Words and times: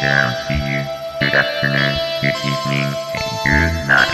Good 0.00 1.34
afternoon, 1.34 1.94
good 2.22 2.32
evening, 2.48 2.88
good 3.44 3.74
night. 3.86 4.08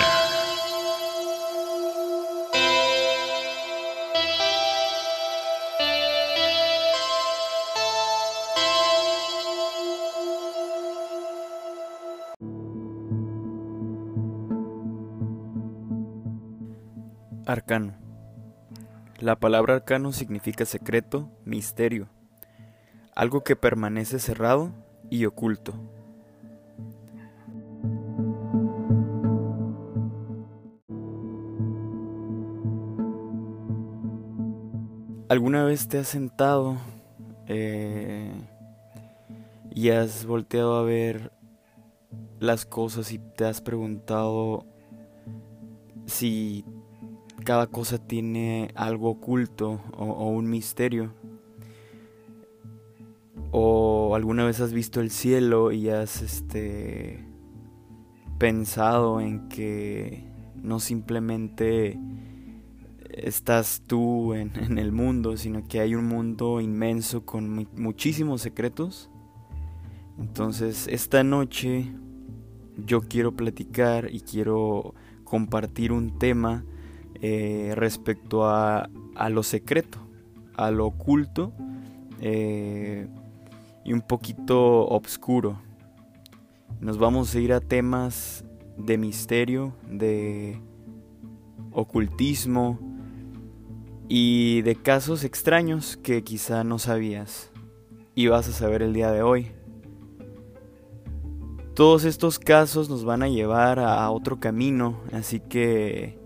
Arcano. 17.47 17.95
La 19.21 19.37
palabra 19.37 19.75
arcano 19.77 20.11
significa 20.11 20.65
secreto, 20.65 21.31
misterio, 21.45 22.09
algo 23.15 23.45
que 23.45 23.55
permanece 23.55 24.19
cerrado 24.19 24.73
y 25.11 25.25
oculto. 25.25 25.75
¿Alguna 35.29 35.65
vez 35.65 35.89
te 35.89 35.99
has 35.99 36.07
sentado 36.07 36.77
eh, 37.49 38.31
y 39.75 39.91
has 39.91 40.25
volteado 40.25 40.77
a 40.77 40.83
ver 40.83 41.33
las 42.39 42.65
cosas 42.65 43.11
y 43.11 43.19
te 43.19 43.45
has 43.45 43.61
preguntado 43.61 44.65
si 46.07 46.65
cada 47.45 47.67
cosa 47.67 47.99
tiene 47.99 48.71
algo 48.77 49.11
oculto 49.11 49.81
o, 49.97 50.05
o 50.05 50.29
un 50.29 50.49
misterio? 50.49 51.13
¿O 53.51 53.86
alguna 54.17 54.45
vez 54.45 54.61
has 54.61 54.73
visto 54.73 55.01
el 55.01 55.11
cielo 55.11 55.73
y 55.73 55.89
has 55.91 56.23
este 56.23 57.25
pensado 58.39 59.21
en 59.21 59.49
que 59.49 60.25
no 60.57 60.81
simplemente 60.81 61.99
estás 63.11 63.83
tú 63.87 64.35
en, 64.35 64.79
el 64.79 64.91
mundo, 64.91 65.37
sino 65.37 65.67
que 65.69 65.81
hay 65.81 65.95
un 65.95 66.07
mundo 66.07 66.61
inmenso 66.61 67.25
con 67.25 67.49
mu 67.49 67.65
muchísimos 67.77 68.43
secretos. 68.43 69.11
Entonces, 70.19 70.89
esta 70.89 71.23
noche 71.23 71.93
yo 72.87 73.03
quiero 73.03 73.37
platicar 73.37 74.09
y 74.11 74.21
quiero 74.21 74.95
compartir 75.25 75.93
un 75.93 76.19
tema 76.19 76.65
eh, 77.21 77.73
respecto 77.77 78.47
a, 78.47 78.89
a, 79.15 79.29
lo 79.29 79.43
secreto, 79.43 79.99
a 80.55 80.71
lo 80.71 80.87
oculto 80.87 81.53
eh, 82.21 83.09
y 83.87 83.93
un 83.93 84.01
poquito 84.01 84.87
obscuro. 84.89 85.63
Nos 86.81 86.99
vamos 86.99 87.35
a 87.35 87.39
ir 87.39 87.53
a 87.53 87.61
temas 87.61 88.45
de 88.77 88.99
misterio, 88.99 89.75
de 89.89 90.61
ocultismo, 91.71 92.79
y 94.09 94.63
de 94.63 94.77
casos 94.77 95.25
extraños 95.25 95.97
que 95.97 96.23
quizá 96.23 96.65
no 96.65 96.79
sabías 96.79 97.51
y 98.15 98.29
vas 98.29 98.49
a 98.49 98.53
saber 98.53 98.83
el 98.83 98.93
día 98.93 99.11
de 99.11 99.23
hoy. 99.23 99.53
Todos 101.75 102.05
estos 102.05 102.39
casos 102.39 102.89
nos 102.89 103.05
van 103.05 103.23
a 103.23 103.29
llevar 103.29 103.79
a 103.81 104.09
otro 104.11 104.41
camino, 104.41 105.01
así 105.13 105.41
que 105.41 106.19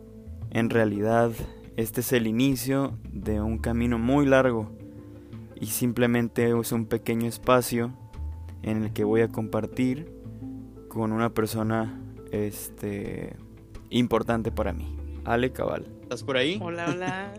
en 0.51 0.71
realidad 0.71 1.33
este 1.77 2.03
es 2.03 2.13
el 2.13 2.27
inicio 2.27 2.99
de 3.11 3.41
un 3.41 3.59
camino 3.59 3.99
muy 3.99 4.27
largo 4.27 4.80
y 5.61 5.67
simplemente 5.67 6.59
es 6.59 6.73
un 6.73 6.87
pequeño 6.87 7.29
espacio 7.29 7.93
en 8.63 8.85
el 8.85 8.93
que 8.93 9.05
voy 9.05 9.21
a 9.21 9.29
compartir 9.29 10.11
con 10.89 11.13
una 11.13 11.31
persona 11.35 12.01
este 12.33 13.37
importante 13.91 14.51
para 14.51 14.73
mí. 14.73 14.97
Ale 15.25 15.53
Cabal. 15.53 15.87
¿Estás 16.03 16.25
por 16.25 16.39
ahí? 16.39 16.59
Hola, 16.63 16.87
hola. 16.91 17.35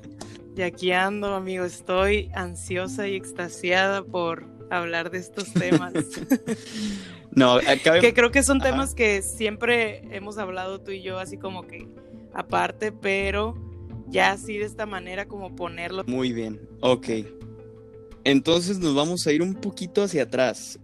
Y 0.56 0.62
aquí 0.62 0.92
ando, 0.92 1.34
amigo. 1.34 1.66
Estoy 1.66 2.30
ansiosa 2.36 3.08
y 3.08 3.16
extasiada 3.16 4.04
por 4.04 4.46
hablar 4.70 5.10
de 5.10 5.18
estos 5.18 5.52
temas. 5.54 5.94
no, 7.32 7.54
acabe... 7.56 8.02
que 8.02 8.14
creo 8.14 8.32
que 8.32 8.44
son 8.44 8.60
temas 8.60 8.90
Ajá. 8.90 8.96
que 8.96 9.22
siempre 9.24 10.16
hemos 10.16 10.38
hablado 10.38 10.80
tú 10.80 10.92
y 10.92 11.02
yo, 11.02 11.18
así 11.18 11.38
como 11.38 11.64
que 11.64 11.88
aparte, 12.34 12.92
pero 12.92 13.56
ya 14.08 14.32
así 14.32 14.58
de 14.58 14.66
esta 14.66 14.86
manera 14.86 15.28
como 15.28 15.56
ponerlo. 15.56 16.04
Muy 16.06 16.34
bien, 16.34 16.62
ok. 16.82 17.08
Entonces 18.24 18.80
nos 18.80 18.96
vamos 18.96 19.26
a 19.28 19.32
ir 19.32 19.42
un 19.42 19.56
poquito 19.56 20.04
hacia 20.04 20.24
atrás, 20.24 20.80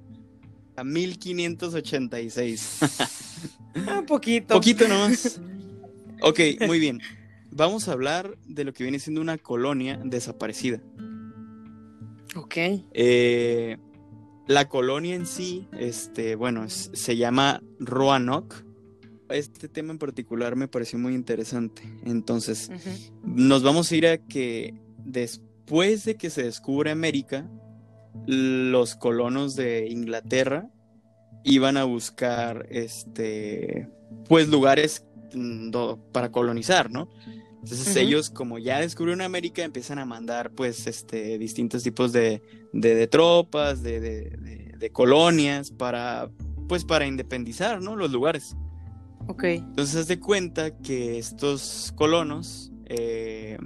a 0.76 0.84
1586. 0.84 2.80
un 3.98 4.06
poquito. 4.06 4.56
Poquito 4.56 4.88
nomás. 4.88 5.40
Ok, 6.22 6.40
muy 6.66 6.80
bien 6.80 7.00
vamos 7.58 7.88
a 7.88 7.94
hablar 7.94 8.38
de 8.48 8.64
lo 8.64 8.74
que 8.74 8.84
viene 8.84 9.00
siendo 9.00 9.20
una 9.20 9.38
colonia 9.38 10.00
desaparecida. 10.04 10.82
Ok. 12.36 12.56
Eh, 12.94 13.78
la 14.48 14.70
colonia 14.70 15.16
en 15.16 15.26
sí, 15.26 15.68
este, 15.78 16.36
bueno, 16.36 16.64
es, 16.64 16.92
se 16.94 17.18
llama 17.18 17.62
Roanoke. 17.80 18.56
Este 19.30 19.68
tema 19.68 19.92
en 19.92 19.98
particular 19.98 20.56
me 20.56 20.70
pareció 20.70 21.00
muy 21.00 21.14
interesante. 21.14 21.82
Entonces, 22.06 22.70
uh 22.70 22.76
-huh. 22.76 23.12
nos 23.24 23.64
vamos 23.64 23.92
a 23.92 23.96
ir 23.96 24.08
a 24.08 24.18
que 24.18 24.76
después 25.68 26.06
de 26.06 26.16
que 26.16 26.30
se 26.30 26.44
descubre 26.44 26.92
América, 26.92 27.46
los 28.26 28.96
colonos 28.96 29.58
de 29.58 29.90
Inglaterra 29.90 30.70
iban 31.44 31.76
a 31.76 31.84
buscar, 31.84 32.68
este, 32.70 33.90
pues 34.30 34.48
lugares 34.48 35.06
mm, 35.34 35.72
para 36.14 36.32
colonizar, 36.32 36.90
¿no? 36.90 37.10
Entonces 37.62 37.86
uh 37.86 38.00
-huh. 38.00 38.02
ellos, 38.02 38.30
como 38.30 38.60
ya 38.60 38.80
descubrieron 38.80 39.22
América, 39.22 39.62
empiezan 39.62 40.00
a 40.00 40.06
mandar 40.06 40.52
pues 40.52 40.88
este 40.88 41.38
distintos 41.38 41.84
tipos 41.84 42.14
de, 42.14 42.42
de, 42.72 42.96
de 42.96 43.08
tropas, 43.08 43.84
de, 43.84 44.00
de, 44.00 44.74
de, 44.78 44.90
colonias 44.92 45.72
para 45.72 46.30
pues 46.70 46.86
para 46.86 47.08
independizar, 47.08 47.82
¿no? 47.82 47.98
Los 47.98 48.12
lugares. 48.12 48.56
Ok. 49.28 49.44
Entonces 49.44 49.98
haz 49.98 50.08
de 50.08 50.20
cuenta 50.22 50.78
que 50.78 51.18
estos 51.18 51.92
colonos 51.98 52.72
eh, 52.86 53.58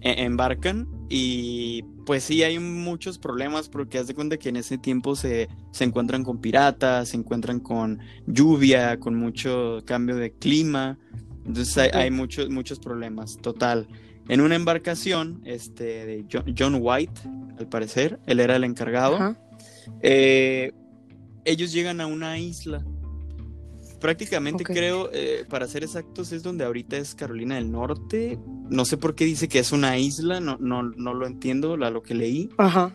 embarcan 0.00 0.86
y 1.08 1.82
pues 2.06 2.24
sí 2.24 2.42
hay 2.42 2.58
muchos 2.58 3.18
problemas 3.18 3.68
porque 3.68 3.98
haz 3.98 4.06
de 4.06 4.14
cuenta 4.14 4.36
que 4.36 4.48
en 4.48 4.56
ese 4.56 4.78
tiempo 4.78 5.16
se, 5.16 5.48
se 5.72 5.84
encuentran 5.84 6.24
con 6.24 6.40
piratas, 6.40 7.10
se 7.10 7.16
encuentran 7.16 7.60
con 7.60 7.98
lluvia, 8.26 8.98
con 8.98 9.14
mucho 9.14 9.82
cambio 9.84 10.16
de 10.16 10.32
clima. 10.32 10.98
Entonces 11.46 11.76
hay, 11.78 11.90
hay, 11.92 12.10
muchos, 12.10 12.50
muchos 12.50 12.78
problemas, 12.78 13.38
total. 13.38 13.88
En 14.28 14.40
una 14.40 14.54
embarcación 14.56 15.40
este, 15.44 16.06
de 16.06 16.24
John, 16.30 16.54
John 16.56 16.78
White, 16.80 17.20
al 17.58 17.68
parecer, 17.68 18.20
él 18.26 18.40
era 18.40 18.56
el 18.56 18.64
encargado, 18.64 19.16
uh 19.16 19.20
-huh. 19.20 19.36
eh, 20.02 20.72
ellos 21.44 21.72
llegan 21.72 22.00
a 22.00 22.06
una 22.06 22.38
isla. 22.38 22.84
Prácticamente 24.00 24.62
okay. 24.62 24.76
creo, 24.76 25.10
eh, 25.12 25.44
para 25.48 25.66
ser 25.66 25.82
exactos, 25.82 26.30
es 26.32 26.42
donde 26.42 26.64
ahorita 26.64 26.96
es 26.96 27.14
Carolina 27.14 27.56
del 27.56 27.70
Norte. 27.70 28.38
No 28.70 28.84
sé 28.84 28.96
por 28.96 29.14
qué 29.14 29.24
dice 29.24 29.48
que 29.48 29.58
es 29.58 29.72
una 29.72 29.98
isla, 29.98 30.40
no, 30.40 30.56
no, 30.60 30.82
no 30.82 31.14
lo 31.14 31.26
entiendo, 31.26 31.76
la, 31.76 31.90
lo 31.90 32.02
que 32.02 32.14
leí. 32.14 32.48
-huh. 32.56 32.92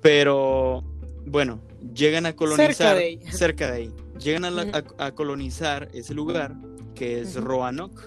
Pero 0.00 0.84
bueno, 1.26 1.60
llegan 1.94 2.26
a 2.26 2.34
colonizar 2.36 2.74
cerca 2.74 2.94
de 2.94 3.04
ahí. 3.04 3.20
Cerca 3.32 3.70
de 3.70 3.76
ahí. 3.78 3.90
Llegan 4.20 4.44
a, 4.44 4.50
la, 4.50 4.62
uh 4.64 4.66
-huh. 4.66 4.94
a, 4.98 5.06
a 5.06 5.14
colonizar 5.14 5.88
ese 5.92 6.14
lugar 6.14 6.54
que 6.94 7.20
es 7.20 7.36
uh 7.36 7.40
-huh. 7.40 7.44
Roanoke. 7.44 8.02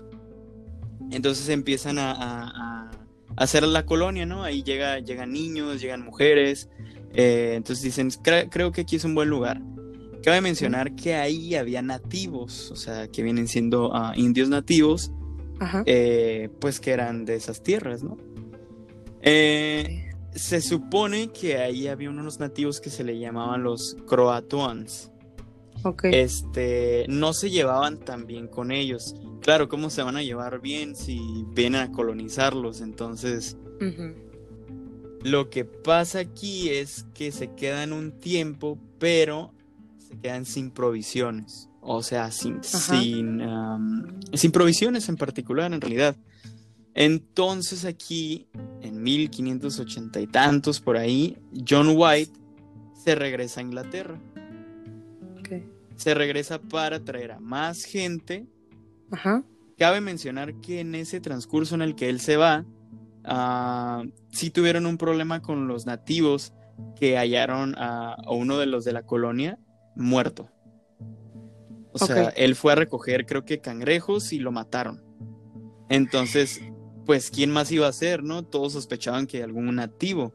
Entonces 1.11 1.49
empiezan 1.49 1.99
a, 1.99 2.11
a, 2.11 2.47
a, 2.47 2.91
hacer 3.37 3.63
la 3.63 3.85
colonia, 3.85 4.25
¿no? 4.25 4.43
Ahí 4.43 4.63
llega, 4.63 4.99
llegan 4.99 5.31
niños, 5.31 5.81
llegan 5.81 6.01
mujeres. 6.03 6.69
Eh, 7.13 7.53
entonces 7.55 7.83
dicen, 7.83 8.09
Cre 8.23 8.49
creo 8.49 8.71
que 8.71 8.81
aquí 8.81 8.95
es 8.97 9.03
un 9.03 9.15
buen 9.15 9.29
lugar. 9.29 9.61
Cabe 10.27 10.41
mencionar 10.41 10.93
que 10.93 11.15
ahí 11.15 11.55
había 11.55 11.81
nativos, 11.81 12.69
o 12.71 12.75
sea, 12.75 13.07
que 13.07 13.23
vienen 13.23 13.47
siendo 13.47 13.91
uh, 13.91 14.11
indios 14.13 14.49
nativos, 14.49 15.09
eh, 15.85 16.49
pues 16.59 16.81
que 16.81 16.91
eran 16.91 17.23
de 17.23 17.35
esas 17.35 17.63
tierras, 17.63 18.03
¿no? 18.03 18.17
Eh, 19.21 20.11
se 20.35 20.59
supone 20.59 21.29
que 21.29 21.59
ahí 21.59 21.87
había 21.87 22.09
unos 22.09 22.41
nativos 22.41 22.81
que 22.81 22.89
se 22.89 23.05
le 23.05 23.17
llamaban 23.17 23.63
los 23.63 23.95
croatoans. 24.05 25.13
Okay. 25.83 26.13
Este, 26.15 27.05
no 27.07 27.31
se 27.31 27.49
llevaban 27.49 27.97
tan 27.97 28.27
bien 28.27 28.49
con 28.49 28.73
ellos. 28.73 29.15
Claro, 29.39 29.69
¿cómo 29.69 29.89
se 29.89 30.03
van 30.03 30.17
a 30.17 30.23
llevar 30.23 30.59
bien 30.59 30.97
si 30.97 31.45
vienen 31.53 31.79
a 31.79 31.91
colonizarlos? 31.93 32.81
Entonces, 32.81 33.55
uh 33.79 33.85
-huh. 33.85 34.13
lo 35.23 35.49
que 35.49 35.63
pasa 35.63 36.19
aquí 36.19 36.67
es 36.67 37.05
que 37.13 37.31
se 37.31 37.53
quedan 37.53 37.93
un 37.93 38.11
tiempo, 38.11 38.77
pero 38.99 39.53
se 40.07 40.17
quedan 40.19 40.45
sin 40.45 40.71
provisiones. 40.71 41.69
O 41.81 42.03
sea, 42.03 42.31
sin, 42.31 42.63
sin, 42.63 43.41
um, 43.41 44.19
sin 44.33 44.51
provisiones 44.51 45.07
en 45.09 45.15
particular, 45.15 45.71
en 45.71 45.79
realidad. 45.79 46.15
Entonces 46.93 47.85
aquí, 47.85 48.47
en 48.81 49.01
1580 49.01 50.19
y 50.19 50.27
tantos 50.27 50.81
por 50.81 50.97
ahí, 50.97 51.37
John 51.67 51.93
White 51.95 52.33
se 52.93 53.15
regresa 53.15 53.61
a 53.61 53.63
Inglaterra 53.63 54.19
se 55.97 56.13
regresa 56.13 56.61
para 56.61 57.03
traer 57.03 57.31
a 57.33 57.39
más 57.39 57.83
gente. 57.83 58.47
Ajá. 59.11 59.43
Cabe 59.77 59.99
mencionar 59.99 60.53
que 60.61 60.79
en 60.79 60.95
ese 60.95 61.19
transcurso 61.19 61.75
en 61.75 61.81
el 61.81 61.95
que 61.95 62.09
él 62.09 62.19
se 62.19 62.37
va, 62.37 62.65
ah, 63.25 64.03
sí 64.31 64.49
tuvieron 64.49 64.85
un 64.85 64.97
problema 64.97 65.41
con 65.41 65.67
los 65.67 65.85
nativos 65.85 66.53
que 66.95 67.17
hallaron 67.17 67.75
a, 67.77 68.13
a 68.13 68.31
uno 68.31 68.57
de 68.57 68.67
los 68.67 68.85
de 68.85 68.93
la 68.93 69.03
colonia 69.03 69.59
muerto. 69.97 70.49
O 71.91 71.99
sea, 71.99 72.29
él 72.29 72.55
fue 72.55 72.73
a 72.73 72.75
recoger, 72.75 73.25
creo 73.25 73.43
que 73.43 73.59
cangrejos 73.59 74.31
y 74.31 74.39
lo 74.39 74.51
mataron. 74.51 75.03
Entonces, 75.89 76.61
pues, 77.05 77.31
¿quién 77.31 77.51
más 77.51 77.71
iba 77.71 77.87
a 77.87 77.93
ser, 77.93 78.23
no? 78.23 78.43
Todos 78.43 78.73
sospechaban 78.73 79.27
que 79.27 79.41
algún 79.41 79.73
nativo. 79.75 80.33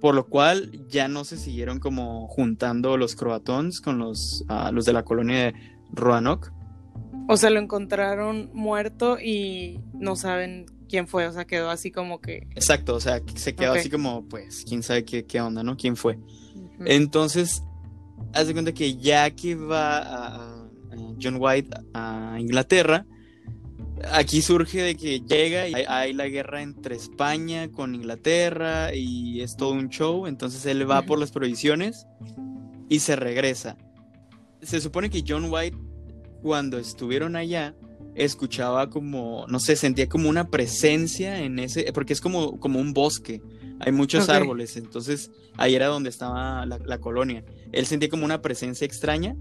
Por 0.00 0.14
lo 0.14 0.26
cual 0.26 0.86
ya 0.88 1.08
no 1.08 1.24
se 1.24 1.36
siguieron 1.36 1.78
como 1.78 2.26
juntando 2.28 2.96
los 2.96 3.16
croatones 3.16 3.80
con 3.80 3.98
los, 3.98 4.44
ah, 4.48 4.70
los 4.72 4.84
de 4.84 4.92
la 4.92 5.04
colonia 5.04 5.44
de 5.44 5.54
Roanoke. 5.92 6.50
O 7.28 7.36
sea, 7.36 7.50
lo 7.50 7.60
encontraron 7.60 8.50
muerto 8.52 9.18
y 9.20 9.80
no 9.92 10.16
saben 10.16 10.66
quién 10.88 11.06
fue. 11.06 11.26
O 11.26 11.32
sea, 11.32 11.46
quedó 11.46 11.70
así 11.70 11.90
como 11.90 12.20
que. 12.20 12.48
Exacto, 12.54 12.94
o 12.94 13.00
sea, 13.00 13.20
se 13.34 13.54
quedó 13.54 13.72
así 13.72 13.90
como, 13.90 14.26
pues, 14.26 14.64
quién 14.66 14.82
sabe 14.82 15.04
qué, 15.04 15.24
qué 15.24 15.40
onda, 15.40 15.62
¿no? 15.62 15.76
¿Quién 15.76 15.96
fue? 15.96 16.18
Entonces, 16.84 17.62
haz 18.32 18.46
de 18.46 18.52
cuenta 18.52 18.72
que 18.72 18.96
ya 18.96 19.30
que 19.30 19.54
va 19.54 19.98
a, 19.98 20.68
John 21.20 21.36
White 21.38 21.76
a 21.94 22.36
Inglaterra, 22.38 23.06
aquí 24.12 24.42
surge 24.42 24.82
de 24.82 24.96
que 24.96 25.20
llega 25.20 25.68
y 25.68 25.74
hay, 25.74 26.12
la 26.12 26.28
guerra 26.28 26.62
entre 26.62 26.94
España 26.94 27.70
con 27.70 27.94
Inglaterra 27.94 28.94
y 28.94 29.40
es 29.40 29.56
todo 29.56 29.72
un 29.72 29.88
show. 29.88 30.26
Entonces 30.26 30.64
él 30.66 30.88
va 30.88 31.02
por 31.02 31.18
las 31.18 31.30
provisiones 31.30 32.06
y 32.88 33.00
se 33.00 33.16
regresa. 33.16 33.76
Se 34.62 34.80
supone 34.80 35.10
que 35.10 35.24
John 35.26 35.46
White, 35.50 35.76
cuando 36.42 36.78
estuvieron 36.78 37.36
allá, 37.36 37.74
escuchaba 38.14 38.90
como, 38.90 39.46
no 39.48 39.60
sé, 39.60 39.76
sentía 39.76 40.08
como 40.08 40.28
una 40.28 40.48
presencia 40.48 41.40
en 41.40 41.58
ese, 41.58 41.92
porque 41.92 42.12
es 42.12 42.20
como, 42.20 42.58
como 42.58 42.80
un 42.80 42.92
bosque. 42.92 43.40
Hay 43.80 43.92
muchos 43.92 44.28
árboles, 44.28 44.76
entonces 44.76 45.30
ahí 45.56 45.74
era 45.74 45.86
donde 45.86 46.10
estaba 46.10 46.66
la, 46.66 46.78
la 46.78 46.98
colonia. 46.98 47.44
Él 47.72 47.86
sentía 47.86 48.08
como 48.08 48.24
una 48.24 48.42
presencia 48.42 48.84
extraña. 48.84 49.36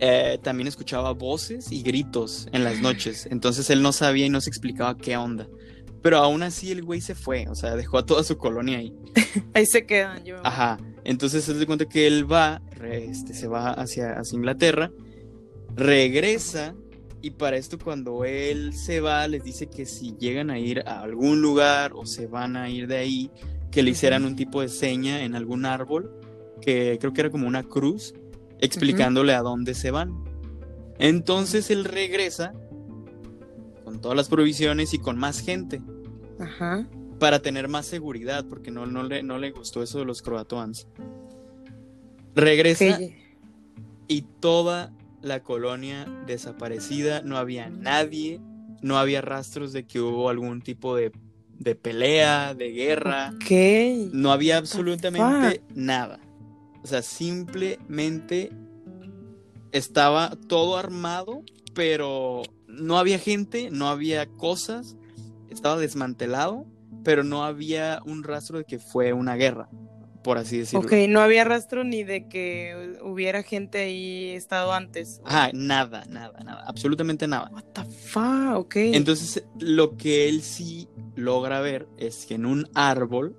Eh, 0.00 0.38
también 0.42 0.68
escuchaba 0.68 1.12
voces 1.12 1.72
y 1.72 1.82
gritos 1.82 2.48
en 2.52 2.62
las 2.62 2.80
noches. 2.80 3.26
Entonces 3.30 3.68
él 3.70 3.82
no 3.82 3.92
sabía 3.92 4.26
y 4.26 4.30
no 4.30 4.40
se 4.40 4.50
explicaba 4.50 4.96
qué 4.96 5.16
onda. 5.16 5.48
Pero 6.02 6.18
aún 6.18 6.42
así 6.42 6.70
el 6.70 6.84
güey 6.84 7.00
se 7.00 7.16
fue, 7.16 7.48
o 7.48 7.56
sea, 7.56 7.74
dejó 7.74 7.98
a 7.98 8.06
toda 8.06 8.22
su 8.22 8.38
colonia 8.38 8.78
ahí. 8.78 8.94
Ahí 9.54 9.66
se 9.66 9.84
quedan. 9.84 10.24
Yo. 10.24 10.36
Ajá. 10.44 10.78
Entonces 11.04 11.44
se 11.44 11.54
da 11.54 11.66
cuenta 11.66 11.86
que 11.86 12.06
él 12.06 12.30
va, 12.30 12.62
este, 12.82 13.34
se 13.34 13.48
va 13.48 13.72
hacia, 13.72 14.12
hacia 14.12 14.36
Inglaterra, 14.36 14.92
regresa 15.74 16.74
y 17.20 17.30
para 17.30 17.56
esto 17.56 17.78
cuando 17.78 18.24
él 18.24 18.72
se 18.72 19.00
va 19.00 19.26
les 19.26 19.42
dice 19.42 19.68
que 19.68 19.86
si 19.86 20.16
llegan 20.18 20.50
a 20.50 20.58
ir 20.58 20.80
a 20.86 21.00
algún 21.00 21.42
lugar 21.42 21.92
o 21.94 22.06
se 22.06 22.26
van 22.26 22.56
a 22.56 22.70
ir 22.70 22.86
de 22.86 22.96
ahí, 22.96 23.30
que 23.70 23.82
le 23.82 23.90
hicieran 23.90 24.24
un 24.24 24.36
tipo 24.36 24.60
de 24.60 24.68
seña 24.68 25.22
en 25.22 25.34
algún 25.34 25.66
árbol, 25.66 26.12
que 26.60 26.96
creo 27.00 27.12
que 27.12 27.20
era 27.20 27.30
como 27.30 27.46
una 27.46 27.64
cruz, 27.64 28.14
explicándole 28.60 29.34
a 29.34 29.42
dónde 29.42 29.74
se 29.74 29.90
van. 29.90 30.24
Entonces 30.98 31.70
él 31.70 31.84
regresa 31.84 32.52
con 33.84 34.00
todas 34.00 34.16
las 34.16 34.28
provisiones 34.28 34.94
y 34.94 34.98
con 34.98 35.18
más 35.18 35.40
gente 35.40 35.80
Ajá. 36.38 36.86
para 37.18 37.40
tener 37.40 37.68
más 37.68 37.86
seguridad, 37.86 38.44
porque 38.48 38.70
no, 38.70 38.86
no, 38.86 39.02
le, 39.02 39.22
no 39.22 39.38
le 39.38 39.50
gustó 39.50 39.82
eso 39.82 39.98
de 39.98 40.04
los 40.04 40.22
croatoans. 40.22 40.86
Regresa 42.34 43.00
y 44.06 44.22
toda 44.40 44.92
la 45.22 45.42
colonia 45.42 46.06
desaparecida, 46.26 47.22
no 47.22 47.36
había 47.38 47.68
nadie, 47.70 48.40
no 48.82 48.98
había 48.98 49.20
rastros 49.20 49.72
de 49.72 49.84
que 49.86 50.00
hubo 50.00 50.28
algún 50.30 50.60
tipo 50.62 50.94
de, 50.94 51.12
de 51.58 51.74
pelea, 51.74 52.54
de 52.54 52.70
guerra, 52.72 53.32
Ok. 53.34 54.10
no 54.12 54.30
había 54.32 54.56
absolutamente 54.58 55.62
nada. 55.74 56.20
O 56.82 56.86
sea, 56.86 57.02
simplemente 57.02 58.50
estaba 59.72 60.36
todo 60.46 60.76
armado, 60.76 61.42
pero 61.74 62.42
no 62.66 62.98
había 62.98 63.18
gente, 63.18 63.70
no 63.70 63.88
había 63.88 64.26
cosas, 64.26 64.96
estaba 65.50 65.76
desmantelado, 65.76 66.64
pero 67.04 67.24
no 67.24 67.44
había 67.44 68.00
un 68.06 68.22
rastro 68.22 68.58
de 68.58 68.64
que 68.64 68.78
fue 68.78 69.12
una 69.12 69.34
guerra, 69.36 69.68
por 70.22 70.38
así 70.38 70.58
decirlo. 70.58 70.86
Ok, 70.86 70.92
no 71.08 71.20
había 71.20 71.44
rastro 71.44 71.84
ni 71.84 72.04
de 72.04 72.28
que 72.28 72.98
hubiera 73.02 73.42
gente 73.42 73.78
ahí 73.78 74.30
estado 74.30 74.72
antes. 74.72 75.20
Ajá, 75.24 75.50
nada, 75.52 76.04
nada, 76.08 76.38
nada, 76.44 76.64
absolutamente 76.66 77.26
nada. 77.26 77.50
What 77.52 77.64
the 77.74 77.84
fuck, 77.84 78.56
ok. 78.56 78.76
Entonces, 78.76 79.44
lo 79.58 79.96
que 79.96 80.28
él 80.28 80.42
sí 80.42 80.88
logra 81.14 81.60
ver 81.60 81.88
es 81.96 82.26
que 82.26 82.34
en 82.34 82.46
un 82.46 82.68
árbol 82.74 83.36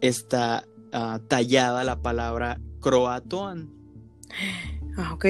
está 0.00 0.64
ah, 0.92 1.20
tallada 1.28 1.84
la 1.84 2.00
palabra 2.00 2.60
croatoan. 2.80 3.70
ah, 4.96 5.14
ok. 5.14 5.26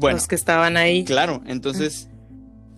Bueno, 0.00 0.16
Los 0.16 0.28
que 0.28 0.34
estaban 0.34 0.76
ahí. 0.76 1.04
claro, 1.04 1.42
entonces 1.46 2.08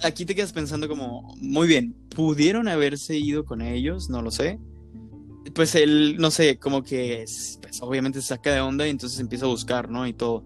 aquí 0.02 0.24
te 0.24 0.34
quedas 0.34 0.52
pensando 0.52 0.88
como, 0.88 1.34
muy 1.38 1.66
bien, 1.66 1.94
¿pudieron 2.14 2.68
haberse 2.68 3.16
ido 3.16 3.44
con 3.44 3.62
ellos? 3.62 4.10
No 4.10 4.22
lo 4.22 4.30
sé. 4.30 4.58
Pues 5.54 5.74
él, 5.74 6.16
no 6.18 6.30
sé, 6.30 6.58
como 6.58 6.82
que 6.82 7.22
es- 7.22 7.58
pues, 7.60 7.80
obviamente 7.82 8.20
se 8.20 8.28
saca 8.28 8.52
de 8.54 8.60
onda 8.60 8.86
y 8.86 8.90
entonces 8.90 9.18
empieza 9.20 9.44
a 9.46 9.48
buscar, 9.48 9.90
¿no? 9.90 10.06
Y 10.06 10.12
todo. 10.12 10.44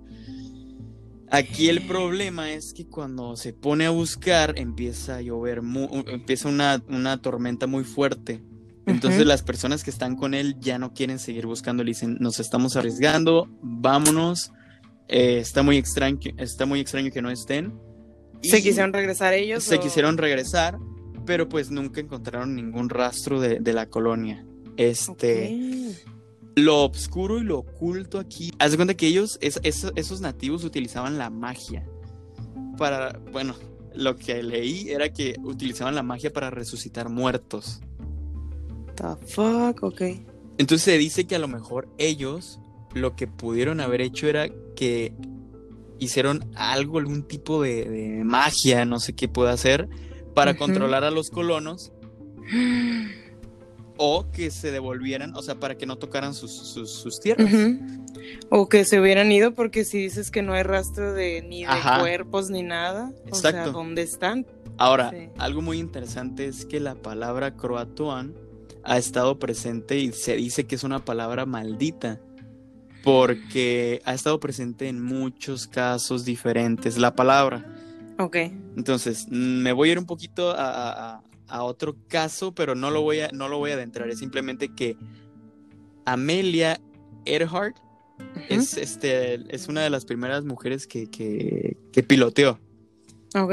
Aquí 1.28 1.68
el 1.68 1.82
problema 1.86 2.52
es 2.52 2.72
que 2.72 2.86
cuando 2.86 3.36
se 3.36 3.52
pone 3.52 3.84
a 3.86 3.90
buscar 3.90 4.54
empieza 4.58 5.16
a 5.16 5.20
llover, 5.22 5.60
empieza 6.06 6.48
una, 6.48 6.82
una 6.88 7.20
tormenta 7.20 7.66
muy 7.66 7.82
fuerte. 7.84 8.42
Entonces 8.86 9.26
las 9.26 9.42
personas 9.42 9.82
que 9.82 9.90
están 9.90 10.14
con 10.14 10.32
él 10.34 10.56
ya 10.60 10.78
no 10.78 10.92
quieren 10.92 11.18
seguir 11.18 11.46
buscando, 11.46 11.82
le 11.82 11.90
dicen, 11.90 12.16
nos 12.20 12.38
estamos 12.38 12.76
arriesgando, 12.76 13.48
vámonos. 13.60 14.52
Eh, 15.08 15.38
está 15.40 15.64
muy 15.64 15.76
extraño, 15.76 16.18
que- 16.20 16.34
está 16.38 16.64
muy 16.66 16.78
extraño 16.78 17.10
que 17.10 17.20
no 17.22 17.30
estén. 17.30 17.74
¿Se 18.42 18.58
Y 18.58 18.62
quisieron 18.62 18.92
regresar 18.92 19.34
ellos? 19.34 19.64
se 19.64 19.76
o- 19.76 19.80
quisieron 19.80 20.18
regresar, 20.18 20.78
pero 21.24 21.48
pues 21.48 21.72
nunca 21.72 22.00
encontraron 22.00 22.54
ningún 22.54 22.88
rastro 22.88 23.40
de, 23.40 23.58
de 23.58 23.72
la 23.72 23.86
colonia. 23.86 24.46
Este, 24.76 25.94
lo 26.54 26.84
oscuro 26.84 27.38
y 27.38 27.44
lo 27.44 27.58
oculto 27.58 28.18
aquí. 28.18 28.50
Haz 28.58 28.70
de 28.72 28.76
cuenta 28.76 28.94
que 28.94 29.06
ellos, 29.06 29.38
es- 29.40 29.60
es- 29.62 29.92
esos 29.94 30.20
nativos 30.20 30.64
utilizaban 30.64 31.18
la 31.18 31.30
magia 31.30 31.86
para, 32.78 33.18
bueno, 33.32 33.54
lo 33.94 34.16
que 34.16 34.42
leí 34.42 34.90
era 34.90 35.12
que 35.12 35.36
utilizaban 35.44 35.94
la 35.94 36.02
magia 36.02 36.32
para 36.32 36.50
resucitar 36.50 37.08
muertos. 37.08 37.80
The 38.96 39.16
fuck, 39.26 39.82
ok. 39.82 40.00
Entonces 40.58 40.82
se 40.82 40.98
dice 40.98 41.26
que 41.26 41.36
a 41.36 41.38
lo 41.38 41.48
mejor 41.48 41.88
ellos 41.98 42.58
lo 42.94 43.14
que 43.16 43.26
pudieron 43.26 43.80
haber 43.80 44.00
hecho 44.00 44.26
era 44.26 44.48
que 44.74 45.12
hicieron 45.98 46.50
algo, 46.54 46.98
algún 46.98 47.22
tipo 47.22 47.62
de, 47.62 47.84
de 47.88 48.24
magia, 48.24 48.84
no 48.86 49.00
sé 49.00 49.14
qué 49.14 49.28
puede 49.28 49.50
hacer, 49.50 49.88
para 50.34 50.56
controlar 50.58 51.04
a 51.04 51.10
los 51.10 51.28
colonos 51.30 51.92
o 53.98 54.30
que 54.30 54.50
se 54.50 54.70
devolvieran, 54.70 55.34
o 55.36 55.42
sea, 55.42 55.54
para 55.56 55.76
que 55.76 55.86
no 55.86 55.96
tocaran 55.96 56.34
sus, 56.34 56.52
sus, 56.52 56.90
sus 56.92 57.18
tierras. 57.20 57.50
O 58.50 58.68
que 58.68 58.84
se 58.84 59.00
hubieran 59.00 59.30
ido 59.32 59.54
porque 59.54 59.84
si 59.84 59.98
dices 59.98 60.30
que 60.30 60.42
no 60.42 60.52
hay 60.52 60.62
rastro 60.62 61.12
de 61.12 61.42
ni 61.42 61.60
de 61.62 61.66
Ajá. 61.70 62.00
cuerpos 62.00 62.50
ni 62.50 62.62
nada, 62.62 63.12
o 63.30 63.34
sea. 63.34 63.66
¿dónde 63.68 64.02
están? 64.02 64.46
Ahora, 64.78 65.10
Sí. 65.10 65.28
algo 65.38 65.62
muy 65.62 65.78
interesante 65.78 66.46
es 66.46 66.64
que 66.66 66.80
la 66.80 66.94
palabra 66.96 67.54
croatoan 67.56 68.34
ha 68.84 68.98
estado 68.98 69.38
presente 69.38 69.98
y 69.98 70.12
se 70.12 70.36
dice 70.36 70.64
que 70.64 70.74
es 70.74 70.84
una 70.84 71.04
palabra 71.04 71.46
maldita 71.46 72.20
porque 73.02 74.00
ha 74.04 74.14
estado 74.14 74.40
presente 74.40 74.88
en 74.88 75.02
muchos 75.02 75.66
casos 75.66 76.24
diferentes 76.24 76.98
la 76.98 77.14
palabra. 77.14 77.64
Ok. 78.18 78.36
Entonces, 78.76 79.26
me 79.30 79.72
voy 79.72 79.90
a 79.90 79.92
ir 79.92 79.98
un 79.98 80.06
poquito 80.06 80.50
a, 80.50 81.14
a- 81.16 81.22
a- 81.48 81.62
otro 81.64 81.96
caso, 82.08 82.54
pero 82.54 82.74
no 82.74 82.90
lo 82.90 83.02
voy 83.02 83.20
a, 83.20 83.28
no 83.32 83.48
lo 83.48 83.58
voy 83.58 83.70
a 83.72 83.74
adentrar. 83.74 84.08
Es 84.08 84.18
simplemente 84.18 84.74
que 84.74 84.96
Amelia 86.04 86.80
Earhart 87.24 87.76
es, 88.48 88.76
este, 88.76 89.54
es 89.54 89.68
una 89.68 89.82
de 89.82 89.90
las 89.90 90.04
primeras 90.04 90.44
mujeres 90.44 90.86
que, 90.86 91.10
que, 91.10 91.76
que 91.92 92.02
piloteó. 92.02 92.58
Ok. 93.34 93.52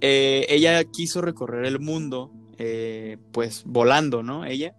Eh, 0.00 0.46
ella 0.48 0.82
quiso 0.84 1.20
recorrer 1.20 1.64
el 1.64 1.78
mundo, 1.78 2.32
eh, 2.58 3.18
pues 3.32 3.62
volando, 3.64 4.22
¿no? 4.22 4.44
Ella. 4.44 4.74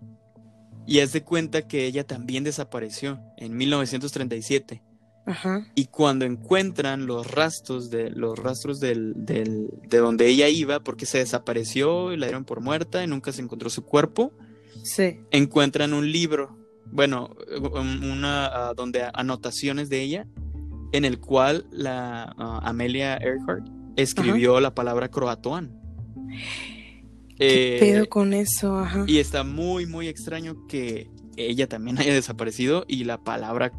Y 0.85 0.99
es 0.99 1.13
de 1.13 1.23
cuenta 1.23 1.67
que 1.67 1.85
ella 1.85 2.05
también 2.05 2.43
desapareció 2.43 3.19
en 3.37 3.55
1937. 3.55 4.81
Ajá. 5.25 5.71
Y 5.75 5.85
cuando 5.85 6.25
encuentran 6.25 7.05
los 7.05 7.31
rastros 7.31 7.89
de 7.89 8.09
los 8.09 8.37
rastros 8.37 8.79
del, 8.81 9.13
del- 9.15 9.69
de 9.87 9.97
donde 9.99 10.27
ella 10.27 10.49
iba, 10.49 10.81
porque 10.81 11.05
se 11.05 11.19
desapareció 11.19 12.11
y 12.11 12.17
la 12.17 12.25
dieron 12.27 12.43
por 12.45 12.59
muerta 12.59 13.03
y 13.03 13.07
nunca 13.07 13.31
se 13.31 13.41
encontró 13.41 13.69
su 13.69 13.83
cuerpo, 13.85 14.33
Sí. 14.83 15.19
encuentran 15.31 15.93
un 15.93 16.11
libro, 16.11 16.57
bueno, 16.91 17.29
un- 17.73 18.03
una 18.03 18.47
ah, 18.47 18.73
donde 18.75 19.07
anotaciones 19.13 19.89
de 19.89 20.01
ella 20.01 20.27
en 20.91 21.05
el 21.05 21.19
cual 21.19 21.65
la 21.71 22.35
uh, 22.37 22.67
Amelia 22.67 23.15
Earhart 23.17 23.65
escribió 23.95 24.59
la 24.59 24.75
palabra 24.75 25.09
croatoan. 25.09 25.71
¿Qué 27.37 27.77
pedo 27.79 28.09
con 28.09 28.33
eso? 28.33 28.77
Ajá. 28.77 29.05
Y 29.07 29.17
está 29.19 29.43
muy, 29.43 29.85
muy 29.85 30.07
extraño 30.07 30.67
que 30.67 31.09
ella 31.35 31.67
también 31.67 31.97
haya 31.99 32.13
desaparecido 32.13 32.85
y 32.87 33.05
la 33.05 33.17
palabra 33.23 33.71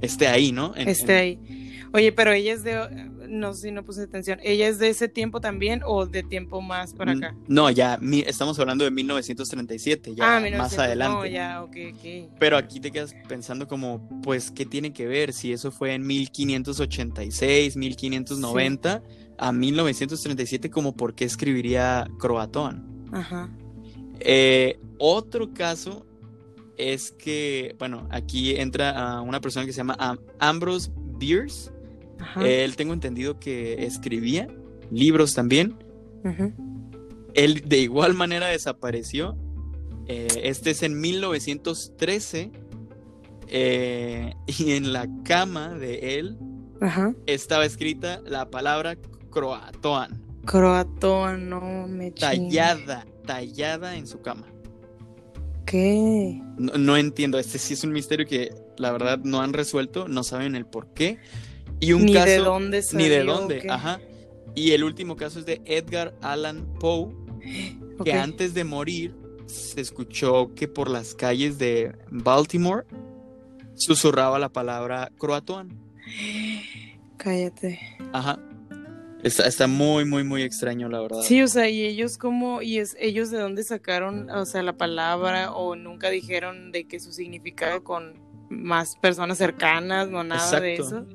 esté 0.00 0.26
ahí, 0.28 0.52
¿no? 0.52 0.74
En, 0.76 0.88
esté 0.88 1.14
ahí. 1.14 1.64
Oye, 1.94 2.10
pero 2.10 2.32
ella 2.32 2.52
es 2.52 2.64
de, 2.64 3.08
no 3.28 3.54
sé 3.54 3.68
si 3.68 3.70
no 3.70 3.84
puse 3.84 4.02
atención, 4.02 4.40
¿ella 4.42 4.66
es 4.66 4.80
de 4.80 4.88
ese 4.88 5.06
tiempo 5.08 5.40
también 5.40 5.82
o 5.86 6.06
de 6.06 6.24
tiempo 6.24 6.60
más 6.60 6.92
para 6.92 7.12
acá? 7.12 7.36
No, 7.46 7.70
ya, 7.70 7.98
mi, 8.00 8.18
estamos 8.20 8.58
hablando 8.58 8.82
de 8.84 8.90
1937, 8.90 10.14
ya 10.16 10.36
ah, 10.36 10.40
más 10.58 10.76
adelante. 10.76 11.16
No, 11.16 11.26
ya, 11.26 11.62
ok, 11.62 11.76
ok. 11.94 12.32
Pero 12.40 12.56
aquí 12.56 12.80
te 12.80 12.90
quedas 12.90 13.14
pensando 13.28 13.68
como, 13.68 14.08
pues, 14.22 14.50
¿qué 14.50 14.66
tiene 14.66 14.92
que 14.92 15.06
ver? 15.06 15.32
Si 15.32 15.52
eso 15.52 15.70
fue 15.70 15.94
en 15.94 16.04
1586, 16.04 17.76
1590, 17.76 19.02
a 19.38 19.52
1937, 19.52 20.70
como 20.70 20.96
por 20.96 21.14
qué 21.14 21.24
escribiría 21.24 22.08
croatón. 22.18 23.06
Ajá. 23.12 23.48
Eh, 24.18 24.80
otro 24.98 25.54
caso 25.54 26.06
es 26.76 27.12
que, 27.12 27.74
bueno, 27.78 28.08
aquí 28.10 28.56
entra 28.56 28.90
a 28.90 29.20
una 29.20 29.40
persona 29.40 29.66
que 29.66 29.72
se 29.72 29.78
llama 29.78 30.18
Ambrose 30.38 30.90
Bierce. 31.18 31.70
Él 32.42 32.76
tengo 32.76 32.92
entendido 32.92 33.38
que 33.38 33.84
escribía 33.84 34.48
libros 34.90 35.34
también. 35.34 35.76
Él 37.34 37.62
de 37.66 37.78
igual 37.78 38.14
manera 38.14 38.46
desapareció. 38.48 39.36
Eh, 40.06 40.28
este 40.44 40.70
es 40.70 40.82
en 40.82 41.00
1913. 41.00 42.52
Eh, 43.48 44.34
y 44.46 44.72
en 44.72 44.92
la 44.92 45.08
cama 45.24 45.74
de 45.74 46.18
él 46.18 46.38
estaba 47.26 47.64
escrita 47.64 48.20
la 48.24 48.50
palabra 48.50 48.96
croatoan. 49.30 50.22
Croatoan, 50.44 51.48
no 51.48 51.88
me 51.88 52.10
Tallada, 52.10 53.06
tallada 53.26 53.96
en 53.96 54.06
su 54.06 54.20
cama. 54.20 54.53
¿Qué? 55.66 56.40
No, 56.58 56.96
entiendo, 56.96 57.38
este 57.38 57.58
sí 57.58 57.74
es 57.74 57.84
un 57.84 57.92
misterio 57.92 58.26
que 58.26 58.54
la 58.76 58.92
verdad 58.92 59.18
no 59.24 59.40
han 59.40 59.52
resuelto, 59.52 60.08
no 60.08 60.22
saben 60.22 60.54
el 60.56 60.66
por 60.66 60.92
qué. 60.92 61.18
Y 61.80 61.92
un 61.92 62.06
ni 62.06 62.12
caso, 62.12 62.26
de 62.26 62.38
dónde 62.38 62.82
salió, 62.82 63.06
Ni 63.06 63.10
de 63.10 63.24
dónde, 63.24 63.66
ajá. 63.68 64.00
Y 64.54 64.72
el 64.72 64.84
último 64.84 65.16
caso 65.16 65.38
es 65.38 65.46
de 65.46 65.60
Edgar 65.64 66.14
Allan 66.22 66.66
Poe, 66.78 67.12
que 68.04 68.12
antes 68.12 68.54
de 68.54 68.64
morir 68.64 69.14
se 69.46 69.80
escuchó 69.80 70.54
que 70.54 70.68
por 70.68 70.88
las 70.88 71.14
calles 71.14 71.58
de 71.58 71.94
Baltimore 72.10 72.86
susurraba 73.74 74.38
la 74.38 74.50
palabra 74.50 75.10
croatoan. 75.18 75.78
Cállate. 77.16 77.80
Ajá. 78.12 78.38
Está, 79.24 79.66
muy, 79.66 80.04
muy, 80.04 80.22
muy 80.22 80.42
extraño, 80.42 80.88
la 80.88 81.00
verdad. 81.00 81.22
Sí, 81.22 81.42
o 81.42 81.48
sea, 81.48 81.68
y 81.68 81.82
ellos 81.82 82.18
cómo, 82.18 82.62
y 82.62 82.78
es, 82.78 82.96
ellos 83.00 83.30
de 83.30 83.38
dónde 83.38 83.64
sacaron, 83.64 84.30
o 84.30 84.44
sea, 84.44 84.62
la 84.62 84.76
palabra, 84.76 85.52
o 85.52 85.76
nunca 85.76 86.10
dijeron 86.10 86.72
de 86.72 86.86
que 86.86 87.00
su 87.00 87.12
significado 87.12 87.82
con 87.82 88.20
más 88.50 88.96
personas 88.96 89.38
cercanas, 89.38 90.08
no 90.08 90.22
nada 90.24 90.60
de 90.60 90.74
eso. 90.74 91.06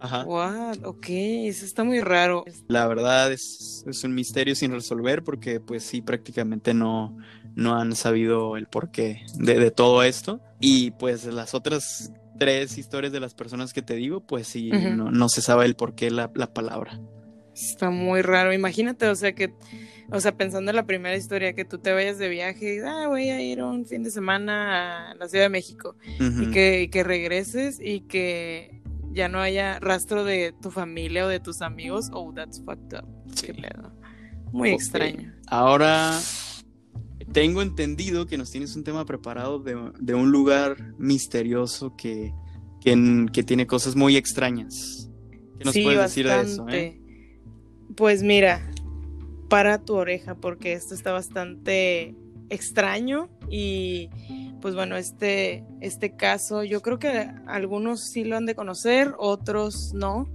Ajá. 0.00 0.24
What? 0.24 0.84
Ok, 0.84 1.06
eso 1.08 1.64
está 1.64 1.82
muy 1.82 2.00
raro. 2.00 2.44
La 2.68 2.86
verdad 2.86 3.32
es, 3.32 3.84
es, 3.88 4.04
un 4.04 4.14
misterio 4.14 4.54
sin 4.54 4.70
resolver 4.70 5.24
porque 5.24 5.58
pues 5.58 5.82
sí, 5.82 6.02
prácticamente 6.02 6.72
no, 6.72 7.16
no 7.56 7.76
han 7.76 7.96
sabido 7.96 8.56
el 8.56 8.66
porqué 8.66 9.24
de, 9.34 9.58
de 9.58 9.70
todo 9.72 10.04
esto. 10.04 10.40
Y 10.60 10.92
pues 10.92 11.24
las 11.24 11.54
otras 11.54 12.12
tres 12.38 12.78
historias 12.78 13.12
de 13.12 13.20
las 13.20 13.34
personas 13.34 13.72
que 13.72 13.82
te 13.82 13.94
digo, 13.94 14.20
pues 14.20 14.46
sí, 14.46 14.70
no, 14.70 15.10
no, 15.10 15.28
se 15.28 15.42
sabe 15.42 15.64
el 15.66 15.74
porqué 15.74 16.10
la, 16.10 16.30
la 16.34 16.52
palabra. 16.52 17.00
Está 17.60 17.90
muy 17.90 18.22
raro. 18.22 18.52
Imagínate, 18.52 19.08
o 19.08 19.14
sea, 19.14 19.34
que, 19.34 19.52
o 20.10 20.20
sea, 20.20 20.36
pensando 20.36 20.70
en 20.70 20.76
la 20.76 20.86
primera 20.86 21.16
historia, 21.16 21.54
que 21.54 21.64
tú 21.64 21.78
te 21.78 21.92
vayas 21.92 22.18
de 22.18 22.28
viaje 22.28 22.76
y, 22.76 22.78
ah, 22.78 23.08
voy 23.08 23.30
a 23.30 23.40
ir 23.40 23.62
un 23.62 23.84
fin 23.84 24.02
de 24.02 24.10
semana 24.10 25.10
a 25.10 25.14
la 25.14 25.28
Ciudad 25.28 25.44
de 25.44 25.50
México 25.50 25.96
y, 26.18 26.50
que, 26.50 26.88
que 26.90 27.02
regreses 27.02 27.78
y 27.80 28.02
que 28.02 28.80
ya 29.12 29.28
no 29.28 29.40
haya 29.40 29.80
rastro 29.80 30.24
de 30.24 30.54
tu 30.62 30.70
familia 30.70 31.26
o 31.26 31.28
de 31.28 31.40
tus 31.40 31.60
amigos. 31.60 32.10
Oh, 32.12 32.32
that's 32.32 32.62
fucked 32.64 32.96
up. 32.96 33.06
Qué 33.40 33.52
pedo. 33.54 33.92
Muy 34.52 34.70
extraño. 34.70 35.34
Ahora 35.48 36.18
tengo 37.32 37.62
entendido 37.62 38.26
que 38.26 38.38
nos 38.38 38.50
tienes 38.50 38.76
un 38.76 38.84
tema 38.84 39.04
preparado 39.04 39.58
de, 39.58 39.76
de 39.98 40.14
un 40.14 40.30
lugar 40.30 40.94
misterioso 40.98 41.96
que, 41.96 42.32
que, 42.80 43.26
que, 43.32 43.42
tiene 43.42 43.66
cosas 43.66 43.96
muy 43.96 44.16
extrañas. 44.16 45.10
¿Qué 45.58 45.64
nos 45.64 45.74
puedes 45.74 46.00
decir 46.00 46.28
de 46.28 46.40
eso? 46.40 46.68
Eh? 46.68 46.97
Pues 47.96 48.22
mira, 48.22 48.70
para 49.48 49.78
tu 49.78 49.94
oreja 49.94 50.34
porque 50.34 50.72
esto 50.72 50.94
está 50.94 51.12
bastante 51.12 52.14
extraño 52.50 53.28
y 53.50 54.10
pues 54.60 54.74
bueno, 54.74 54.96
este, 54.96 55.64
este 55.80 56.16
caso 56.16 56.64
yo 56.64 56.82
creo 56.82 56.98
que 56.98 57.30
algunos 57.46 58.08
sí 58.10 58.24
lo 58.24 58.36
han 58.36 58.46
de 58.46 58.54
conocer, 58.54 59.14
otros 59.18 59.92
no. 59.94 60.28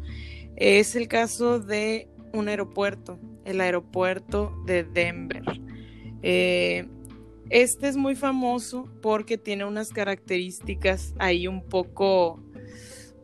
Es 0.55 0.95
el 0.95 1.07
caso 1.07 1.59
de 1.59 2.07
un 2.31 2.47
aeropuerto, 2.47 3.19
el 3.45 3.61
aeropuerto 3.61 4.53
de 4.65 4.83
Denver. 4.83 5.43
Eh, 6.21 6.87
este 7.49 7.87
es 7.87 7.97
muy 7.97 8.15
famoso 8.15 8.89
porque 9.01 9.37
tiene 9.37 9.65
unas 9.65 9.89
características 9.89 11.13
ahí 11.19 11.47
un 11.47 11.61
poco, 11.63 12.42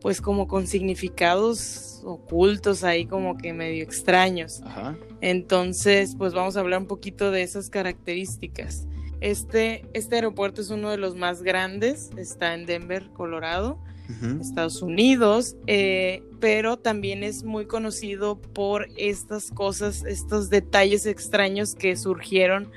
pues 0.00 0.20
como 0.20 0.48
con 0.48 0.66
significados 0.66 2.02
ocultos 2.04 2.84
ahí 2.84 3.06
como 3.06 3.36
que 3.36 3.52
medio 3.52 3.82
extraños. 3.82 4.62
Entonces, 5.20 6.14
pues 6.16 6.32
vamos 6.32 6.56
a 6.56 6.60
hablar 6.60 6.80
un 6.80 6.86
poquito 6.86 7.30
de 7.30 7.42
esas 7.42 7.70
características. 7.70 8.86
Este, 9.20 9.86
este 9.92 10.16
aeropuerto 10.16 10.62
es 10.62 10.70
uno 10.70 10.90
de 10.90 10.96
los 10.96 11.14
más 11.14 11.42
grandes, 11.42 12.10
está 12.16 12.54
en 12.54 12.64
Denver, 12.64 13.10
Colorado, 13.12 13.78
Estados 14.40 14.82
Unidos, 14.82 15.56
eh, 15.68 16.24
pero 16.40 16.78
también 16.78 17.22
es 17.22 17.44
muy 17.44 17.66
conocido 17.66 18.40
por 18.40 18.88
estas 18.96 19.52
cosas, 19.52 20.04
estos 20.04 20.50
detalles 20.50 21.06
extraños 21.06 21.76
que 21.76 21.94
surgieron 21.94 22.72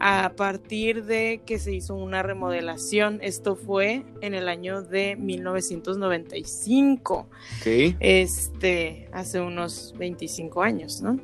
a 0.00 0.32
partir 0.36 1.04
de 1.04 1.42
que 1.44 1.58
se 1.58 1.74
hizo 1.74 1.94
una 1.94 2.22
remodelación. 2.22 3.18
Esto 3.22 3.56
fue 3.56 4.04
en 4.20 4.34
el 4.34 4.48
año 4.48 4.82
de 4.82 5.16
1995. 5.16 7.28
Este, 8.00 9.08
hace 9.12 9.40
unos 9.40 9.94
25 9.98 10.62
años, 10.62 11.02
¿no? 11.02 11.18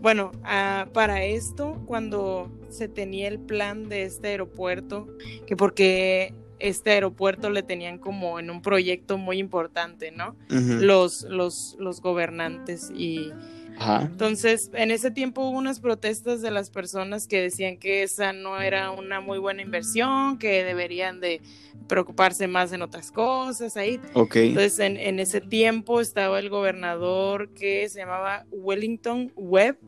Bueno, 0.00 0.32
ah, 0.44 0.88
para 0.92 1.24
esto, 1.24 1.80
cuando 1.86 2.50
se 2.68 2.88
tenía 2.88 3.28
el 3.28 3.38
plan 3.38 3.88
de 3.88 4.02
este 4.04 4.28
aeropuerto, 4.28 5.08
que 5.46 5.56
porque 5.56 6.34
este 6.58 6.92
aeropuerto 6.92 7.50
le 7.50 7.62
tenían 7.62 7.98
como 7.98 8.40
en 8.40 8.48
un 8.50 8.62
proyecto 8.62 9.18
muy 9.18 9.38
importante, 9.38 10.10
¿no? 10.10 10.34
los, 10.48 11.24
los, 11.24 11.76
los 11.78 12.00
gobernantes 12.00 12.90
y 12.90 13.30
entonces, 13.78 14.70
en 14.74 14.90
ese 14.90 15.10
tiempo 15.10 15.42
hubo 15.42 15.58
unas 15.58 15.80
protestas 15.80 16.40
de 16.40 16.50
las 16.50 16.70
personas 16.70 17.26
que 17.26 17.40
decían 17.40 17.76
que 17.76 18.02
esa 18.02 18.32
no 18.32 18.60
era 18.60 18.90
una 18.90 19.20
muy 19.20 19.38
buena 19.38 19.62
inversión, 19.62 20.38
que 20.38 20.64
deberían 20.64 21.20
de 21.20 21.40
preocuparse 21.86 22.48
más 22.48 22.72
en 22.72 22.82
otras 22.82 23.12
cosas 23.12 23.76
ahí. 23.76 24.00
Entonces, 24.14 24.78
en, 24.78 24.96
en 24.96 25.20
ese 25.20 25.40
tiempo 25.40 26.00
estaba 26.00 26.38
el 26.38 26.48
gobernador 26.48 27.52
que 27.54 27.88
se 27.88 28.00
llamaba 28.00 28.46
Wellington 28.50 29.32
Webb, 29.36 29.78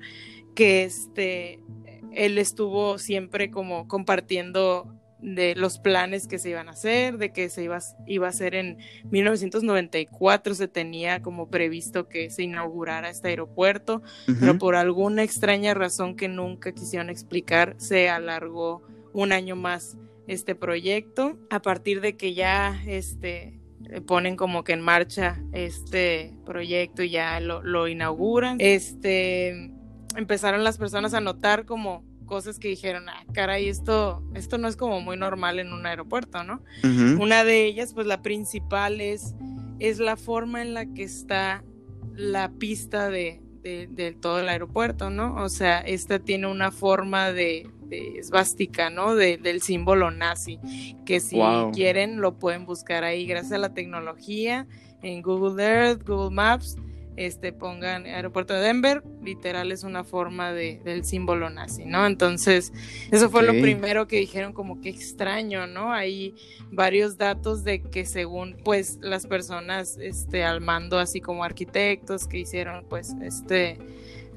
que 0.54 0.84
este, 0.84 1.60
él 2.12 2.38
estuvo 2.38 2.98
siempre 2.98 3.50
como 3.50 3.88
compartiendo 3.88 4.94
de 5.20 5.54
los 5.56 5.78
planes 5.78 6.26
que 6.28 6.38
se 6.38 6.50
iban 6.50 6.68
a 6.68 6.72
hacer, 6.72 7.18
de 7.18 7.32
que 7.32 7.48
se 7.48 7.64
iba, 7.64 7.78
iba 8.06 8.26
a 8.26 8.30
hacer 8.30 8.54
en 8.54 8.78
1994, 9.10 10.54
se 10.54 10.68
tenía 10.68 11.22
como 11.22 11.48
previsto 11.48 12.08
que 12.08 12.30
se 12.30 12.44
inaugurara 12.44 13.10
este 13.10 13.28
aeropuerto, 13.28 14.02
pero 14.40 14.58
por 14.58 14.76
alguna 14.76 15.22
extraña 15.22 15.74
razón 15.74 16.14
que 16.14 16.28
nunca 16.28 16.72
quisieron 16.72 17.10
explicar, 17.10 17.74
se 17.78 18.08
alargó 18.08 18.82
un 19.12 19.32
año 19.32 19.56
más 19.56 19.96
este 20.26 20.54
proyecto. 20.54 21.38
A 21.50 21.60
partir 21.60 22.00
de 22.00 22.16
que 22.16 22.34
ya 22.34 22.80
este, 22.86 23.58
ponen 24.06 24.36
como 24.36 24.62
que 24.62 24.72
en 24.72 24.80
marcha 24.80 25.42
este 25.52 26.34
proyecto 26.44 27.02
y 27.02 27.10
ya 27.10 27.40
lo, 27.40 27.62
lo 27.62 27.88
inauguran, 27.88 28.58
este, 28.60 29.72
empezaron 30.16 30.62
las 30.62 30.78
personas 30.78 31.14
a 31.14 31.20
notar 31.20 31.64
como 31.64 32.04
cosas 32.28 32.60
que 32.60 32.68
dijeron, 32.68 33.08
ah, 33.08 33.24
caray, 33.32 33.68
esto, 33.68 34.22
esto 34.34 34.58
no 34.58 34.68
es 34.68 34.76
como 34.76 35.00
muy 35.00 35.16
normal 35.16 35.58
en 35.58 35.72
un 35.72 35.84
aeropuerto, 35.86 36.44
¿no? 36.44 36.62
Una 37.18 37.42
de 37.42 37.64
ellas, 37.64 37.92
pues 37.94 38.06
la 38.06 38.22
principal 38.22 39.00
es, 39.00 39.34
es 39.80 39.98
la 39.98 40.16
forma 40.16 40.62
en 40.62 40.74
la 40.74 40.86
que 40.86 41.02
está 41.02 41.64
la 42.14 42.50
pista 42.50 43.10
de, 43.10 43.40
de, 43.62 44.12
todo 44.20 44.40
el 44.40 44.48
aeropuerto, 44.48 45.10
¿no? 45.10 45.34
O 45.42 45.48
sea, 45.48 45.80
esta 45.80 46.18
tiene 46.20 46.46
una 46.46 46.70
forma 46.70 47.32
de, 47.32 47.68
de 47.88 48.18
esvástica, 48.18 48.90
¿no? 48.90 49.14
De, 49.14 49.36
del 49.38 49.60
símbolo 49.62 50.10
nazi, 50.10 50.58
que 51.04 51.20
si 51.20 51.36
Wow. 51.36 51.72
quieren 51.72 52.20
lo 52.20 52.38
pueden 52.38 52.64
buscar 52.66 53.04
ahí 53.04 53.26
gracias 53.26 53.52
a 53.52 53.58
la 53.58 53.74
tecnología 53.74 54.66
en 55.02 55.22
Google 55.22 55.62
Earth, 55.62 56.06
Google 56.06 56.34
Maps, 56.34 56.76
este 57.18 57.52
pongan 57.52 58.06
aeropuerto 58.06 58.54
de 58.54 58.60
Denver, 58.60 59.02
literal 59.22 59.72
es 59.72 59.82
una 59.82 60.04
forma 60.04 60.52
de, 60.52 60.80
del 60.84 61.04
símbolo 61.04 61.50
nazi, 61.50 61.84
¿no? 61.84 62.06
Entonces, 62.06 62.72
eso 63.10 63.28
fue 63.28 63.42
lo 63.42 63.52
primero 63.52 64.06
que 64.06 64.18
dijeron 64.18 64.52
como 64.52 64.80
que 64.80 64.88
extraño, 64.88 65.66
¿no? 65.66 65.92
Hay 65.92 66.34
varios 66.70 67.18
datos 67.18 67.64
de 67.64 67.82
que 67.82 68.06
según 68.06 68.56
pues 68.64 68.98
las 69.00 69.26
personas 69.26 69.98
este 70.00 70.44
al 70.44 70.60
mando 70.60 70.98
así 70.98 71.20
como 71.20 71.44
arquitectos 71.44 72.26
que 72.26 72.38
hicieron 72.38 72.84
pues 72.88 73.14
este 73.22 73.78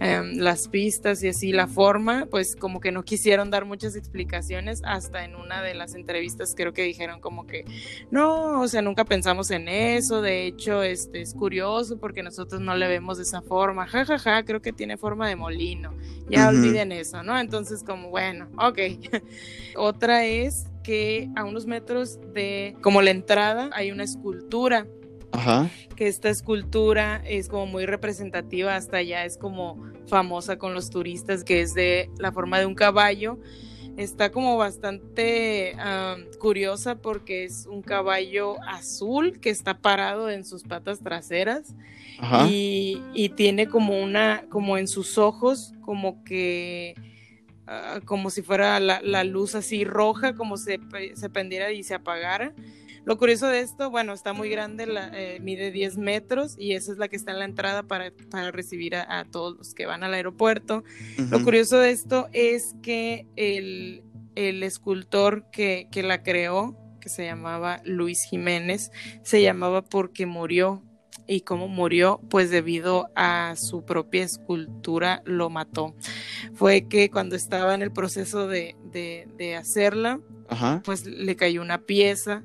em, 0.02 0.38
las 0.38 0.68
pistas 0.68 1.24
y 1.24 1.30
así 1.30 1.54
la 1.54 1.68
forma, 1.68 2.28
pues 2.30 2.56
como 2.56 2.82
que 2.82 2.92
no 2.92 3.04
quisieron 3.04 3.50
dar 3.50 3.66
muchas 3.66 3.96
explicaciones 3.96 4.82
hasta 4.84 5.24
en 5.24 5.36
una 5.36 5.62
de 5.62 5.76
las 5.76 5.96
entrevistas 5.96 6.54
creo 6.56 6.74
que 6.74 6.84
dijeron 6.84 7.22
como 7.22 7.48
que 7.48 7.64
no, 8.10 8.60
o 8.60 8.68
sea, 8.68 8.82
nunca 8.82 9.06
pensamos 9.06 9.52
en 9.52 9.68
eso, 9.68 10.22
de 10.22 10.46
hecho 10.48 10.84
este 10.84 11.22
es 11.22 11.34
curioso 11.34 12.00
porque 12.00 12.24
nosotros 12.24 12.60
no 12.60 12.76
le 12.76 12.88
vemos 12.88 13.18
de 13.18 13.24
esa 13.24 13.42
forma, 13.42 13.88
ja 13.88 14.06
ja 14.06 14.20
ja, 14.20 14.44
creo 14.44 14.62
que 14.62 14.74
tiene 14.74 14.98
forma 14.98 15.30
de 15.30 15.36
molino. 15.36 15.94
Ya 16.30 16.48
olviden 16.48 16.92
eso, 16.92 17.24
¿no? 17.24 17.38
Entonces 17.38 17.84
como 17.84 18.10
bueno, 18.10 18.48
ok. 18.58 18.80
Otra 19.76 20.26
es 20.26 20.66
que 20.84 21.30
a 21.36 21.44
unos 21.44 21.66
metros 21.66 22.20
de 22.34 22.76
como 22.82 23.02
la 23.02 23.12
entrada 23.12 23.70
hay 23.74 23.92
una 23.92 24.04
escultura 24.04 24.88
Ajá. 25.34 25.70
que 25.96 26.08
esta 26.08 26.30
escultura 26.30 27.22
es 27.26 27.48
como 27.48 27.66
muy 27.66 27.86
representativa, 27.86 28.76
hasta 28.76 28.98
allá 28.98 29.26
es 29.26 29.38
como 29.38 29.78
famosa 30.08 30.58
con 30.58 30.74
los 30.74 30.90
turistas, 30.90 31.44
que 31.44 31.62
es 31.62 31.74
de 31.74 32.10
la 32.18 32.32
forma 32.32 32.60
de 32.60 32.66
un 32.66 32.76
caballo. 32.76 33.38
Está 33.98 34.32
como 34.32 34.58
bastante 34.58 35.76
curiosa 36.40 36.96
porque 36.96 37.44
es 37.44 37.66
un 37.66 37.82
caballo 37.82 38.56
azul 38.64 39.40
que 39.40 39.50
está 39.50 39.80
parado 39.80 40.30
en 40.30 40.46
sus 40.46 40.64
patas 40.64 41.02
traseras 41.02 41.76
Ajá. 42.20 42.48
y, 42.48 43.02
y 43.14 43.30
tiene 43.30 43.68
como 43.68 44.02
una, 44.02 44.46
como 44.50 44.78
en 44.78 44.88
sus 44.88 45.18
ojos, 45.18 45.74
como 45.82 46.24
que, 46.24 46.96
ah, 47.68 48.00
como 48.06 48.30
si 48.30 48.42
fuera 48.42 48.80
la, 48.80 49.02
la 49.02 49.26
luz 49.26 49.56
así 49.56 49.84
roja, 49.84 50.36
como 50.36 50.56
se, 50.56 50.80
se 51.14 51.30
prendiera 51.30 51.72
y 51.74 51.84
se 51.84 51.94
apagara. 51.94 52.54
Lo 53.06 53.18
curioso 53.18 53.48
de 53.48 53.62
esto, 53.62 53.90
bueno, 53.90 54.14
está 54.14 54.34
muy 54.34 54.50
grande, 54.50 54.86
la- 54.86 55.10
eh, 55.14 55.40
mide 55.40 55.72
10 55.72 55.98
metros 55.98 56.56
y 56.60 56.74
esa 56.74 56.92
es 56.92 56.98
la 56.98 57.08
que 57.08 57.16
está 57.16 57.32
en 57.32 57.40
la 57.40 57.46
entrada 57.46 57.84
para, 57.84 58.12
para 58.30 58.52
recibir 58.52 58.96
a, 58.96 59.20
a 59.20 59.26
todos 59.26 59.58
los 59.58 59.74
que 59.74 59.86
van 59.88 60.04
al 60.04 60.14
aeropuerto. 60.14 60.84
Lo 61.32 61.44
curioso 61.44 61.80
de 61.80 61.92
esto 61.92 62.28
es 62.32 62.76
que 62.84 63.26
el, 63.36 64.04
el 64.36 64.62
escultor 64.64 65.46
que, 65.52 65.88
que 65.92 66.04
la 66.04 66.22
creó, 66.22 66.78
que 67.00 67.10
se 67.10 67.26
llamaba 67.26 67.82
Luis 67.86 68.24
Jiménez, 68.30 68.92
se 69.24 69.42
llamaba 69.42 69.82
porque 69.84 70.26
murió. 70.28 70.84
¿Y 71.28 71.42
cómo 71.42 71.68
murió? 71.68 72.20
Pues 72.30 72.50
debido 72.50 73.10
a 73.16 73.56
su 73.56 73.86
propia 73.86 74.24
escultura 74.24 75.22
lo 75.26 75.50
mató. 75.50 75.96
Fue 76.56 76.88
que 76.88 77.10
cuando 77.10 77.36
estaba 77.36 77.74
en 77.74 77.82
el 77.82 77.92
proceso 77.92 78.48
de, 78.48 78.76
de- 78.92 79.28
de 79.38 79.56
hacerla, 79.56 80.20
Ajá. 80.50 80.82
pues 80.84 81.06
le 81.06 81.36
cayó 81.36 81.62
una 81.62 81.80
pieza, 81.86 82.44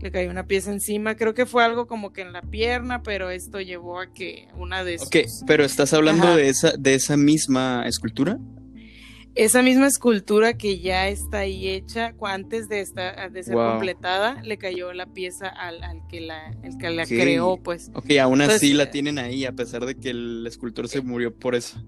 le 0.00 0.10
cayó 0.10 0.30
una 0.30 0.46
pieza 0.46 0.70
encima. 0.70 1.16
Creo 1.16 1.34
que 1.34 1.46
fue 1.46 1.64
algo 1.64 1.86
como 1.86 2.12
que 2.12 2.22
en 2.22 2.32
la 2.32 2.42
pierna, 2.42 3.02
pero 3.02 3.30
esto 3.30 3.60
llevó 3.60 4.00
a 4.00 4.12
que 4.12 4.48
una 4.56 4.84
de 4.84 4.98
sus... 4.98 5.08
Ok, 5.08 5.16
pero 5.46 5.64
estás 5.64 5.92
hablando 5.92 6.24
Ajá. 6.24 6.36
de 6.36 6.48
esa, 6.48 6.72
de 6.78 6.94
esa 6.94 7.16
misma 7.16 7.84
escultura. 7.86 8.38
Esa 9.34 9.62
misma 9.62 9.86
escultura 9.86 10.54
que 10.54 10.80
ya 10.80 11.06
está 11.08 11.38
ahí 11.38 11.68
hecha, 11.68 12.12
antes 12.22 12.68
de, 12.68 12.80
esta, 12.80 13.28
de 13.28 13.42
ser 13.44 13.54
Wow. 13.54 13.70
completada, 13.70 14.42
le 14.42 14.58
cayó 14.58 14.92
la 14.92 15.06
pieza 15.06 15.46
al, 15.46 15.84
al 15.84 16.00
que 16.08 16.20
la, 16.20 16.50
el 16.64 16.76
que 16.76 16.90
la 16.90 17.06
creó, 17.06 17.56
pues. 17.56 17.90
Ok, 17.94 18.10
aún 18.20 18.40
así 18.40 18.72
la 18.72 18.84
eh, 18.84 18.88
tienen 18.88 19.18
ahí, 19.18 19.44
a 19.44 19.52
pesar 19.52 19.86
de 19.86 19.94
que 19.94 20.10
el 20.10 20.44
escultor 20.44 20.88
se 20.88 21.02
murió 21.02 21.32
por 21.32 21.54
eso. 21.54 21.80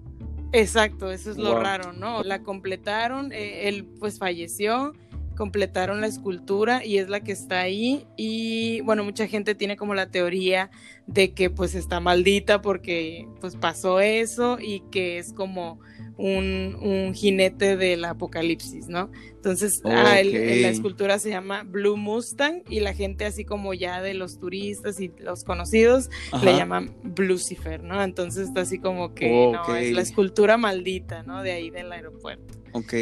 Exacto, 0.53 1.11
eso 1.11 1.31
es 1.31 1.37
lo 1.37 1.59
raro, 1.59 1.91
¿no? 1.93 2.23
La 2.23 2.41
completaron, 2.41 3.31
eh, 3.33 3.67
él 3.67 3.85
pues 3.99 4.17
falleció, 4.17 4.93
completaron 5.35 6.01
la 6.01 6.07
escultura 6.07 6.85
y 6.85 6.97
es 6.97 7.09
la 7.09 7.21
que 7.21 7.31
está 7.31 7.61
ahí 7.61 8.05
y 8.17 8.81
bueno, 8.81 9.03
mucha 9.03 9.27
gente 9.27 9.55
tiene 9.55 9.75
como 9.77 9.93
la 9.95 10.09
teoría 10.11 10.69
de 11.07 11.33
que 11.33 11.49
pues 11.49 11.73
está 11.75 11.99
maldita 11.99 12.61
porque 12.61 13.27
pues 13.39 13.55
pasó 13.55 13.99
eso 13.99 14.57
y 14.59 14.81
que 14.91 15.17
es 15.17 15.33
como 15.33 15.79
un, 16.17 16.77
un 16.79 17.13
jinete 17.15 17.77
del 17.77 18.05
apocalipsis, 18.05 18.87
¿no? 18.87 19.11
Entonces, 19.35 19.81
ah, 19.85 20.19
el- 20.19 20.35
el- 20.35 20.61
la 20.61 20.69
escultura 20.69 21.17
se 21.17 21.29
llama 21.31 21.63
Blue 21.63 21.97
Mustang 21.97 22.61
y 22.69 22.79
la 22.81 22.93
gente 22.93 23.25
así 23.25 23.43
como 23.43 23.73
ya 23.73 24.01
de 24.01 24.13
los 24.13 24.37
turistas 24.39 24.99
y 24.99 25.11
los 25.17 25.43
conocidos 25.43 26.09
Ajá. 26.31 26.45
le 26.45 26.55
llaman 26.55 26.95
Lucifer, 27.17 27.81
¿no? 27.81 28.03
Entonces 28.03 28.49
está 28.49 28.61
así 28.61 28.77
como 28.77 29.15
que 29.15 29.49
no, 29.51 29.75
es 29.75 29.93
la 29.93 30.01
escultura 30.01 30.57
maldita, 30.57 31.23
¿no? 31.23 31.41
De 31.41 31.51
ahí 31.53 31.71
del 31.71 31.91
aeropuerto. 31.91 32.53
Ok. 32.73 32.93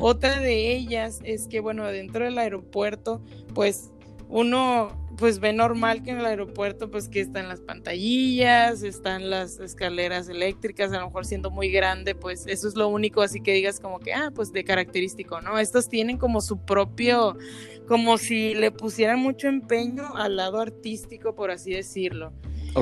Otra 0.00 0.40
de 0.40 0.72
ellas 0.72 1.20
es 1.24 1.48
que, 1.48 1.60
bueno, 1.60 1.86
dentro 1.86 2.24
del 2.24 2.38
aeropuerto, 2.38 3.22
pues 3.54 3.90
uno 4.28 4.96
pues 5.20 5.38
ve 5.38 5.52
normal 5.52 6.02
que 6.02 6.12
en 6.12 6.18
el 6.18 6.24
aeropuerto 6.24 6.90
pues 6.90 7.08
que 7.08 7.20
están 7.20 7.46
las 7.48 7.60
pantallillas, 7.60 8.82
están 8.82 9.28
las 9.28 9.60
escaleras 9.60 10.30
eléctricas, 10.30 10.92
a 10.92 10.98
lo 11.00 11.06
mejor 11.06 11.26
siendo 11.26 11.50
muy 11.50 11.70
grande, 11.70 12.14
pues 12.14 12.46
eso 12.46 12.66
es 12.66 12.74
lo 12.74 12.88
único 12.88 13.20
así 13.20 13.42
que 13.42 13.52
digas 13.52 13.80
como 13.80 13.98
que, 14.00 14.14
ah, 14.14 14.32
pues 14.34 14.50
de 14.52 14.64
característico, 14.64 15.42
¿no? 15.42 15.58
Estos 15.58 15.90
tienen 15.90 16.16
como 16.16 16.40
su 16.40 16.64
propio, 16.64 17.36
como 17.86 18.16
si 18.16 18.54
le 18.54 18.70
pusieran 18.70 19.18
mucho 19.18 19.48
empeño 19.48 20.16
al 20.16 20.36
lado 20.36 20.58
artístico, 20.58 21.34
por 21.34 21.50
así 21.50 21.72
decirlo. 21.72 22.32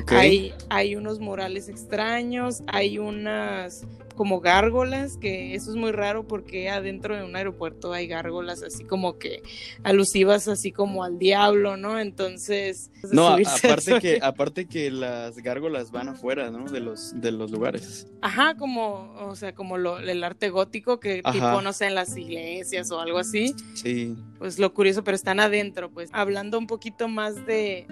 Hay, 0.08 0.52
hay 0.68 0.96
unos 0.96 1.20
murales 1.20 1.68
extraños, 1.68 2.62
hay 2.66 2.98
unas 2.98 3.86
como 4.18 4.40
gárgolas, 4.40 5.16
que 5.16 5.54
eso 5.54 5.70
es 5.70 5.76
muy 5.76 5.92
raro 5.92 6.26
porque 6.26 6.68
adentro 6.68 7.16
de 7.16 7.22
un 7.22 7.36
aeropuerto 7.36 7.92
hay 7.92 8.08
gárgolas 8.08 8.64
así 8.64 8.82
como 8.82 9.16
que 9.16 9.42
alusivas 9.84 10.48
así 10.48 10.72
como 10.72 11.04
al 11.04 11.20
diablo, 11.20 11.76
¿no? 11.76 12.00
Entonces... 12.00 12.90
No, 13.12 13.28
aparte 13.28 14.00
que, 14.00 14.18
aparte 14.22 14.66
que 14.66 14.90
las 14.90 15.36
gárgolas 15.36 15.92
van 15.92 16.08
afuera, 16.08 16.50
¿no? 16.50 16.64
De 16.64 16.80
los, 16.80 17.18
de 17.20 17.30
los 17.30 17.52
lugares. 17.52 18.08
Ajá, 18.20 18.56
como, 18.56 19.14
o 19.20 19.36
sea, 19.36 19.54
como 19.54 19.78
lo, 19.78 20.00
el 20.00 20.24
arte 20.24 20.50
gótico 20.50 20.98
que 20.98 21.20
Ajá. 21.22 21.32
tipo, 21.32 21.62
no 21.62 21.72
sé, 21.72 21.86
en 21.86 21.94
las 21.94 22.16
iglesias 22.16 22.90
o 22.90 22.98
algo 22.98 23.18
así. 23.18 23.54
Sí. 23.74 24.16
pues 24.40 24.58
lo 24.58 24.74
curioso, 24.74 25.04
pero 25.04 25.14
están 25.14 25.38
adentro, 25.38 25.92
pues 25.92 26.10
hablando 26.12 26.58
un 26.58 26.66
poquito 26.66 27.06
más 27.06 27.46
de, 27.46 27.86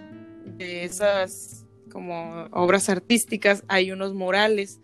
de 0.45 0.83
esas 0.83 1.66
como 1.97 2.47
obras 2.53 2.91
artísticas, 2.91 3.65
hay 3.69 3.91
unos 3.91 4.13
murales 4.13 4.83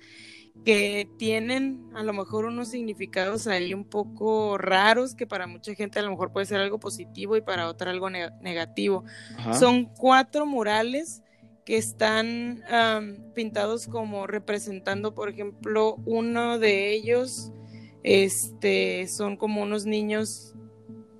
que 0.64 1.06
tienen 1.18 1.90
a 1.94 2.02
lo 2.02 2.14
mejor 2.14 2.46
unos 2.46 2.68
significados 2.68 3.46
ahí 3.46 3.74
un 3.74 3.84
poco 3.84 4.56
raros 4.56 5.14
que 5.14 5.26
para 5.26 5.46
mucha 5.46 5.74
gente 5.74 5.98
a 5.98 6.02
lo 6.02 6.10
mejor 6.10 6.32
puede 6.32 6.46
ser 6.46 6.60
algo 6.60 6.80
positivo 6.80 7.36
y 7.36 7.42
para 7.42 7.68
otra 7.68 7.90
algo 7.90 8.08
ne- 8.08 8.30
negativo. 8.40 9.04
Ajá. 9.36 9.52
Son 9.52 9.84
cuatro 9.84 10.46
murales 10.46 11.22
que 11.66 11.76
están 11.76 12.64
pintados 13.34 13.88
como 13.88 14.26
representando, 14.26 15.14
por 15.14 15.28
ejemplo, 15.28 15.96
uno 16.06 16.58
de 16.58 16.94
ellos, 16.94 17.52
este, 18.04 19.06
son 19.06 19.36
como 19.36 19.60
unos 19.60 19.84
niños 19.84 20.54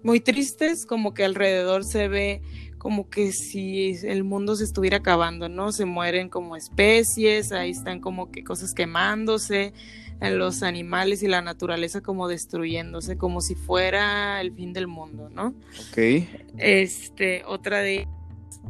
muy 0.02 0.20
tristes, 0.20 0.87
como 0.87 1.12
que 1.12 1.24
alrededor 1.24 1.85
se 1.85 2.09
ve 2.09 2.40
como 2.82 3.08
que 3.08 3.30
si 3.30 3.96
el 4.02 4.24
mundo 4.24 4.56
se 4.56 4.64
estuviera 4.64 4.96
acabando, 4.96 5.48
¿no? 5.48 5.70
Se 5.70 5.84
mueren 5.84 6.28
como 6.28 6.56
especies, 6.56 7.52
ahí 7.52 7.70
están 7.70 8.00
como 8.00 8.32
que 8.32 8.42
cosas 8.42 8.74
quemándose, 8.74 9.72
eh, 10.20 10.30
los 10.32 10.64
animales 10.64 11.22
y 11.22 11.28
la 11.28 11.42
naturaleza 11.42 12.00
como 12.00 12.26
destruyéndose, 12.26 13.16
como 13.16 13.40
si 13.40 13.54
fuera 13.54 14.40
el 14.40 14.52
fin 14.52 14.72
del 14.72 14.88
mundo, 14.88 15.30
¿no? 15.30 15.54
Ok. 15.90 16.26
Este, 16.58 17.44
otra 17.46 17.78
de 17.78 17.94
ellas 18.00 18.08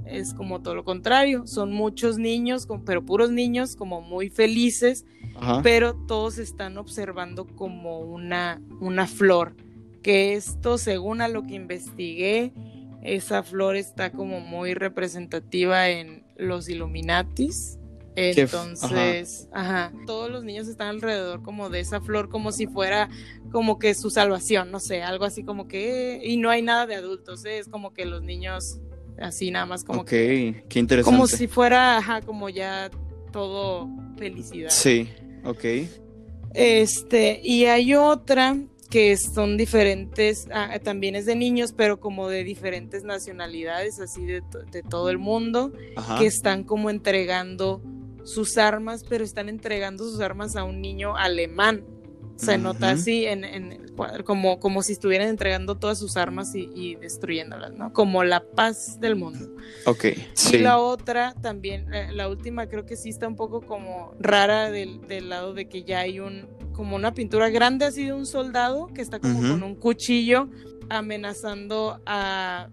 es 0.05 0.35
como 0.35 0.61
todo 0.61 0.75
lo 0.75 0.85
contrario, 0.85 1.46
son 1.46 1.72
muchos 1.72 2.18
niños, 2.18 2.68
pero 2.85 3.03
puros 3.03 3.31
niños 3.31 3.77
como 3.77 4.03
muy 4.03 4.29
felices, 4.29 5.07
Ajá. 5.37 5.62
pero 5.62 5.94
todos 5.94 6.37
están 6.37 6.77
observando 6.77 7.46
como 7.46 8.01
una, 8.01 8.61
una 8.79 9.07
flor, 9.07 9.57
que 10.03 10.35
esto 10.35 10.77
según 10.77 11.22
a 11.22 11.29
lo 11.29 11.44
que 11.44 11.55
investigué, 11.55 12.53
esa 13.03 13.43
flor 13.43 13.77
está 13.77 14.12
como 14.12 14.41
muy 14.41 14.75
representativa 14.75 15.88
en 15.88 16.25
los 16.37 16.69
Illuminatis. 16.69 17.79
Entonces, 18.15 19.49
ajá. 19.53 19.91
todos 20.07 20.31
los 20.31 20.45
niños 20.45 20.69
están 20.69 20.88
alrededor 20.88 21.43
como 21.43 21.71
de 21.71 21.81
esa 21.81 22.01
flor, 22.03 22.29
como 22.29 22.53
si 22.53 22.67
fuera 22.67 23.09
como 23.51 23.79
que 23.79 23.95
su 23.95 24.11
salvación, 24.11 24.71
no 24.71 24.81
sé, 24.81 25.03
algo 25.03 25.25
así 25.25 25.45
como 25.45 25.67
que, 25.67 26.21
y 26.23 26.37
no 26.37 26.51
hay 26.51 26.61
nada 26.61 26.87
de 26.87 26.95
adultos, 26.95 27.45
¿eh? 27.47 27.59
es 27.59 27.69
como 27.69 27.95
que 27.95 28.05
los 28.05 28.23
niños 28.23 28.81
así 29.19 29.51
nada 29.51 29.65
más 29.65 29.83
como 29.83 30.03
ok. 30.03 30.09
que, 30.09 30.65
Qué 30.69 30.79
interesante. 30.79 31.17
como 31.17 31.27
si 31.27 31.47
fuera, 31.47 31.97
ajá, 31.97 32.21
como 32.21 32.51
ya 32.51 32.91
todo 33.33 33.88
felicidad. 34.19 34.69
Sí. 34.69 35.09
Ok. 35.45 35.65
Este, 36.55 37.41
y 37.43 37.65
hay 37.65 37.95
otra 37.95 38.57
que 38.93 39.17
son 39.17 39.57
diferentes, 39.57 40.47
ah, 40.53 40.79
también 40.79 41.17
es 41.17 41.25
de 41.25 41.35
niños, 41.35 41.73
pero 41.75 41.99
como 41.99 42.29
de 42.29 42.45
diferentes 42.45 43.05
nacionalidades, 43.05 43.99
así 43.99 44.27
de, 44.27 44.43
de 44.71 44.83
todo 44.83 45.09
el 45.09 45.17
mundo, 45.17 45.73
Ajá. 45.97 46.19
que 46.19 46.27
están 46.27 46.63
como 46.63 46.91
entregando 46.91 47.81
sus 48.23 48.59
armas, 48.59 49.03
pero 49.09 49.25
están 49.25 49.49
entregando 49.49 50.05
sus 50.05 50.21
armas 50.21 50.57
a 50.57 50.65
un 50.65 50.83
niño 50.83 51.17
alemán. 51.17 51.87
Se 52.47 52.59
nota 52.59 52.91
así, 52.91 53.27
en, 53.27 53.45
en 53.45 53.73
el 53.73 53.93
cuadro, 53.93 54.25
como, 54.25 54.59
como 54.61 54.83
si 54.83 54.93
estuvieran 54.93 55.29
entregando 55.29 55.77
todas 55.77 55.99
sus 55.99 56.17
armas 56.17 56.55
y, 56.55 56.69
y 56.75 56.97
destruyéndolas, 56.97 57.73
¿no? 57.73 57.93
Como 57.93 58.25
la 58.25 58.45
paz 58.45 58.99
del 59.01 59.17
mundo. 59.17 59.49
Ok. 59.87 60.05
Y 60.05 60.17
Sí. 60.35 60.59
la 60.59 60.79
otra 60.79 61.35
también, 61.41 61.93
eh, 61.95 62.09
la 62.13 62.29
última 62.29 62.67
creo 62.69 62.85
que 62.85 62.97
sí 62.97 63.09
está 63.11 63.29
un 63.29 63.37
poco 63.37 63.61
como 63.63 64.15
rara 64.19 64.71
del, 64.71 65.07
del 65.07 65.29
lado 65.29 65.55
de 65.55 65.69
que 65.69 65.85
ya 65.85 66.01
hay 66.01 66.21
un, 66.21 66.49
como 66.73 66.97
una 66.97 67.15
pintura 67.15 67.49
grande 67.51 67.85
así 67.85 68.05
de 68.07 68.13
un 68.13 68.27
soldado 68.27 68.89
que 68.89 69.03
está 69.03 69.19
como 69.21 69.41
con 69.41 69.63
un 69.63 69.75
cuchillo 69.75 70.49
amenazando 70.89 72.01
a, 72.07 72.69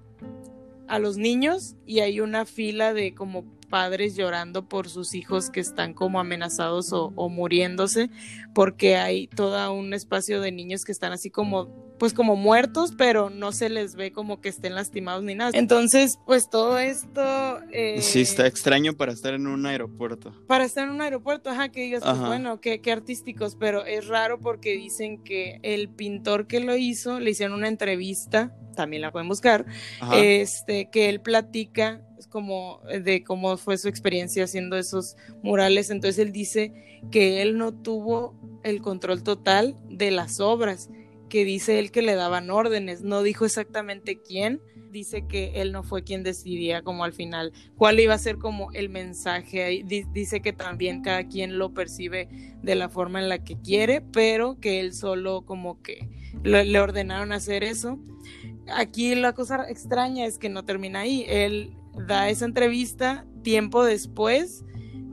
a 0.87 0.99
los 0.99 1.17
niños 1.17 1.75
y 1.85 1.99
hay 1.99 2.19
una 2.21 2.45
fila 2.45 2.93
de 2.93 3.13
como 3.13 3.45
padres 3.69 4.15
llorando 4.15 4.67
por 4.67 4.89
sus 4.89 5.13
hijos 5.13 5.49
que 5.49 5.59
están 5.59 5.93
como 5.93 6.19
amenazados 6.19 6.91
o, 6.91 7.13
o 7.15 7.29
muriéndose 7.29 8.09
porque 8.53 8.97
hay 8.97 9.27
todo 9.27 9.71
un 9.71 9.93
espacio 9.93 10.41
de 10.41 10.51
niños 10.51 10.83
que 10.83 10.91
están 10.91 11.11
así 11.13 11.29
como 11.29 11.67
pues 11.99 12.13
como 12.13 12.35
muertos 12.35 12.93
pero 12.97 13.29
no 13.29 13.51
se 13.51 13.69
les 13.69 13.95
ve 13.95 14.11
como 14.11 14.39
que 14.41 14.49
estén 14.49 14.73
lastimados 14.73 15.23
ni 15.23 15.35
nada 15.35 15.51
entonces 15.53 16.17
pues 16.25 16.49
todo 16.49 16.79
esto 16.79 17.59
eh, 17.71 18.01
Sí, 18.01 18.21
está 18.21 18.47
extraño 18.47 18.93
para 18.93 19.11
estar 19.11 19.33
en 19.33 19.47
un 19.47 19.65
aeropuerto. 19.65 20.33
para 20.47 20.63
estar 20.65 20.85
en 20.85 20.91
un 20.91 21.01
aeropuerto, 21.01 21.49
ajá, 21.49 21.69
que 21.69 21.81
digas, 21.81 22.03
pues 22.03 22.19
bueno, 22.19 22.59
qué, 22.61 22.81
qué 22.81 22.91
artísticos, 22.91 23.55
pero 23.59 23.85
es 23.85 24.07
raro 24.07 24.39
porque 24.39 24.73
dicen 24.77 25.23
que 25.23 25.59
el 25.61 25.89
pintor 25.89 26.47
que 26.47 26.59
lo 26.59 26.75
hizo, 26.75 27.19
le 27.19 27.31
hicieron 27.31 27.57
una 27.57 27.67
entrevista, 27.67 28.55
también 28.75 29.01
la 29.01 29.11
pueden 29.11 29.27
buscar, 29.27 29.65
Ajá. 29.99 30.17
este, 30.17 30.89
que 30.89 31.09
él 31.09 31.19
platica 31.21 32.01
como 32.29 32.81
de 33.03 33.23
cómo 33.23 33.57
fue 33.57 33.77
su 33.77 33.87
experiencia 33.87 34.43
haciendo 34.43 34.77
esos 34.77 35.15
murales, 35.43 35.89
entonces 35.89 36.19
él 36.19 36.31
dice 36.31 36.73
que 37.11 37.41
él 37.41 37.57
no 37.57 37.73
tuvo 37.73 38.35
el 38.63 38.81
control 38.81 39.23
total 39.23 39.75
de 39.89 40.11
las 40.11 40.39
obras, 40.39 40.89
que 41.29 41.45
dice 41.45 41.79
él 41.79 41.91
que 41.91 42.01
le 42.01 42.15
daban 42.15 42.49
órdenes, 42.49 43.01
no 43.01 43.21
dijo 43.21 43.45
exactamente 43.45 44.19
quién, 44.19 44.61
dice 44.91 45.25
que 45.27 45.61
él 45.61 45.71
no 45.71 45.83
fue 45.83 46.03
quien 46.03 46.23
decidía 46.23 46.81
como 46.81 47.03
al 47.03 47.13
final 47.13 47.53
cuál 47.77 47.99
iba 47.99 48.15
a 48.15 48.17
ser 48.17 48.37
como 48.37 48.71
el 48.71 48.89
mensaje 48.89 49.83
dice 49.85 50.41
que 50.41 50.51
también 50.51 51.01
cada 51.01 51.27
quien 51.27 51.59
lo 51.59 51.73
percibe 51.73 52.27
de 52.63 52.75
la 52.75 52.89
forma 52.89 53.19
en 53.19 53.29
la 53.29 53.43
que 53.43 53.55
quiere, 53.61 54.01
pero 54.01 54.59
que 54.59 54.79
él 54.79 54.93
solo 54.93 55.43
como 55.45 55.81
que 55.81 56.09
le 56.43 56.79
ordenaron 56.79 57.31
hacer 57.31 57.63
eso. 57.63 57.99
Aquí 58.73 59.15
la 59.15 59.33
cosa 59.33 59.69
extraña 59.69 60.25
es 60.25 60.37
que 60.37 60.49
no 60.49 60.63
termina 60.63 61.01
ahí. 61.01 61.25
Él 61.27 61.75
da 62.07 62.29
esa 62.29 62.45
entrevista 62.45 63.25
tiempo 63.43 63.83
después. 63.83 64.63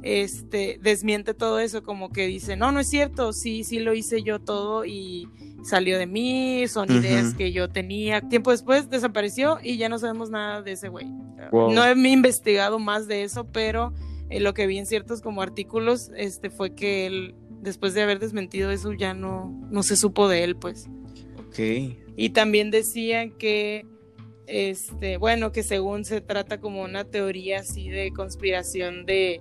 Este 0.02 0.78
desmiente 0.80 1.34
todo 1.34 1.58
eso, 1.58 1.82
como 1.82 2.10
que 2.10 2.26
dice, 2.26 2.56
no, 2.56 2.70
no 2.70 2.78
es 2.78 2.88
cierto, 2.88 3.32
sí, 3.32 3.64
sí 3.64 3.80
lo 3.80 3.92
hice 3.92 4.22
yo 4.22 4.38
todo 4.38 4.84
y 4.84 5.28
salió 5.64 5.98
de 5.98 6.06
mí, 6.06 6.68
son 6.68 6.92
ideas 6.92 7.34
que 7.34 7.50
yo 7.50 7.68
tenía. 7.68 8.20
Tiempo 8.20 8.52
después 8.52 8.88
desapareció 8.88 9.58
y 9.62 9.78
ya 9.78 9.88
no 9.88 9.98
sabemos 9.98 10.30
nada 10.30 10.62
de 10.62 10.72
ese 10.72 10.88
güey. 10.88 11.06
Wow. 11.50 11.72
No 11.72 11.84
he 11.84 11.92
investigado 11.92 12.78
más 12.78 13.08
de 13.08 13.24
eso, 13.24 13.46
pero 13.50 13.92
eh, 14.30 14.40
lo 14.40 14.54
que 14.54 14.66
vi 14.66 14.78
en 14.78 14.86
ciertos 14.86 15.20
como 15.20 15.42
artículos 15.42 16.10
este, 16.16 16.50
fue 16.50 16.74
que 16.74 17.06
él, 17.06 17.34
después 17.60 17.94
de 17.94 18.02
haber 18.02 18.18
desmentido 18.18 18.70
eso, 18.70 18.92
ya 18.92 19.14
no, 19.14 19.52
no 19.70 19.82
se 19.82 19.96
supo 19.96 20.28
de 20.28 20.44
él, 20.44 20.56
pues. 20.56 20.88
Ok. 21.48 21.58
Y 22.16 22.30
también 22.30 22.70
decían 22.70 23.32
que, 23.32 23.86
este, 24.46 25.16
bueno, 25.16 25.52
que 25.52 25.62
según 25.62 26.04
se 26.04 26.20
trata 26.20 26.60
como 26.60 26.82
una 26.82 27.04
teoría 27.04 27.60
así 27.60 27.88
de 27.88 28.12
conspiración 28.12 29.06
de, 29.06 29.40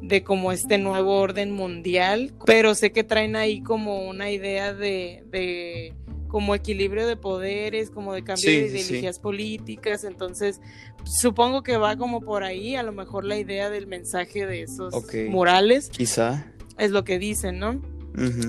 de 0.00 0.22
como 0.22 0.52
este 0.52 0.78
nuevo 0.78 1.18
orden 1.20 1.52
mundial, 1.52 2.32
pero 2.44 2.74
sé 2.74 2.92
que 2.92 3.04
traen 3.04 3.36
ahí 3.36 3.62
como 3.62 4.08
una 4.08 4.30
idea 4.30 4.74
de, 4.74 5.24
de 5.30 5.94
como 6.28 6.54
equilibrio 6.54 7.06
de 7.06 7.16
poderes, 7.16 7.90
como 7.90 8.14
de 8.14 8.24
cambio 8.24 8.50
Sí, 8.50 8.56
de 8.60 8.68
sí. 8.70 8.78
ideologías 8.78 9.18
políticas, 9.18 10.02
entonces 10.04 10.60
supongo 11.04 11.62
que 11.62 11.76
va 11.76 11.96
como 11.96 12.20
por 12.20 12.42
ahí, 12.42 12.74
a 12.74 12.82
lo 12.82 12.92
mejor 12.92 13.24
la 13.24 13.36
idea 13.38 13.68
del 13.70 13.86
mensaje 13.86 14.46
de 14.46 14.62
esos 14.62 14.94
Ok. 14.94 15.14
murales 15.28 15.90
Quizá. 15.90 16.50
es 16.78 16.90
lo 16.90 17.04
que 17.04 17.18
dicen, 17.18 17.58
¿no? 17.58 17.80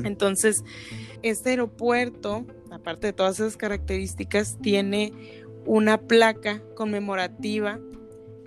Entonces, 0.04 0.64
este 1.22 1.52
aeropuerto, 1.52 2.46
aparte 2.70 3.08
de 3.08 3.14
todas 3.14 3.40
esas 3.40 3.56
características, 3.56 4.58
tiene 4.62 5.14
una 5.66 6.02
placa 6.02 6.62
conmemorativa 6.76 7.80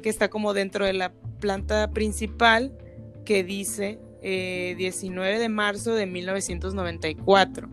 que 0.02 0.08
está 0.08 0.28
como 0.28 0.54
dentro 0.54 0.84
de 0.84 0.92
la 0.92 1.12
planta 1.40 1.90
principal 1.90 2.76
que 3.24 3.44
dice 3.44 3.98
eh, 4.22 4.74
19 4.78 5.38
de 5.38 5.48
marzo 5.48 5.94
de 5.94 6.06
1994, 6.06 7.68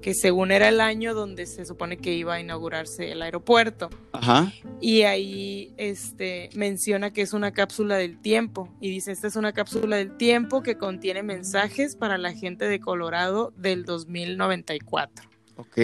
que 0.00 0.14
según 0.14 0.52
era 0.52 0.68
el 0.68 0.80
año 0.80 1.12
donde 1.12 1.44
se 1.46 1.66
supone 1.66 1.96
que 1.96 2.14
iba 2.14 2.34
a 2.34 2.40
inaugurarse 2.40 3.10
el 3.10 3.20
aeropuerto. 3.22 3.90
Ajá. 4.12 4.52
Y 4.80 5.02
ahí 5.02 5.74
este, 5.76 6.50
menciona 6.54 7.12
que 7.12 7.22
es 7.22 7.32
una 7.32 7.52
cápsula 7.52 7.96
del 7.96 8.20
tiempo. 8.20 8.68
Y 8.80 8.90
dice, 8.90 9.12
esta 9.12 9.26
es 9.26 9.36
una 9.36 9.52
cápsula 9.52 9.96
del 9.96 10.16
tiempo 10.16 10.62
que 10.62 10.78
contiene 10.78 11.22
mensajes 11.22 11.96
para 11.96 12.16
la 12.16 12.32
gente 12.32 12.66
de 12.66 12.80
Colorado 12.80 13.52
del 13.56 13.84
2094. 13.84 15.28
Ok. 15.56 15.78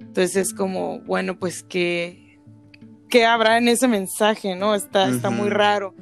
Entonces 0.00 0.36
es 0.36 0.54
como, 0.54 1.00
bueno, 1.00 1.38
pues 1.38 1.62
que... 1.62 2.23
¿Qué 3.14 3.24
habrá 3.24 3.58
en 3.58 3.68
ese 3.68 3.86
mensaje, 3.86 4.56
no? 4.56 4.74
Está, 4.74 5.08
está 5.08 5.30
muy 5.30 5.48
raro. 5.48 5.94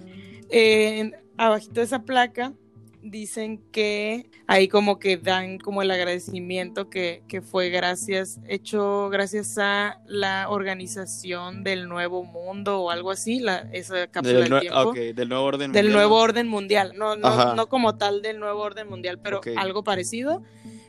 Eh, 0.49 1.11
abajito 1.37 1.75
de 1.75 1.83
esa 1.83 2.05
placa 2.05 2.55
dicen 3.03 3.63
que 3.71 4.31
ahí 4.47 4.67
como 4.67 4.99
que 4.99 5.19
dan 5.19 5.59
como 5.59 5.83
el 5.83 5.91
agradecimiento 5.91 6.89
que, 6.89 7.23
que 7.29 7.43
fue 7.43 7.69
gracias, 7.69 8.41
hecho 8.49 9.11
gracias 9.11 9.59
a 9.59 10.01
la 10.07 10.49
organización 10.49 11.65
del 11.65 11.87
Nuevo 11.87 12.25
Mundo 12.25 12.81
o 12.81 12.91
algo 12.91 13.11
así, 13.11 13.41
la, 13.41 13.69
esa 13.73 14.07
cápsula 14.07 14.39
Del, 14.39 14.49
del 14.49 14.61
tiempo. 14.61 14.95
nuevo 15.27 15.45
orden. 15.45 15.73
Del 15.73 15.85
mundial, 15.85 15.93
nuevo 15.93 16.15
¿no? 16.17 16.23
orden 16.23 16.49
mundial, 16.49 16.93
no, 16.97 17.17
no, 17.17 17.55
no 17.55 17.69
como 17.69 17.99
tal 17.99 18.23
del 18.23 18.41
nuevo 18.41 18.63
orden 18.63 18.89
mundial, 18.89 19.19
pero 19.23 19.43
algo 19.59 19.85
parecido. 19.85 20.43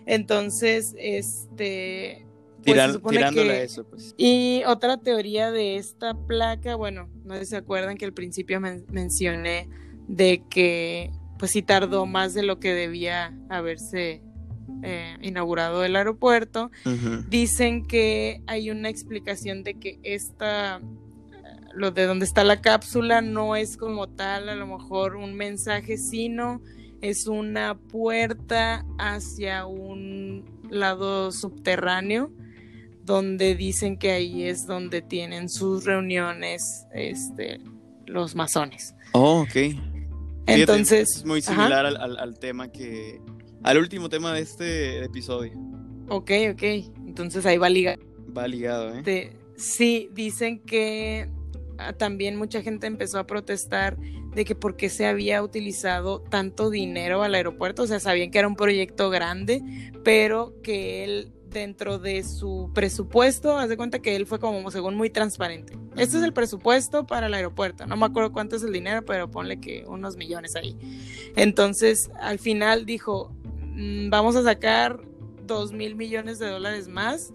Entonces, 0.06 0.96
este... 0.98 2.26
pues, 2.64 2.76
se 2.78 2.82
Tiran- 2.82 2.94
supone 2.94 3.18
tirándole 3.18 3.48
que- 3.50 3.54
a 3.60 3.64
eso, 3.64 3.84
pues. 3.88 4.14
y 4.18 4.64
otra 4.66 4.98
teoría 4.98 5.52
de 5.52 5.78
esta 5.78 6.14
placa, 6.14 6.76
bueno, 6.76 7.10
no 7.26 7.34
sé 7.36 7.42
si 7.42 7.46
se 7.52 7.58
acuerdan 7.58 7.98
que 7.98 8.06
al 8.06 8.14
principio 8.14 8.60
men- 8.60 8.86
mencioné 8.90 9.70
de 10.08 10.44
que 10.50 11.12
pues 11.40 11.52
sí 11.52 11.62
tardó 11.62 12.06
más 12.06 12.34
de 12.34 12.44
lo 12.44 12.60
que 12.60 12.74
debía 12.74 13.34
haberse 13.50 14.22
eh, 14.82 15.18
inaugurado 15.22 15.84
el 15.84 15.96
aeropuerto. 15.96 16.72
Dicen 17.30 17.86
que 17.86 18.42
hay 18.48 18.70
una 18.70 18.88
explicación 18.90 19.64
de 19.64 19.74
que 19.76 20.00
esta, 20.04 20.82
lo 21.74 21.92
de 21.92 22.06
donde 22.06 22.26
está 22.26 22.44
la 22.46 22.62
cápsula 22.62 23.22
no 23.22 23.56
es 23.58 23.76
como 23.78 24.08
tal 24.08 24.48
a 24.50 24.56
lo 24.56 24.66
mejor 24.68 25.16
un 25.18 25.36
mensaje, 25.36 25.98
sino 25.98 26.62
es 27.02 27.28
una 27.28 27.78
puerta 27.78 28.86
hacia 28.98 29.66
un 29.66 30.46
lado 30.70 31.32
subterráneo 31.34 32.32
donde 33.04 33.56
dicen 33.56 33.98
que 33.98 34.12
ahí 34.12 34.44
es 34.44 34.66
donde 34.66 35.02
tienen 35.02 35.50
sus 35.50 35.86
reuniones 35.86 36.86
este, 36.94 37.60
los 38.06 38.36
masones. 38.36 38.96
Oh, 39.14 39.42
ok. 39.42 39.52
Fíjate, 39.52 39.84
Entonces, 40.62 41.18
es 41.18 41.26
muy 41.26 41.42
similar 41.42 41.86
al, 41.86 41.98
al- 41.98 42.18
al 42.18 42.40
tema 42.40 42.72
que. 42.72 43.20
Al 43.64 43.78
último 43.78 44.10
tema 44.10 44.34
de 44.34 44.42
este 44.42 45.04
episodio. 45.06 45.54
ok, 46.10 46.32
ok, 46.52 46.64
entonces 47.08 47.46
ahí 47.46 47.58
va 47.58 47.70
ligado. 47.70 48.02
Va 48.38 48.48
ligado, 48.48 48.94
¿eh? 48.94 48.98
Este, 48.98 49.38
sí, 49.56 50.10
dicen 50.14 50.60
que 50.60 51.30
ah, 51.78 51.94
también 51.94 52.36
mucha 52.36 52.62
gente 52.62 52.88
empezó 52.88 53.20
a 53.20 53.26
protestar 53.28 53.98
de 54.36 54.44
que 54.44 54.56
por 54.56 54.76
qué 54.76 54.90
se 54.90 55.06
había 55.06 55.42
utilizado 55.44 56.20
tanto 56.22 56.70
dinero 56.72 57.22
al 57.24 57.36
aeropuerto, 57.36 57.84
o 57.84 57.88
sea, 57.88 58.00
sabían 58.02 58.32
que 58.32 58.40
era 58.40 58.48
un 58.50 58.56
proyecto 58.56 59.10
grande, 59.12 59.62
pero 60.04 60.56
que 60.64 61.04
él 61.06 61.32
dentro 61.54 62.00
de 62.00 62.24
su 62.24 62.72
presupuesto, 62.74 63.58
haz 63.58 63.70
de 63.70 63.78
cuenta 63.78 64.00
que 64.00 64.16
él 64.16 64.26
fue 64.26 64.40
como 64.40 64.70
según 64.72 64.96
muy 64.96 65.10
transparente. 65.10 65.78
Este 65.96 66.18
es 66.18 66.24
el 66.24 66.34
presupuesto 66.34 67.06
para 67.06 67.28
el 67.28 67.34
aeropuerto, 67.34 67.86
no 67.86 67.96
me 67.96 68.06
acuerdo 68.06 68.34
cuánto 68.34 68.56
es 68.56 68.64
el 68.64 68.74
dinero, 68.74 69.06
pero 69.06 69.30
ponle 69.30 69.60
que 69.60 69.86
unos 69.88 70.18
millones 70.18 70.56
ahí. 70.56 70.78
Entonces, 71.36 72.12
al 72.20 72.40
final 72.40 72.86
dijo, 72.86 73.32
"Mm, 73.62 74.10
vamos 74.10 74.36
a 74.36 74.44
sacar 74.44 75.00
dos 75.46 75.74
mil 75.74 75.96
millones 75.96 76.40
de 76.40 76.48
dólares 76.50 76.88
más 76.88 77.34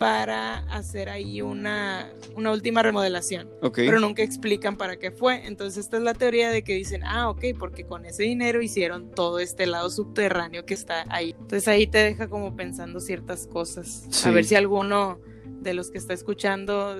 para 0.00 0.60
hacer 0.74 1.10
ahí 1.10 1.42
una, 1.42 2.10
una 2.34 2.52
última 2.52 2.82
remodelación. 2.82 3.50
Ok. 3.60 3.76
Pero 3.76 4.00
nunca 4.00 4.22
explican 4.22 4.78
para 4.78 4.98
qué 4.98 5.10
fue. 5.10 5.46
Entonces 5.46 5.84
esta 5.84 5.98
es 5.98 6.02
la 6.02 6.14
teoría 6.14 6.48
de 6.48 6.64
que 6.64 6.72
dicen, 6.72 7.02
ah, 7.04 7.28
ok, 7.28 7.44
porque 7.58 7.84
con 7.84 8.06
ese 8.06 8.22
dinero 8.22 8.62
hicieron 8.62 9.10
todo 9.10 9.40
este 9.40 9.66
lado 9.66 9.90
subterráneo 9.90 10.64
que 10.64 10.72
está 10.72 11.04
ahí. 11.10 11.36
Entonces 11.38 11.68
ahí 11.68 11.86
te 11.86 11.98
deja 11.98 12.28
como 12.28 12.56
pensando 12.56 12.98
ciertas 12.98 13.46
cosas. 13.46 14.06
Sí. 14.08 14.26
A 14.26 14.32
ver 14.32 14.46
si 14.46 14.54
alguno 14.54 15.18
de 15.44 15.74
los 15.74 15.90
que 15.90 15.98
está 15.98 16.14
escuchando, 16.14 16.96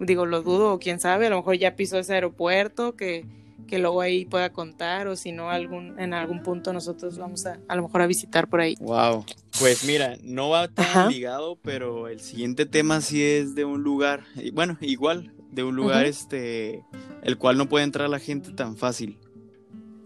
digo, 0.00 0.26
lo 0.26 0.42
dudo, 0.42 0.72
o 0.72 0.80
quién 0.80 0.98
sabe, 0.98 1.28
a 1.28 1.30
lo 1.30 1.36
mejor 1.36 1.56
ya 1.56 1.76
pisó 1.76 2.00
ese 2.00 2.14
aeropuerto, 2.14 2.96
que, 2.96 3.26
que 3.66 3.78
luego 3.78 4.00
ahí 4.00 4.24
pueda 4.24 4.52
contar, 4.52 5.06
o 5.08 5.16
si 5.16 5.32
no, 5.32 5.50
algún, 5.50 5.98
en 5.98 6.14
algún 6.14 6.42
punto 6.42 6.72
nosotros 6.72 7.18
vamos 7.18 7.46
a, 7.46 7.60
a 7.68 7.76
lo 7.76 7.82
mejor 7.82 8.02
a 8.02 8.06
visitar 8.06 8.48
por 8.48 8.60
ahí. 8.60 8.74
Wow. 8.80 9.24
Pues 9.58 9.84
mira, 9.84 10.16
no 10.22 10.50
va 10.50 10.68
tan 10.68 10.84
Ajá. 10.84 11.08
ligado, 11.08 11.56
pero 11.62 12.08
el 12.08 12.20
siguiente 12.20 12.66
tema 12.66 13.00
sí 13.00 13.22
es 13.22 13.54
de 13.54 13.64
un 13.64 13.82
lugar, 13.82 14.24
bueno, 14.52 14.76
igual, 14.80 15.32
de 15.50 15.62
un 15.62 15.76
lugar 15.76 16.06
este, 16.06 16.84
el 17.22 17.38
cual 17.38 17.56
no 17.56 17.68
puede 17.68 17.84
entrar 17.84 18.08
la 18.08 18.18
gente 18.18 18.52
tan 18.52 18.76
fácil. 18.76 19.18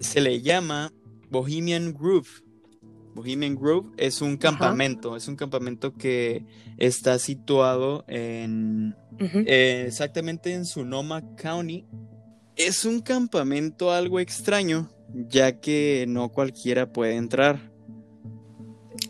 Se 0.01 0.21
le 0.21 0.43
llama 0.43 0.93
Bohemian 1.31 1.95
Grove. 1.95 2.29
Bohemian 3.15 3.57
Grove 3.57 3.91
es 3.97 4.21
un 4.21 4.37
campamento, 4.37 5.17
es 5.17 5.27
un 5.27 5.35
campamento 5.35 5.95
que 5.95 6.45
está 6.77 7.19
situado 7.19 8.05
en 8.07 8.95
eh, 9.19 9.85
exactamente 9.89 10.53
en 10.53 10.65
Sonoma 10.65 11.23
County. 11.37 11.85
Es 12.59 12.85
un 12.85 13.01
campamento 13.01 13.93
algo 13.93 14.19
extraño, 14.19 14.91
ya 15.15 15.61
que 15.61 16.07
no 16.09 16.31
cualquiera 16.31 16.93
puede 16.93 17.15
entrar. 17.15 17.73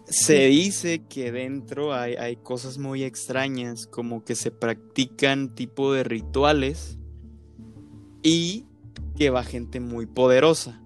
Se 0.06 0.48
dice 0.48 1.06
que 1.08 1.32
dentro 1.32 1.94
hay, 1.94 2.14
hay 2.16 2.36
cosas 2.36 2.76
muy 2.76 3.04
extrañas, 3.04 3.86
como 3.86 4.22
que 4.22 4.34
se 4.34 4.50
practican 4.50 5.54
tipo 5.54 5.94
de 5.94 6.04
rituales 6.04 6.98
y 8.22 8.66
que 9.16 9.30
va 9.30 9.42
gente 9.44 9.80
muy 9.80 10.04
poderosa. 10.04 10.82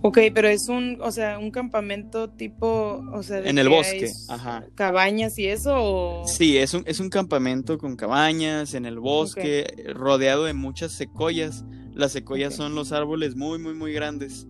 Ok, 0.00 0.18
pero 0.34 0.48
es 0.48 0.68
un, 0.68 0.98
o 1.00 1.12
sea, 1.12 1.38
un 1.38 1.50
campamento 1.50 2.28
tipo, 2.30 3.04
o 3.12 3.22
sea, 3.22 3.40
de 3.40 3.50
En 3.50 3.58
el 3.58 3.68
que 3.68 3.74
bosque, 3.74 4.10
ajá. 4.28 4.64
cabañas 4.74 5.38
y 5.38 5.46
eso, 5.46 5.74
o... 5.76 6.26
Sí, 6.26 6.56
es 6.58 6.74
un, 6.74 6.82
es 6.86 6.98
un 6.98 7.08
campamento 7.08 7.78
con 7.78 7.94
cabañas 7.94 8.74
en 8.74 8.84
el 8.86 8.98
bosque, 8.98 9.66
rodeado 9.94 10.44
de 10.44 10.54
muchas 10.54 10.92
secoyas. 10.92 11.64
Las 11.94 12.12
secoyas 12.12 12.56
son 12.56 12.74
los 12.74 12.90
árboles 12.90 13.36
muy, 13.36 13.58
muy, 13.60 13.74
muy 13.74 13.92
grandes. 13.92 14.48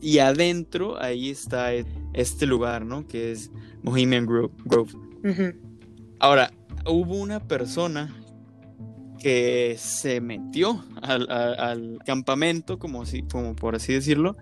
Y 0.00 0.20
adentro, 0.20 0.98
ahí 1.02 1.28
está 1.28 1.74
e- 1.74 1.84
este 2.14 2.46
lugar, 2.46 2.86
¿no? 2.86 3.06
Que 3.06 3.32
es 3.32 3.50
Bohemian 3.82 4.26
Grove. 4.26 4.52
Ahora, 6.20 6.50
hubo 6.86 7.16
una 7.16 7.40
persona 7.40 8.14
que 9.20 9.76
se 9.78 10.20
metió 10.20 10.84
al, 11.02 11.30
al- 11.30 11.58
al 11.58 11.98
campamento, 12.06 12.78
como, 12.78 13.04
si, 13.06 13.22
como 13.22 13.54
por 13.56 13.74
así 13.74 13.92
decirlo, 13.92 14.36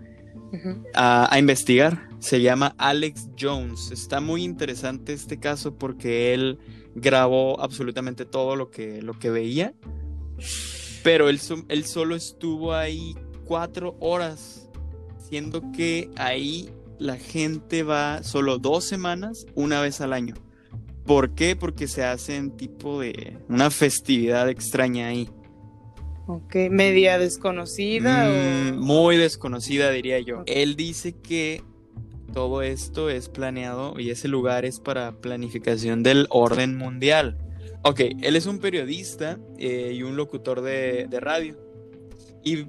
A, 0.93 1.37
investigar. 1.39 2.07
Se 2.19 2.41
llama 2.41 2.75
Alex 2.77 3.29
Jones. 3.39 3.91
Está 3.91 4.21
muy 4.21 4.43
interesante 4.43 5.13
este 5.13 5.39
caso 5.39 5.77
porque 5.77 6.33
él 6.33 6.59
grabó 6.95 7.59
absolutamente 7.61 8.25
todo 8.25 8.55
lo 8.55 8.69
que, 8.69 9.01
lo 9.01 9.17
que 9.17 9.29
veía. 9.29 9.73
Pero 11.03 11.29
él, 11.29 11.39
él 11.67 11.85
solo 11.85 12.15
estuvo 12.15 12.73
ahí 12.73 13.15
cuatro 13.45 13.97
horas. 13.99 14.69
Siendo 15.29 15.71
que 15.71 16.11
ahí 16.15 16.69
la 16.99 17.17
gente 17.17 17.83
va 17.83 18.23
solo 18.23 18.59
dos 18.59 18.83
semanas, 18.85 19.45
una 19.55 19.81
vez 19.81 19.99
al 20.01 20.13
año. 20.13 20.35
¿Por 21.05 21.35
qué? 21.35 21.55
Porque 21.55 21.87
se 21.87 22.03
hacen 22.03 22.55
tipo 22.55 23.01
de 23.01 23.37
una 23.49 23.69
festividad 23.69 24.49
extraña 24.49 25.07
ahí. 25.07 25.29
Ok, 26.25 26.55
media 26.71 27.17
desconocida 27.19 28.29
Mm, 28.29 28.77
o... 28.77 28.81
muy 28.81 29.17
desconocida, 29.17 29.91
diría 29.91 30.19
yo. 30.19 30.43
Él 30.45 30.75
dice 30.75 31.13
que 31.13 31.61
todo 32.33 32.61
esto 32.61 33.09
es 33.09 33.29
planeado 33.29 33.99
y 33.99 34.09
ese 34.09 34.27
lugar 34.27 34.65
es 34.65 34.79
para 34.79 35.11
planificación 35.19 36.01
del 36.01 36.27
orden 36.29 36.77
mundial. 36.77 37.37
Ok, 37.83 37.99
él 38.21 38.35
es 38.35 38.45
un 38.45 38.59
periodista 38.59 39.37
eh, 39.57 39.91
y 39.93 40.03
un 40.03 40.15
locutor 40.15 40.61
de, 40.61 41.07
de 41.09 41.19
radio. 41.19 41.57
Y 42.45 42.59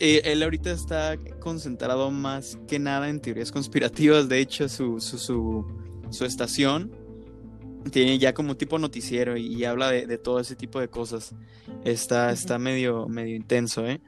eh, 0.00 0.22
él 0.24 0.42
ahorita 0.42 0.72
está 0.72 1.16
concentrado 1.40 2.10
más 2.10 2.58
que 2.68 2.78
nada 2.78 3.08
en 3.08 3.20
teorías 3.20 3.52
conspirativas. 3.52 4.28
De 4.28 4.40
hecho, 4.40 4.68
su, 4.68 5.00
su, 5.00 5.18
su, 5.18 5.66
su 6.10 6.24
estación 6.24 6.92
tiene 7.90 8.18
ya 8.18 8.34
como 8.34 8.56
tipo 8.56 8.78
noticiero 8.78 9.36
y, 9.36 9.46
y 9.46 9.64
habla 9.64 9.90
de, 9.90 10.06
de 10.06 10.18
todo 10.18 10.40
ese 10.40 10.56
tipo 10.56 10.80
de 10.80 10.88
cosas. 10.88 11.34
Está, 11.84 12.32
está 12.32 12.58
medio, 12.58 13.08
medio 13.08 13.36
intenso, 13.36 13.86
¿eh? 13.86 14.00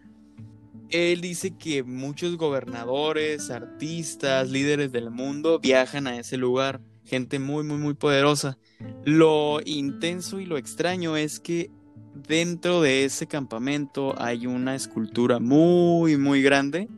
Él 0.90 1.20
dice 1.20 1.56
que 1.56 1.82
muchos 1.82 2.36
gobernadores, 2.36 3.50
artistas, 3.50 4.48
líderes 4.50 4.92
del 4.92 5.10
mundo 5.10 5.58
viajan 5.58 6.06
a 6.06 6.18
ese 6.18 6.36
lugar. 6.36 6.80
Gente 7.04 7.38
muy, 7.38 7.64
muy, 7.64 7.78
muy 7.78 7.94
poderosa. 7.94 8.58
Lo 9.04 9.60
intenso 9.64 10.38
y 10.38 10.46
lo 10.46 10.58
extraño 10.58 11.16
es 11.16 11.40
que 11.40 11.70
dentro 12.14 12.80
de 12.82 13.04
ese 13.04 13.26
campamento 13.26 14.14
hay 14.18 14.46
una 14.46 14.74
escultura 14.74 15.38
muy, 15.38 16.16
muy 16.16 16.42
grande 16.42 16.88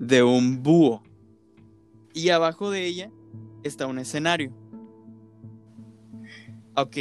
de 0.00 0.22
un 0.22 0.62
búho. 0.62 1.02
Y 2.14 2.30
abajo 2.30 2.70
de 2.70 2.86
ella 2.86 3.10
está 3.62 3.86
un 3.86 3.98
escenario. 3.98 4.52
Ok, 6.76 6.96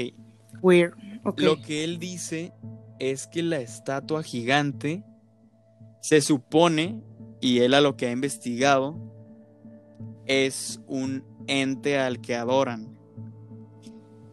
Weird. 0.61 0.93
lo 1.37 1.61
que 1.61 1.83
él 1.83 1.99
dice 1.99 2.53
es 2.99 3.27
que 3.27 3.43
la 3.43 3.59
estatua 3.59 4.23
gigante 4.23 5.03
se 6.01 6.21
supone, 6.21 7.03
y 7.41 7.59
él 7.59 7.73
a 7.73 7.81
lo 7.81 7.97
que 7.97 8.07
ha 8.07 8.11
investigado, 8.11 8.95
es 10.25 10.81
un 10.87 11.23
ente 11.47 11.97
al 11.97 12.21
que 12.21 12.35
adoran, 12.35 12.97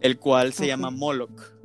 el 0.00 0.18
cual 0.18 0.52
se 0.52 0.66
llama 0.66 0.90
Moloch. 0.90 1.57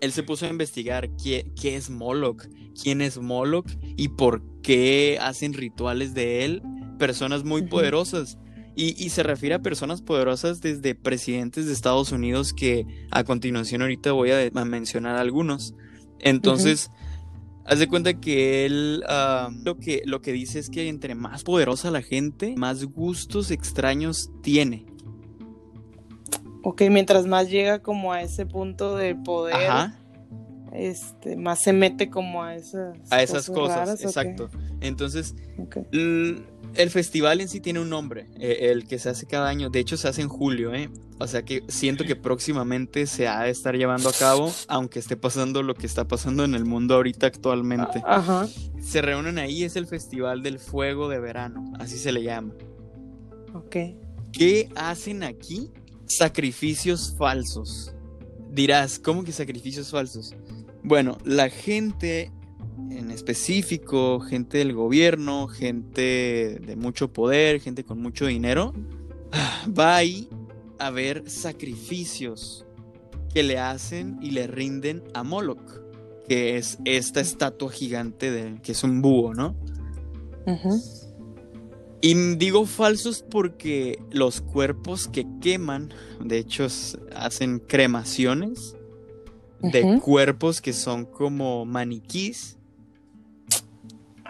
Él 0.00 0.12
se 0.12 0.22
puso 0.22 0.46
a 0.46 0.50
investigar 0.50 1.08
qué, 1.16 1.50
qué 1.60 1.76
es 1.76 1.90
Moloch, 1.90 2.44
quién 2.80 3.00
es 3.00 3.18
Moloch 3.18 3.70
y 3.96 4.08
por 4.08 4.42
qué 4.62 5.18
hacen 5.20 5.52
rituales 5.52 6.12
de 6.14 6.44
él 6.44 6.62
personas 6.98 7.44
muy 7.44 7.62
poderosas. 7.62 8.38
Y, 8.74 9.02
y 9.02 9.10
se 9.10 9.22
refiere 9.22 9.54
a 9.54 9.58
personas 9.60 10.00
poderosas 10.00 10.60
desde 10.60 10.94
presidentes 10.94 11.66
de 11.66 11.72
Estados 11.72 12.10
Unidos 12.12 12.54
que 12.54 12.86
a 13.10 13.24
continuación 13.24 13.82
ahorita 13.82 14.12
voy 14.12 14.30
a, 14.30 14.50
mencionar 14.64 15.16
algunos. 15.16 15.74
Entonces, 16.20 16.90
haz 17.64 17.78
de 17.78 17.88
cuenta 17.88 18.14
que 18.14 18.64
él 18.64 19.04
lo, 19.64 19.78
que, 19.78 20.02
lo 20.06 20.22
que 20.22 20.32
dice 20.32 20.58
es 20.58 20.70
que 20.70 20.88
entre 20.88 21.14
más 21.14 21.44
poderosa 21.44 21.90
la 21.90 22.02
gente, 22.02 22.54
más 22.56 22.84
gustos 22.84 23.50
extraños 23.50 24.30
tiene. 24.42 24.86
Ok, 26.64 26.82
mientras 26.90 27.26
más 27.26 27.50
llega 27.50 27.80
como 27.80 28.12
a 28.12 28.22
ese 28.22 28.46
punto 28.46 28.96
de 28.96 29.16
poder, 29.16 29.54
Ajá, 29.54 29.98
este, 30.72 31.36
más 31.36 31.60
se 31.60 31.72
mete 31.72 32.08
como 32.08 32.42
a 32.42 32.54
esas, 32.54 32.96
a 33.10 33.22
esas 33.22 33.50
cosas, 33.50 33.76
raras, 33.76 34.02
exacto. 34.04 34.48
Entonces. 34.80 35.34
El 36.74 36.90
festival 36.90 37.40
en 37.40 37.48
sí 37.48 37.60
tiene 37.60 37.80
un 37.80 37.90
nombre, 37.90 38.26
eh, 38.38 38.70
el 38.70 38.86
que 38.86 38.98
se 38.98 39.08
hace 39.08 39.26
cada 39.26 39.48
año. 39.48 39.70
De 39.70 39.80
hecho, 39.80 39.96
se 39.96 40.08
hace 40.08 40.22
en 40.22 40.28
julio, 40.28 40.74
¿eh? 40.74 40.90
O 41.18 41.26
sea 41.26 41.42
que 41.42 41.62
siento 41.68 42.04
que 42.04 42.16
próximamente 42.16 43.06
se 43.06 43.28
ha 43.28 43.42
de 43.42 43.50
estar 43.50 43.76
llevando 43.76 44.08
a 44.08 44.12
cabo, 44.12 44.52
aunque 44.68 44.98
esté 44.98 45.16
pasando 45.16 45.62
lo 45.62 45.74
que 45.74 45.86
está 45.86 46.06
pasando 46.08 46.44
en 46.44 46.54
el 46.54 46.64
mundo 46.64 46.94
ahorita 46.94 47.26
actualmente. 47.26 48.02
Ajá. 48.04 48.48
Se 48.80 49.02
reúnen 49.02 49.38
ahí, 49.38 49.64
es 49.64 49.76
el 49.76 49.86
Festival 49.86 50.42
del 50.42 50.58
Fuego 50.58 51.08
de 51.08 51.20
Verano, 51.20 51.72
así 51.78 51.96
se 51.98 52.12
le 52.12 52.22
llama. 52.22 52.52
Ok. 53.54 53.76
¿Qué 54.32 54.68
hacen 54.74 55.22
aquí? 55.22 55.70
Sacrificios 56.06 57.14
falsos. 57.16 57.94
Dirás, 58.50 58.98
¿cómo 58.98 59.24
que 59.24 59.32
sacrificios 59.32 59.90
falsos? 59.90 60.34
Bueno, 60.82 61.18
la 61.24 61.48
gente 61.48 62.32
en 62.90 63.10
específico, 63.10 64.20
gente 64.20 64.58
del 64.58 64.72
gobierno, 64.72 65.48
gente 65.48 66.60
de 66.64 66.76
mucho 66.76 67.12
poder, 67.12 67.60
gente 67.60 67.84
con 67.84 68.00
mucho 68.00 68.26
dinero, 68.26 68.72
va 69.78 69.96
ahí 69.96 70.28
a 70.78 70.90
ver 70.90 71.28
sacrificios 71.30 72.66
que 73.32 73.42
le 73.42 73.58
hacen 73.58 74.18
y 74.20 74.32
le 74.32 74.46
rinden 74.46 75.02
a 75.14 75.22
Moloch, 75.22 75.80
que 76.28 76.56
es 76.56 76.78
esta 76.84 77.20
estatua 77.20 77.70
gigante 77.70 78.30
de, 78.30 78.60
que 78.62 78.72
es 78.72 78.84
un 78.84 79.00
búho, 79.00 79.34
¿no? 79.34 79.56
Y 82.00 82.14
digo 82.34 82.66
falsos 82.66 83.22
porque 83.22 83.98
los 84.10 84.40
cuerpos 84.40 85.06
que 85.06 85.24
queman, 85.40 85.94
de 86.20 86.38
hecho, 86.38 86.66
hacen 87.14 87.60
cremaciones 87.60 88.76
de 89.60 90.00
cuerpos 90.00 90.60
que 90.60 90.72
son 90.72 91.04
como 91.04 91.64
maniquís, 91.64 92.58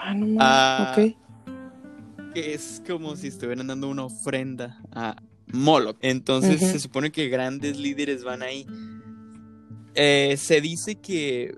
Ah, 0.05 0.15
no. 0.15 0.37
Ah, 0.41 0.97
ok. 0.97 1.17
que 2.35 2.55
es 2.55 2.83
como 2.87 3.15
si 3.15 3.29
estuvieran 3.29 3.69
dando 3.69 3.88
una 3.88 4.05
ofrenda 4.05 4.81
a 4.91 5.17
Moloch. 5.47 5.97
Entonces 6.01 6.61
se 6.61 6.81
supone 6.81 7.12
que 7.12 7.29
grandes 7.29 7.79
líderes 7.79 8.25
van 8.25 8.43
ahí. 8.43 8.67
Eh, 9.95 10.37
se 10.38 10.61
dice 10.61 10.97
que 10.97 11.55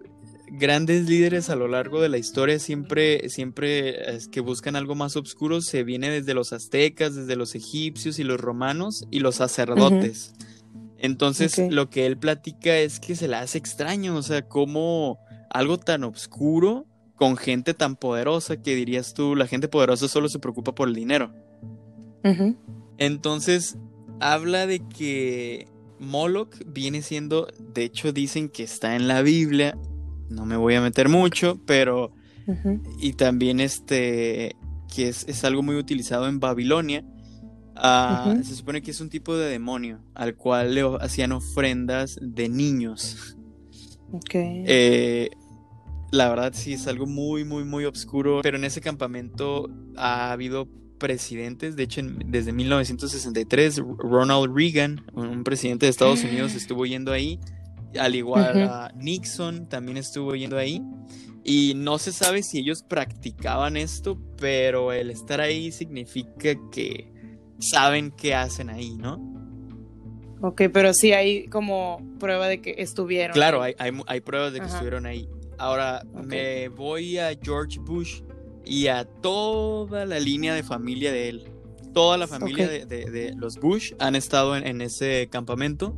grandes 0.51 1.09
líderes 1.09 1.49
a 1.49 1.57
lo 1.57 1.69
largo 1.69 2.03
de 2.03 2.09
la 2.09 2.19
historia 2.19 2.59
siempre, 2.59 3.29
siempre 3.31 4.15
es 4.15 4.29
que 4.29 4.41
buscan 4.41 4.77
algo 4.77 4.95
más 4.95 5.17
oscuro 5.17 5.61
se 5.63 5.83
viene 5.83 6.11
desde 6.11 6.35
los 6.35 6.53
aztecas, 6.53 7.15
desde 7.15 7.37
los 7.37 7.55
egipcios 7.55 8.19
y 8.19 8.25
los 8.25 8.41
romanos 8.41 9.07
y 9.11 9.21
los 9.21 9.37
sacerdotes. 9.37 10.35
Entonces 10.99 11.59
lo 11.71 11.89
que 11.89 12.07
él 12.07 12.19
platica 12.19 12.77
es 12.77 13.01
que 13.01 13.17
se 13.17 13.29
le 13.29 13.37
hace 13.37 13.59
extraño, 13.59 14.17
o 14.17 14.23
sea, 14.23 14.49
como 14.49 15.19
algo 15.51 15.79
tan 15.79 16.05
oscuro 16.05 16.87
con 17.17 17.37
gente 17.37 17.75
tan 17.75 17.97
poderosa 17.97 18.61
que 18.61 18.75
dirías 18.75 19.15
tú, 19.15 19.37
la 19.37 19.47
gente 19.47 19.69
poderosa 19.69 20.09
solo 20.09 20.29
se 20.29 20.39
preocupa 20.39 20.75
por 20.75 20.89
el 20.89 20.95
dinero. 20.95 21.33
Entonces, 22.99 23.77
habla 24.21 24.67
de 24.67 24.81
que 24.81 25.69
Moloch 25.99 26.57
viene 26.67 27.03
siendo, 27.03 27.49
de 27.75 27.85
hecho 27.85 28.13
dicen 28.13 28.49
que 28.49 28.63
está 28.63 28.97
en 28.97 29.09
la 29.09 29.23
Biblia, 29.23 29.77
no 30.31 30.47
me 30.47 30.57
voy 30.57 30.75
a 30.75 30.81
meter 30.81 31.09
mucho, 31.09 31.61
pero, 31.67 32.13
y 32.99 33.13
también 33.13 33.61
este, 33.61 34.57
que 34.95 35.09
es, 35.09 35.27
es 35.29 35.45
algo 35.45 35.63
muy 35.63 35.77
utilizado 35.77 36.29
en 36.29 36.41
Babilonia. 36.41 37.05
Ah. 37.77 38.37
Se 38.45 38.55
supone 38.55 38.83
que 38.83 38.93
es 38.93 39.01
un 39.01 39.11
tipo 39.11 39.37
de 39.37 39.51
demonio 39.51 40.01
al 40.15 40.37
cual 40.37 40.75
le 40.75 40.83
hacían 41.01 41.33
ofrendas 41.33 42.19
de 42.21 42.49
niños. 42.49 43.37
Ok. 44.13 44.31
Eh, 44.35 45.31
la 46.15 46.29
verdad 46.29 46.53
sí 46.55 46.75
es 46.75 46.87
algo 46.87 47.07
muy, 47.07 47.45
muy, 47.45 47.65
muy 47.65 47.85
oscuro, 47.85 48.41
pero 48.43 48.57
en 48.57 48.65
ese 48.65 48.81
campamento 48.81 49.69
ha 49.97 50.33
habido 50.33 50.69
presidentes, 50.99 51.77
de 51.77 51.83
hecho 51.83 52.01
desde 52.27 52.53
1963 52.53 53.83
Ronald 53.99 54.57
Reagan, 54.57 55.05
un 55.15 55.45
presidente 55.45 55.87
de 55.87 55.91
Estados 55.91 56.25
Unidos, 56.25 56.55
estuvo 56.57 56.87
yendo 56.87 57.13
ahí, 57.13 57.39
al 57.99 58.15
igual 58.15 58.57
Ujú. 58.57 58.65
a 58.65 58.93
Nixon 58.95 59.69
también 59.69 59.99
estuvo 59.99 60.35
yendo 60.35 60.57
ahí. 60.57 60.83
Y 61.47 61.75
no 61.77 61.99
se 61.99 62.11
sabe 62.11 62.43
si 62.43 62.61
ellos 62.61 62.83
practicaban 62.83 63.77
esto, 63.77 64.19
pero 64.39 64.93
el 64.93 65.11
estar 65.11 65.43
ahí 65.43 65.73
significa 65.73 66.55
que 66.73 67.13
saben 67.59 68.13
qué 68.13 68.35
hacen 68.35 68.71
ahí, 68.71 68.97
¿no? 68.97 69.35
Ok, 70.41 70.63
pero 70.73 70.95
sí 70.95 71.13
hay 71.13 71.47
como 71.49 72.01
prueba 72.19 72.49
de 72.49 72.63
que 72.63 72.77
estuvieron. 72.79 73.35
Claro, 73.35 73.63
hay, 73.63 73.75
hay, 73.79 73.93
hay 74.07 74.21
pruebas 74.21 74.55
de 74.55 74.61
que 74.61 74.65
Ajá. 74.65 74.75
estuvieron 74.75 75.05
ahí. 75.05 75.29
Ahora 75.59 76.03
Ok. 76.15 76.25
me 76.27 76.69
voy 76.69 77.19
a 77.19 77.31
George 77.41 77.79
Bush 77.81 78.21
y 78.65 78.87
a 78.89 79.05
toda 79.05 80.07
la 80.07 80.19
línea 80.21 80.55
de 80.55 80.63
familia 80.63 81.13
de 81.13 81.29
él. 81.29 81.45
Toda 81.93 82.17
la 82.19 82.27
familia 82.27 82.65
Ok. 82.65 82.71
de, 82.71 82.87
de- 82.87 83.11
de 83.11 83.35
los 83.37 83.59
Bush 83.59 83.93
han 83.99 84.15
estado 84.17 84.57
en, 84.57 84.67
en 84.67 84.81
ese 84.81 85.29
campamento. 85.31 85.95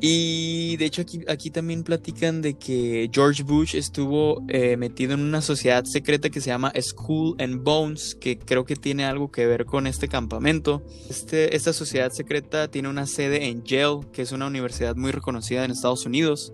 Y 0.00 0.76
de 0.76 0.84
hecho 0.84 1.02
aquí, 1.02 1.20
aquí 1.26 1.50
también 1.50 1.82
platican 1.82 2.40
de 2.40 2.54
que 2.54 3.10
George 3.12 3.42
Bush 3.42 3.74
estuvo 3.74 4.44
eh, 4.46 4.76
metido 4.76 5.14
en 5.14 5.20
una 5.20 5.42
sociedad 5.42 5.84
secreta 5.86 6.30
que 6.30 6.40
se 6.40 6.50
llama 6.50 6.72
School 6.80 7.34
and 7.40 7.64
Bones, 7.64 8.14
que 8.14 8.38
creo 8.38 8.64
que 8.64 8.76
tiene 8.76 9.04
algo 9.04 9.32
que 9.32 9.44
ver 9.46 9.64
con 9.64 9.88
este 9.88 10.06
campamento. 10.06 10.84
Este, 11.10 11.56
esta 11.56 11.72
sociedad 11.72 12.12
secreta 12.12 12.68
tiene 12.70 12.88
una 12.88 13.06
sede 13.08 13.46
en 13.48 13.64
Yale, 13.64 14.00
que 14.12 14.22
es 14.22 14.30
una 14.30 14.46
universidad 14.46 14.94
muy 14.94 15.10
reconocida 15.10 15.64
en 15.64 15.72
Estados 15.72 16.06
Unidos. 16.06 16.52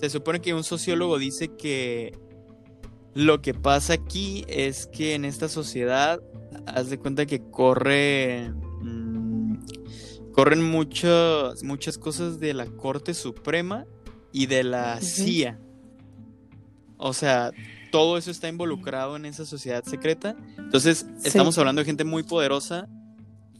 Se 0.00 0.10
supone 0.10 0.40
que 0.40 0.54
un 0.54 0.64
sociólogo 0.64 1.18
dice 1.18 1.48
que 1.56 2.16
lo 3.14 3.40
que 3.42 3.54
pasa 3.54 3.94
aquí 3.94 4.44
es 4.48 4.86
que 4.86 5.14
en 5.14 5.24
esta 5.24 5.48
sociedad, 5.48 6.20
haz 6.66 6.90
de 6.90 6.98
cuenta 6.98 7.26
que 7.26 7.40
corre. 7.50 8.50
mm, 8.80 9.54
corren 10.32 10.62
muchas, 10.62 11.62
muchas 11.64 11.98
cosas 11.98 12.38
de 12.38 12.54
la 12.54 12.66
Corte 12.66 13.12
Suprema 13.14 13.86
y 14.32 14.46
de 14.46 14.62
la. 14.62 15.00
CIA. 15.00 15.58
O 16.96 17.12
sea, 17.12 17.50
todo 17.90 18.18
eso 18.18 18.30
está 18.30 18.48
involucrado 18.48 19.16
en 19.16 19.24
esa 19.24 19.44
sociedad 19.46 19.82
secreta. 19.84 20.36
Entonces, 20.58 21.06
Sí. 21.18 21.28
estamos 21.28 21.58
hablando 21.58 21.80
de 21.80 21.86
gente 21.86 22.04
muy 22.04 22.22
poderosa 22.22 22.88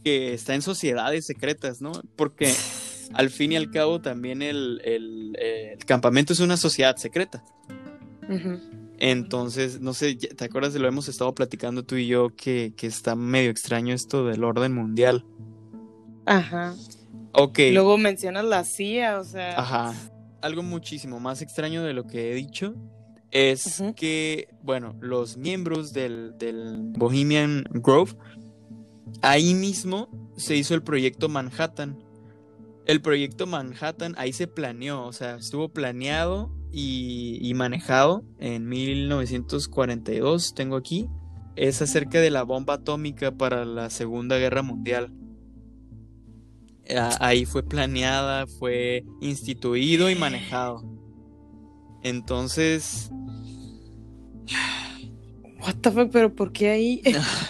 que 0.03 0.33
está 0.33 0.55
en 0.55 0.61
sociedades 0.61 1.25
secretas, 1.25 1.81
¿no? 1.81 1.91
Porque 2.15 2.45
al 3.13 3.29
fin 3.29 3.51
y 3.51 3.55
al 3.55 3.71
cabo 3.71 4.01
también 4.01 4.41
el, 4.41 4.81
el- 4.85 5.35
el 5.39 5.85
campamento 5.85 6.33
es 6.33 6.39
una 6.39 6.57
sociedad 6.57 6.95
secreta. 6.97 7.43
Entonces, 8.97 9.79
no 9.79 9.93
sé, 9.93 10.15
¿te 10.15 10.45
acuerdas 10.45 10.73
de 10.73 10.79
lo 10.79 10.87
hemos 10.87 11.07
estado 11.07 11.33
platicando 11.33 11.83
tú 11.83 11.95
y 11.95 12.07
yo 12.07 12.35
que, 12.35 12.73
que 12.75 12.87
está 12.87 13.15
medio 13.15 13.49
extraño 13.49 13.93
esto 13.93 14.25
del 14.25 14.43
orden 14.43 14.73
mundial? 14.73 15.23
Ajá. 16.25 16.75
Ok. 17.31 17.59
Luego 17.71 17.97
mencionas 17.97 18.43
la 18.45 18.63
CIA, 18.65 19.19
o 19.19 19.23
sea. 19.23 19.57
Ajá. 19.59 19.93
Algo 20.41 20.63
muchísimo 20.63 21.19
más 21.19 21.41
extraño 21.41 21.83
de 21.83 21.93
lo 21.93 22.07
que 22.07 22.31
he 22.31 22.35
dicho 22.35 22.75
es 23.31 23.81
que, 23.95 24.49
bueno, 24.63 24.95
los 24.99 25.37
miembros 25.37 25.93
del, 25.93 26.37
del 26.37 26.77
Bohemian 26.97 27.63
Grove, 27.71 28.13
ahí 29.21 29.53
mismo 29.53 30.09
se 30.37 30.55
hizo 30.55 30.75
el 30.75 30.81
proyecto 30.83 31.29
Manhattan. 31.29 31.97
El 32.89 33.03
proyecto 33.03 33.45
Manhattan 33.45 34.15
ahí 34.17 34.33
se 34.33 34.47
planeó, 34.47 35.05
o 35.05 35.13
sea, 35.13 35.35
estuvo 35.35 35.69
planeado 35.69 36.51
y, 36.71 37.53
manejado 37.53 38.23
en 38.39 38.67
1942, 38.67 40.55
tengo 40.55 40.75
aquí. 40.75 41.07
Es 41.55 41.83
acerca 41.83 42.19
de 42.19 42.31
la 42.31 42.41
bomba 42.41 42.73
atómica 42.73 43.29
para 43.29 43.63
la 43.63 43.91
Segunda 43.91 44.39
Guerra 44.39 44.63
Mundial. 44.63 45.13
Ah, 46.89 47.15
Ahí 47.19 47.45
fue 47.45 47.61
planeada, 47.61 48.47
fue 48.47 49.05
instituido 49.21 50.09
y 50.09 50.15
manejado. 50.15 50.81
Entonces, 52.01 53.11
What 55.61 55.75
the 55.81 55.91
fuck, 55.91 56.09
pero 56.11 56.33
¿por 56.33 56.51
qué 56.51 56.69
ahí? 56.69 57.01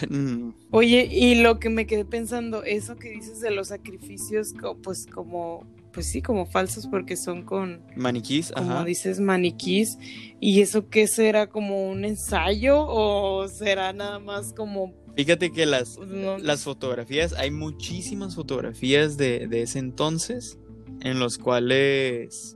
mm, 0.09 0.49
Oye, 0.71 1.07
y 1.11 1.35
lo 1.35 1.59
que 1.59 1.69
me 1.69 1.85
quedé 1.85 2.05
pensando, 2.05 2.63
eso 2.63 2.95
que 2.97 3.09
dices 3.09 3.39
de 3.41 3.51
los 3.51 3.69
sacrificios, 3.69 4.53
pues 4.83 5.05
como, 5.07 5.65
pues 5.93 6.07
sí, 6.11 6.21
como 6.21 6.45
falsos 6.45 6.87
porque 6.87 7.15
son 7.17 7.43
con, 7.43 7.81
maniquís, 7.95 8.51
como 8.51 8.71
ajá. 8.71 8.85
dices, 8.85 9.19
maniquís. 9.19 9.97
¿Y 10.39 10.61
eso 10.61 10.89
qué 10.89 11.07
será 11.07 11.47
como 11.47 11.89
un 11.89 12.05
ensayo 12.05 12.85
o 12.87 13.47
será 13.47 13.93
nada 13.93 14.19
más 14.19 14.53
como, 14.53 14.93
Fíjate 15.15 15.51
que 15.51 15.65
las, 15.65 15.97
pues, 15.97 16.07
no- 16.09 16.37
las 16.37 16.63
fotografías, 16.63 17.33
hay 17.33 17.51
muchísimas 17.51 18.35
fotografías 18.35 19.17
de, 19.17 19.47
de 19.47 19.63
ese 19.63 19.79
entonces 19.79 20.57
en 21.01 21.19
los 21.19 21.37
cuales 21.37 22.55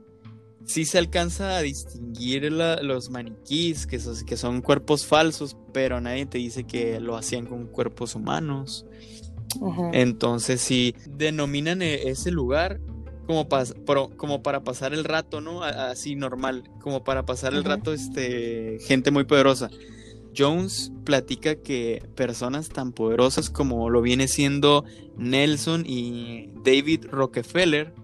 sí 0.66 0.84
se 0.84 0.98
alcanza 0.98 1.56
a 1.56 1.62
distinguir 1.62 2.50
la- 2.52 2.82
los 2.82 3.10
maniquís, 3.10 3.86
que, 3.86 3.98
son- 4.00 4.24
que 4.24 4.36
son 4.36 4.62
cuerpos 4.62 5.04
falsos, 5.06 5.56
pero 5.72 6.00
nadie 6.00 6.26
te 6.26 6.38
dice 6.38 6.64
que 6.64 7.00
lo 7.00 7.16
hacían 7.16 7.46
con 7.46 7.66
cuerpos 7.66 8.14
humanos. 8.14 8.86
Entonces 9.94 10.60
sí 10.60 10.94
denominan 11.06 11.82
e- 11.82 12.08
ese 12.08 12.30
lugar 12.30 12.80
como, 13.26 14.42
para 14.42 14.64
pasar 14.64 14.92
el 14.92 15.04
rato, 15.04 15.40
¿no? 15.40 15.62
Así 15.62 16.14
normal, 16.16 16.64
como 16.80 17.04
para 17.04 17.24
pasar 17.24 17.54
el 17.54 17.62
rato, 17.64 17.92
este, 17.92 18.78
gente 18.86 19.10
muy 19.10 19.24
poderosa. 19.24 19.70
Jones 20.36 20.92
platica 21.04 21.54
que 21.54 22.02
personas 22.16 22.68
tan 22.68 22.92
poderosas 22.92 23.48
como 23.50 23.88
lo 23.88 24.02
viene 24.02 24.26
siendo 24.28 24.84
Nelson 25.16 25.84
y 25.86 26.50
David 26.64 27.06
Rockefeller, 27.10 27.94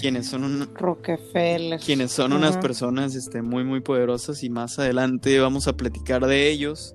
quienes 0.00 0.26
son 0.26 0.44
un- 0.44 0.74
Rockefeller. 0.74 1.80
quienes 1.80 2.12
son 2.12 2.32
unas 2.32 2.56
personas 2.58 3.14
este, 3.14 3.42
muy 3.42 3.64
muy 3.64 3.80
poderosas 3.80 4.42
y 4.42 4.50
más 4.50 4.78
adelante 4.78 5.38
vamos 5.40 5.68
a 5.68 5.76
platicar 5.76 6.26
de 6.26 6.50
ellos 6.50 6.94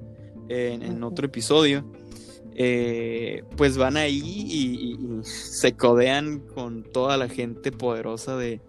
en, 0.50 1.04
otro 1.04 1.26
episodio. 1.26 1.90
Eh, 2.54 3.44
pues 3.56 3.78
van 3.78 3.96
ahí 3.98 4.20
y, 4.22 4.68
y- 4.76 4.94
y 4.94 5.24
se 5.24 5.74
codean 5.74 6.40
con 6.40 6.84
toda 6.84 7.16
la 7.18 7.30
gente 7.30 7.72
poderosa 7.72 8.36
de, 8.36 8.60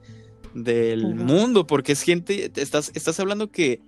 del 0.54 1.14
mundo, 1.16 1.66
porque 1.66 1.92
es 1.92 2.02
gente, 2.02 2.50
estás, 2.56 2.92
estás 2.94 3.18
hablando 3.18 3.50
que 3.50 3.80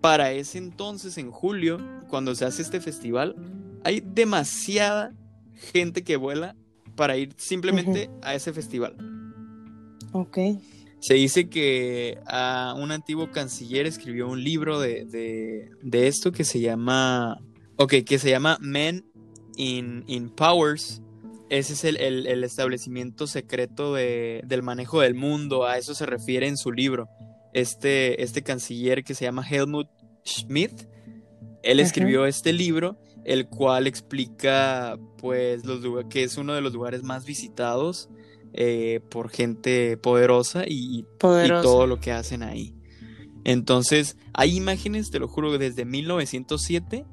para 0.00 0.32
ese 0.32 0.58
entonces, 0.58 1.18
en 1.18 1.30
julio, 1.30 1.78
cuando 2.08 2.34
se 2.34 2.44
hace 2.46 2.62
este 2.62 2.80
festival, 2.80 3.36
hay 3.84 4.00
demasiada 4.04 5.12
gente 5.72 6.02
que 6.02 6.16
vuela 6.16 6.56
para 6.96 7.16
ir 7.16 7.34
simplemente 7.36 8.08
a 8.22 8.34
ese 8.34 8.52
festival. 8.52 8.96
Ok. 10.20 10.38
Se 11.00 11.14
dice 11.14 11.48
que 11.48 12.18
un 12.76 12.90
antiguo 12.90 13.30
canciller 13.30 13.86
escribió 13.86 14.28
un 14.28 14.42
libro 14.42 14.80
de, 14.80 15.04
de- 15.04 15.70
de 15.82 16.06
esto 16.08 16.32
que 16.32 16.44
se 16.44 16.60
llama. 16.60 17.38
Ok, 17.76 17.94
que 18.06 18.18
se 18.18 18.30
llama 18.30 18.58
Men 18.60 19.04
in, 19.56 20.04
in 20.06 20.30
Powers. 20.30 21.02
Ese 21.48 21.74
es 21.74 21.84
el, 21.84 21.96
el- 21.98 22.26
el 22.26 22.42
establecimiento 22.44 23.26
secreto 23.26 23.94
de- 23.94 24.42
del 24.46 24.62
manejo 24.62 25.00
del 25.00 25.14
mundo. 25.14 25.64
A 25.66 25.78
eso 25.78 25.94
se 25.94 26.06
refiere 26.06 26.48
en 26.48 26.56
su 26.56 26.72
libro. 26.72 27.08
Este, 27.52 28.22
este 28.22 28.42
canciller 28.42 29.04
que 29.04 29.14
se 29.14 29.24
llama 29.26 29.46
Helmut 29.48 29.88
Schmidt. 30.24 30.88
Él 31.62 31.78
Ajá. 31.80 31.86
escribió 31.86 32.26
este 32.26 32.52
libro 32.52 32.98
el 33.24 33.48
cual 33.48 33.86
explica 33.88 34.96
pues 35.18 35.64
los 35.64 35.80
que 36.08 36.22
es 36.22 36.36
uno 36.36 36.54
de 36.54 36.60
los 36.60 36.72
lugares 36.72 37.02
más 37.02 37.24
visitados 37.26 38.08
eh, 38.52 39.00
por 39.10 39.30
gente 39.30 39.96
poderosa 39.96 40.64
y, 40.66 41.06
todo 41.18 41.86
lo 41.86 42.00
que 42.00 42.12
hacen 42.12 42.42
ahí. 42.42 42.74
Entonces, 43.44 44.16
hay 44.32 44.56
imágenes, 44.56 45.10
te 45.10 45.18
lo 45.18 45.28
juro, 45.28 45.56
desde 45.56 45.84
1907, 45.84 47.04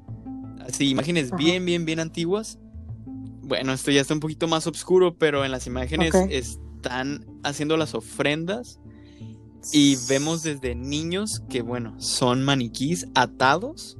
así, 0.62 0.90
imágenes 0.90 1.28
Ajá. 1.28 1.38
bien, 1.38 1.66
bien, 1.66 1.86
bien 1.86 2.00
antiguas. 2.00 2.60
Bueno, 3.44 3.74
esto 3.74 3.92
ya 3.92 4.02
está 4.02 4.14
un 4.14 4.20
poquito 4.20 4.48
más 4.48 4.66
oscuro, 4.66 5.16
pero 5.18 5.46
en 5.46 5.52
las 5.52 5.68
imágenes 5.68 6.14
están 6.30 7.26
haciendo 7.44 7.78
las 7.78 7.94
ofrendas 7.94 8.80
y 9.72 9.98
vemos 10.10 10.44
desde 10.44 10.76
niños 10.76 11.44
que, 11.50 11.62
bueno, 11.62 11.94
son 12.00 12.44
maniquís 12.44 13.06
atados, 13.16 13.98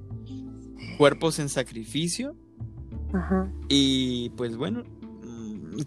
cuerpos 0.98 1.40
en 1.40 1.50
sacrificio 1.50 2.36
Ajá. 3.14 3.52
y 3.70 4.30
pues 4.32 4.58
bueno, 4.58 4.84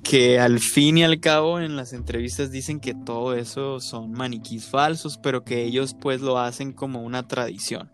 que 0.03 0.39
al 0.39 0.61
fin 0.61 0.99
y 0.99 1.05
al 1.05 1.21
cabo 1.21 1.61
en 1.61 1.77
las 1.77 1.93
entrevistas 1.93 2.51
dicen 2.51 2.81
que 2.81 2.95
todo 2.95 3.35
eso 3.35 3.81
son 3.81 4.13
maniquís 4.13 4.67
falsos, 4.67 5.19
pero 5.19 5.45
que 5.45 5.65
ellos 5.65 5.95
pues 6.01 6.21
lo 6.21 6.39
hacen 6.39 6.73
como 6.73 7.03
una 7.03 7.27
tradición. 7.27 7.91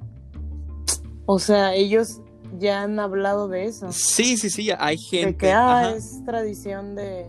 O 1.26 1.38
sea, 1.38 1.74
ellos 1.74 2.20
ya 2.58 2.82
han 2.82 2.98
hablado 2.98 3.48
de 3.48 3.64
eso. 3.64 3.90
Sí, 3.92 4.36
sí, 4.36 4.50
sí, 4.50 4.70
hay 4.78 4.98
gente. 4.98 5.32
de 5.32 5.36
que 5.36 5.52
ah, 5.52 5.94
es 5.96 6.24
tradición 6.24 6.94
de 6.94 7.26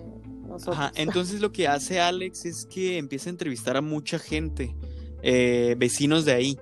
nosotros. 0.47 0.78
Ajá, 0.78 0.91
entonces 0.95 1.41
lo 1.41 1.51
que 1.51 1.68
hace 1.68 1.99
Alex 1.99 2.45
es 2.45 2.66
que 2.66 2.97
empieza 2.97 3.30
a 3.30 3.32
entrevistar 3.32 3.78
a 3.78 3.82
mucha 3.82 4.20
gente, 4.20 4.76
eh, 5.22 5.76
vecinos 5.78 6.26
de 6.26 6.34
ahí. 6.34 6.59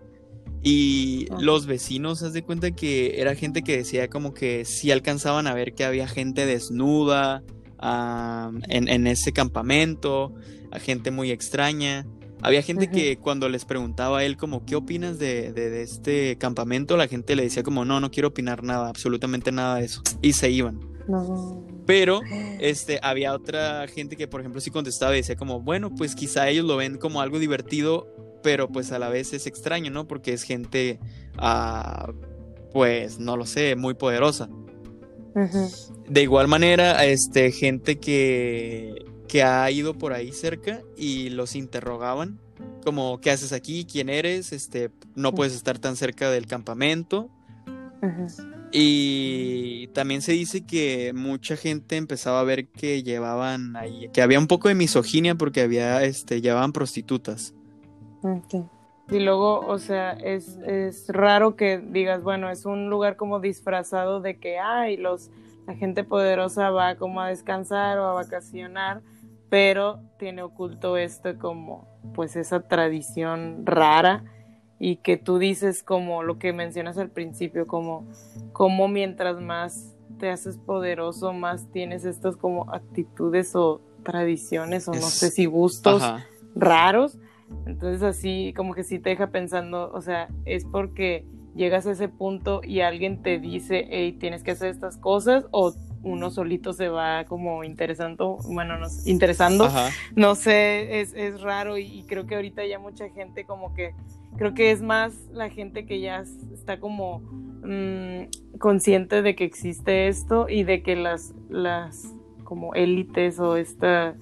Y 0.64 1.26
Ajá. 1.32 1.42
los 1.42 1.66
vecinos, 1.66 2.22
haz 2.22 2.34
de 2.34 2.44
cuenta 2.44 2.70
que 2.70 3.20
era 3.20 3.34
gente 3.34 3.64
que 3.64 3.78
decía 3.78 4.10
como 4.10 4.36
que 4.36 4.64
sí 4.64 4.92
alcanzaban 4.92 5.48
a 5.48 5.56
ver 5.56 5.74
que 5.74 5.84
había 5.84 6.08
gente 6.08 6.46
desnuda 6.46 7.44
ah, 7.82 8.52
en, 8.70 8.88
en 8.88 9.08
ese 9.08 9.34
campamento, 9.34 10.34
a 10.72 10.80
gente 10.80 11.12
muy 11.12 11.32
extraña. 11.32 12.06
Había 12.44 12.64
gente 12.64 12.90
que 12.90 13.18
cuando 13.18 13.50
les 13.50 13.66
preguntaba 13.66 14.20
a 14.20 14.24
él 14.24 14.36
como, 14.36 14.66
¿qué 14.66 14.76
opinas 14.76 15.20
de, 15.20 15.52
de- 15.54 15.70
de 15.70 15.84
este 15.84 16.38
campamento? 16.40 16.98
La 16.98 17.08
gente 17.08 17.36
le 17.36 17.44
decía 17.44 17.62
como, 17.62 17.86
no, 17.86 18.00
no 18.00 18.10
quiero 18.10 18.30
opinar 18.30 18.64
nada, 18.64 18.90
absolutamente 18.90 19.52
nada 19.52 19.76
de 19.76 19.86
eso. 19.86 20.02
Y 20.24 20.34
se 20.34 20.50
iban. 20.50 20.80
No. 21.08 21.64
Pero 21.86 22.22
este, 22.60 23.00
había 23.04 23.34
otra 23.34 23.88
gente 23.88 24.16
que, 24.16 24.28
por 24.28 24.40
ejemplo, 24.42 24.60
sí 24.62 24.72
contestaba 24.72 25.14
y 25.14 25.18
decía 25.18 25.36
como, 25.36 25.62
bueno, 25.62 25.94
pues 25.94 26.16
quizá 26.16 26.48
ellos 26.50 26.66
lo 26.66 26.78
ven 26.78 26.98
como 26.98 27.22
algo 27.22 27.38
divertido, 27.38 28.08
pero 28.42 28.68
pues 28.70 28.92
a 28.92 28.98
la 28.98 29.10
vez 29.10 29.34
es 29.34 29.46
extraño, 29.46 29.92
¿no? 29.92 30.08
Porque 30.08 30.34
es 30.34 30.42
gente, 30.44 31.00
ah, 31.38 32.12
pues, 32.72 33.20
no 33.20 33.38
lo 33.38 33.46
sé, 33.46 33.76
muy 33.76 33.94
poderosa. 33.94 34.50
De 36.08 36.22
igual 36.22 36.48
manera, 36.48 37.06
este, 37.06 37.52
gente 37.52 38.00
que, 38.00 39.06
que 39.28 39.44
ha 39.44 39.70
ido 39.72 39.98
por 39.98 40.14
ahí 40.14 40.32
cerca 40.32 40.82
y 40.98 41.30
los 41.30 41.56
interrogaban, 41.56 42.40
como, 42.84 43.20
¿qué 43.22 43.32
haces 43.32 43.54
aquí? 43.54 43.86
¿Quién 43.86 44.10
eres? 44.10 44.52
Este, 44.52 44.92
no 45.16 45.34
puedes 45.34 45.54
estar 45.54 45.80
tan 45.80 45.96
cerca 45.96 46.30
del 46.30 46.48
campamento. 46.48 47.30
Y 48.72 49.88
también 49.88 50.22
se 50.22 50.32
dice 50.32 50.66
que 50.66 51.14
mucha 51.14 51.56
gente 51.56 51.98
empezaba 51.98 52.40
a 52.40 52.44
ver 52.44 52.68
que 52.68 53.04
llevaban 53.04 53.76
ahí, 53.76 54.10
que 54.14 54.22
había 54.22 54.40
un 54.40 54.48
poco 54.48 54.70
de 54.70 54.76
misoginia 54.76 55.36
porque 55.36 55.62
había, 55.62 56.04
este, 56.04 56.42
llevaban 56.42 56.72
prostitutas. 56.74 57.54
Y 59.12 59.20
luego, 59.20 59.60
o 59.60 59.78
sea, 59.78 60.14
es, 60.14 60.58
es 60.66 61.10
raro 61.10 61.58
que 61.58 61.80
digas, 61.80 62.24
bueno, 62.24 62.50
es 62.50 62.66
un 62.66 62.90
lugar 62.90 63.18
como 63.18 63.42
disfrazado 63.42 64.22
de 64.22 64.40
que, 64.40 64.58
ay, 64.58 64.96
los, 64.96 65.30
la 65.68 65.76
gente 65.76 66.06
poderosa 66.06 66.70
va 66.70 66.96
como 66.96 67.20
a 67.20 67.28
descansar 67.28 68.00
o 68.00 68.06
a 68.06 68.14
vacacionar, 68.14 69.02
pero 69.50 70.00
tiene 70.18 70.44
oculto 70.44 70.96
esto 70.96 71.38
como, 71.38 71.90
pues, 72.14 72.38
esa 72.38 72.62
tradición 72.62 73.66
rara 73.66 74.24
y 74.80 74.96
que 74.96 75.18
tú 75.18 75.40
dices 75.40 75.84
como 75.84 76.24
lo 76.24 76.40
que 76.40 76.54
mencionas 76.54 76.98
al 76.98 77.10
principio, 77.10 77.68
como, 77.68 78.08
como 78.54 78.88
mientras 78.88 79.42
más 79.42 79.94
te 80.20 80.30
haces 80.30 80.58
poderoso, 80.58 81.34
más 81.34 81.70
tienes 81.74 82.06
estas 82.06 82.38
como 82.38 82.72
actitudes 82.72 83.56
o 83.56 83.82
tradiciones 84.04 84.88
o 84.88 84.94
no 84.94 85.02
sé 85.02 85.32
si 85.32 85.46
gustos 85.46 86.02
Ajá. 86.02 86.26
raros. 86.56 87.18
Entonces 87.66 88.02
así 88.04 88.54
como 88.56 88.74
que 88.74 88.84
sí 88.84 89.00
te 89.00 89.12
deja 89.12 89.28
pensando, 89.28 89.92
o 89.94 90.02
sea, 90.02 90.28
es 90.46 90.66
porque 90.66 91.26
llegas 91.56 91.86
a 91.86 91.92
ese 91.92 92.08
punto 92.08 92.62
y 92.64 92.82
alguien 92.82 93.22
te 93.22 93.40
dice, 93.40 93.88
hey, 93.90 94.14
tienes 94.14 94.44
que 94.44 94.52
hacer 94.52 94.70
estas 94.70 94.98
cosas 94.98 95.46
o 95.52 95.74
uno 96.04 96.32
solito 96.32 96.74
se 96.74 96.90
va 96.90 97.26
como 97.26 97.64
interesando, 97.64 98.38
bueno, 98.46 98.78
no 98.80 98.90
sé, 98.90 99.10
interesando, 99.10 99.66
Ajá. 99.66 99.90
no 100.16 100.36
sé, 100.36 101.02
es, 101.02 101.14
es 101.14 101.42
raro 101.42 101.78
y, 101.78 101.84
y 101.84 102.04
creo 102.04 102.26
que 102.26 102.36
ahorita 102.36 102.66
ya 102.66 102.80
mucha 102.80 103.10
gente 103.10 103.46
como 103.46 103.74
que, 103.74 103.94
creo 104.38 104.54
que 104.54 104.72
es 104.72 104.82
más 104.82 105.14
la 105.32 105.50
gente 105.50 105.86
que 105.86 106.00
ya 106.00 106.24
está 106.54 106.80
como 106.80 107.20
mm, 107.20 108.58
consciente 108.58 109.22
de 109.22 109.36
que 109.36 109.44
existe 109.44 110.08
esto 110.08 110.48
y 110.50 110.64
de 110.64 110.82
que 110.82 110.96
las, 110.96 111.34
las 111.50 112.16
como 112.44 112.74
élites 112.74 113.40
o 113.40 113.56
este 113.56 114.14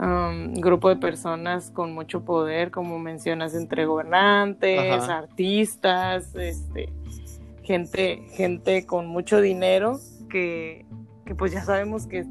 um, 0.00 0.54
grupo 0.54 0.88
de 0.88 0.96
personas 0.96 1.70
con 1.70 1.92
mucho 1.92 2.24
poder, 2.24 2.70
como 2.70 2.98
mencionas, 2.98 3.54
entre 3.54 3.84
gobernantes, 3.86 4.78
Ajá. 5.02 5.18
artistas, 5.18 6.34
este, 6.34 6.92
gente, 7.62 8.22
gente 8.32 8.86
con 8.86 9.06
mucho 9.06 9.40
dinero 9.40 9.98
que, 10.30 10.86
que 11.26 11.34
pues 11.34 11.52
ya 11.52 11.62
sabemos 11.64 12.06
que 12.06 12.24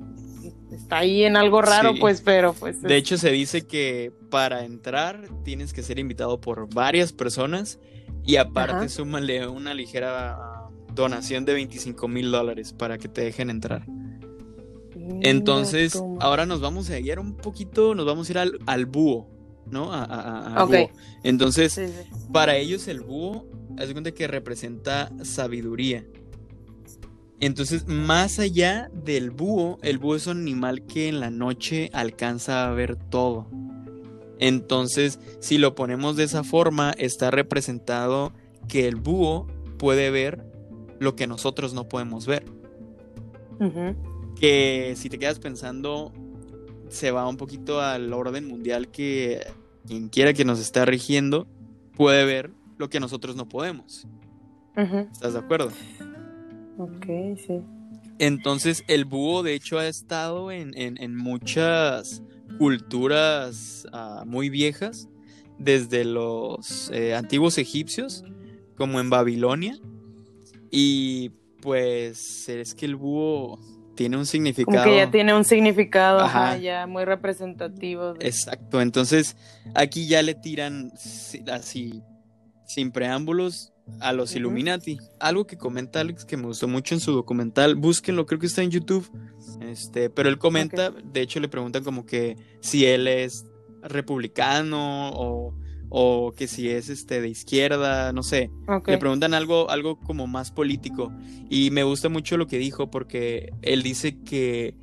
está 0.72 0.98
ahí 1.00 1.24
en 1.24 1.36
algo 1.38 1.62
raro, 1.62 1.94
Sí. 1.94 2.00
pues, 2.00 2.22
pero 2.22 2.54
pues 2.54 2.82
De 2.82 2.90
es- 2.98 3.00
hecho, 3.04 3.18
se 3.18 3.32
dice 3.32 3.66
que 3.68 4.12
para 4.30 4.66
entrar 4.66 5.22
tienes 5.44 5.74
que 5.74 5.84
ser 5.84 6.00
invitado 6.00 6.40
por 6.42 6.74
varias 6.74 7.14
personas 7.14 7.80
y 8.24 8.36
aparte 8.38 8.76
Ajá. 8.76 8.90
súmale 8.90 9.48
una 9.48 9.74
ligera 9.74 10.38
donación 10.94 11.46
de 11.46 11.54
25 11.54 12.08
mil 12.08 12.32
dólares 12.32 12.74
para 12.74 12.98
que 12.98 13.08
te 13.08 13.22
dejen 13.22 13.50
entrar. 13.50 13.84
Entonces, 15.22 16.02
ahora 16.20 16.46
nos 16.46 16.62
vamos 16.62 16.90
a 16.90 17.00
ir 17.00 17.20
un 17.20 17.36
poquito, 17.36 17.96
nos 17.96 18.06
vamos 18.06 18.30
a 18.30 18.32
ir 18.32 18.38
al, 18.38 18.60
al 18.66 18.86
búho, 18.86 19.28
¿no? 19.70 19.92
A, 19.94 20.04
a- 20.04 20.06
a- 20.06 20.56
al 20.58 20.64
Ok. 20.64 20.70
búho. 20.70 20.90
Entonces, 21.24 21.74
Sí, 21.74 21.88
sí. 21.88 22.10
para 22.32 22.56
ellos 22.58 22.88
el 22.88 23.02
búho, 23.02 23.46
haz 23.78 23.92
cuenta 23.92 24.12
que 24.12 24.28
representa 24.28 25.12
sabiduría. 25.24 26.06
Entonces, 27.42 27.88
más 27.88 28.38
allá 28.40 28.90
del 28.94 29.32
búho, 29.32 29.78
el 29.82 29.98
búho 29.98 30.16
es 30.16 30.28
un 30.28 30.40
animal 30.42 30.86
que 30.86 31.08
en 31.08 31.20
la 31.22 31.30
noche 31.30 31.90
alcanza 31.94 32.68
a 32.68 32.72
ver 32.74 32.98
todo. 32.98 33.48
Entonces, 34.40 35.20
si 35.40 35.58
lo 35.58 35.74
ponemos 35.76 36.16
de 36.18 36.24
esa 36.26 36.44
forma, 36.44 36.92
está 36.98 37.32
representado 37.32 38.34
que 38.68 38.88
el 38.88 38.96
búho 38.98 39.48
puede 39.78 40.12
ver 40.12 40.46
lo 41.00 41.16
que 41.16 41.28
nosotros 41.28 41.74
no 41.74 41.88
podemos 41.88 42.26
ver. 42.26 42.46
Ujú. 43.60 43.96
Que 44.40 44.94
si 44.96 45.10
te 45.10 45.20
quedas 45.20 45.40
pensando, 45.40 46.14
se 46.88 47.12
va 47.12 47.28
un 47.28 47.38
poquito 47.38 47.82
al 47.82 48.12
orden 48.14 48.48
mundial 48.48 48.90
que 48.90 49.42
quien 49.86 50.10
quiera 50.10 50.34
que 50.34 50.46
nos 50.46 50.60
está 50.60 50.86
rigiendo 50.86 51.48
puede 51.96 52.26
ver 52.26 52.52
lo 52.78 52.90
que 52.90 53.00
nosotros 53.00 53.36
no 53.36 53.50
podemos. 53.50 54.08
¿Estás 55.12 55.34
de 55.34 55.40
acuerdo? 55.40 55.72
Ok, 56.78 57.06
sí. 57.46 57.62
Entonces, 58.20 58.84
el 58.88 59.04
búho, 59.06 59.44
de 59.44 59.54
hecho, 59.54 59.78
ha 59.80 59.88
estado 59.88 60.52
en, 60.52 60.72
en- 60.78 61.02
en 61.02 61.16
muchas 61.16 62.22
culturas 62.58 63.86
ah, 63.92 64.24
muy 64.26 64.50
viejas, 64.50 65.10
desde 65.58 66.06
los 66.06 66.90
eh, 66.94 67.14
antiguos 67.16 67.58
egipcios, 67.58 68.24
como 68.78 69.00
en 69.02 69.10
Babilonia. 69.10 69.78
Y 70.72 71.30
pues 71.62 72.48
es 72.48 72.74
que 72.76 72.86
el 72.86 72.96
búho 72.96 73.60
tiene 74.00 74.16
un 74.16 74.26
significado. 74.26 74.78
Como 74.78 74.90
que 74.90 74.96
ya 74.96 75.12
tiene 75.12 75.34
un 75.34 75.44
significado, 75.44 76.20
ajá, 76.22 76.52
Ajá. 76.52 76.58
ya 76.58 76.88
muy 76.88 77.04
representativo. 77.04 78.14
de- 78.14 78.26
Exacto, 78.26 78.80
entonces 78.80 79.36
aquí 79.76 80.08
ya 80.08 80.22
le 80.22 80.36
tiran 80.36 80.94
así, 81.52 82.02
sin 82.66 82.92
preámbulos, 82.92 83.74
a 84.00 84.14
los. 84.14 84.34
Illuminati. 84.38 85.00
Algo 85.20 85.46
que 85.46 85.58
comenta 85.58 86.00
Alex 86.00 86.24
que 86.24 86.38
me 86.38 86.46
gustó 86.46 86.70
mucho 86.70 86.96
en 86.96 87.02
su 87.02 87.12
documental, 87.12 87.76
búsquenlo, 87.76 88.26
creo 88.26 88.40
que 88.40 88.46
está 88.46 88.62
en 88.64 88.72
YouTube. 88.72 89.06
Este, 89.60 90.10
pero 90.10 90.30
él 90.30 90.38
comenta, 90.38 90.92
de 90.92 91.20
hecho 91.22 91.42
le 91.42 91.50
preguntan 91.50 91.84
como 91.84 92.06
que 92.06 92.38
si 92.62 92.86
él 92.86 93.06
es 93.10 93.46
republicano 93.82 95.10
o, 95.10 95.54
o 95.90 96.32
que 96.36 96.48
si 96.48 96.70
es 96.70 96.90
este 96.90 97.20
de 97.22 97.30
izquierda, 97.30 98.14
no 98.14 98.24
sé. 98.24 98.52
Le 98.88 98.98
preguntan 98.98 99.34
algo, 99.34 99.70
algo 99.70 100.00
como 100.00 100.28
más 100.28 100.52
político. 100.52 101.12
Y 101.50 101.72
me 101.72 101.84
gusta 101.84 102.10
mucho 102.10 102.38
lo 102.38 102.48
que 102.48 102.58
dijo 102.60 102.90
porque 102.92 103.52
él 103.62 103.82
dice 103.84 104.20
que 104.22 104.76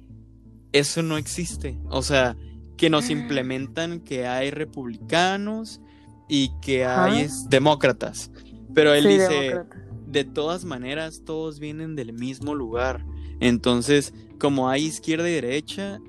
eso 0.73 1.03
no 1.03 1.17
existe. 1.17 1.79
O 1.91 2.03
sea, 2.03 2.37
que 2.77 2.91
nos 2.91 3.09
implementan 3.11 4.01
que 4.01 4.27
hay 4.27 4.51
republicanos 4.51 5.81
y 6.29 6.51
que 6.61 6.85
hay 6.85 7.29
demócratas. 7.49 8.31
Pero 8.75 8.93
él 8.93 9.05
Sí, 9.05 9.09
dice, 9.11 9.29
demócrata. 9.29 9.77
de 10.09 10.25
todas 10.25 10.65
maneras 10.65 11.23
todos 11.25 11.61
vienen 11.61 11.95
del 11.97 12.13
mismo 12.13 12.55
lugar. 12.55 13.05
Entonces, 13.41 14.13
como 14.41 14.69
hay 14.69 14.85
izquierda 14.85 15.29
y 15.29 15.33
derecha, 15.35 16.01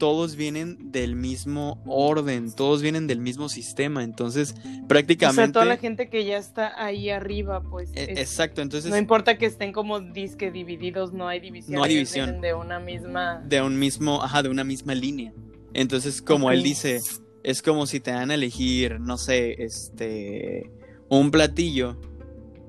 todos 0.00 0.34
vienen 0.34 0.90
del 0.90 1.14
mismo 1.14 1.80
orden, 1.86 2.50
todos 2.52 2.82
vienen 2.82 3.06
del 3.06 3.20
mismo 3.20 3.48
sistema. 3.48 4.02
Entonces, 4.02 4.56
prácticamente. 4.88 5.42
O 5.42 5.44
sea, 5.44 5.52
toda 5.52 5.64
la 5.66 5.76
gente 5.76 6.08
que 6.08 6.24
ya 6.24 6.38
está 6.38 6.72
ahí 6.84 7.10
arriba, 7.10 7.62
pues. 7.62 7.92
E- 7.94 8.14
es- 8.14 8.18
Exacto, 8.18 8.62
entonces 8.62 8.90
no 8.90 8.96
importa 8.98 9.38
que 9.38 9.46
estén 9.46 9.72
como 9.72 10.00
disque 10.00 10.50
divididos, 10.50 11.12
no 11.12 11.28
hay 11.28 11.38
división. 11.38 11.76
No 11.76 11.84
hay 11.84 11.94
división. 11.94 12.40
de 12.40 12.54
una 12.54 12.80
misma. 12.80 13.44
de 13.46 13.62
un 13.62 13.78
mismo, 13.78 14.20
ajá, 14.24 14.42
de 14.42 14.48
una 14.48 14.64
misma 14.64 14.94
línea. 14.96 15.32
Entonces, 15.74 16.20
como 16.20 16.50
él 16.50 16.64
dice, 16.64 17.00
es 17.44 17.62
como 17.62 17.86
si 17.86 18.00
te 18.00 18.10
dan 18.10 18.32
a 18.32 18.34
elegir, 18.34 18.98
no 18.98 19.16
sé, 19.18 19.62
este, 19.62 20.68
un 21.08 21.30
platillo 21.30 21.96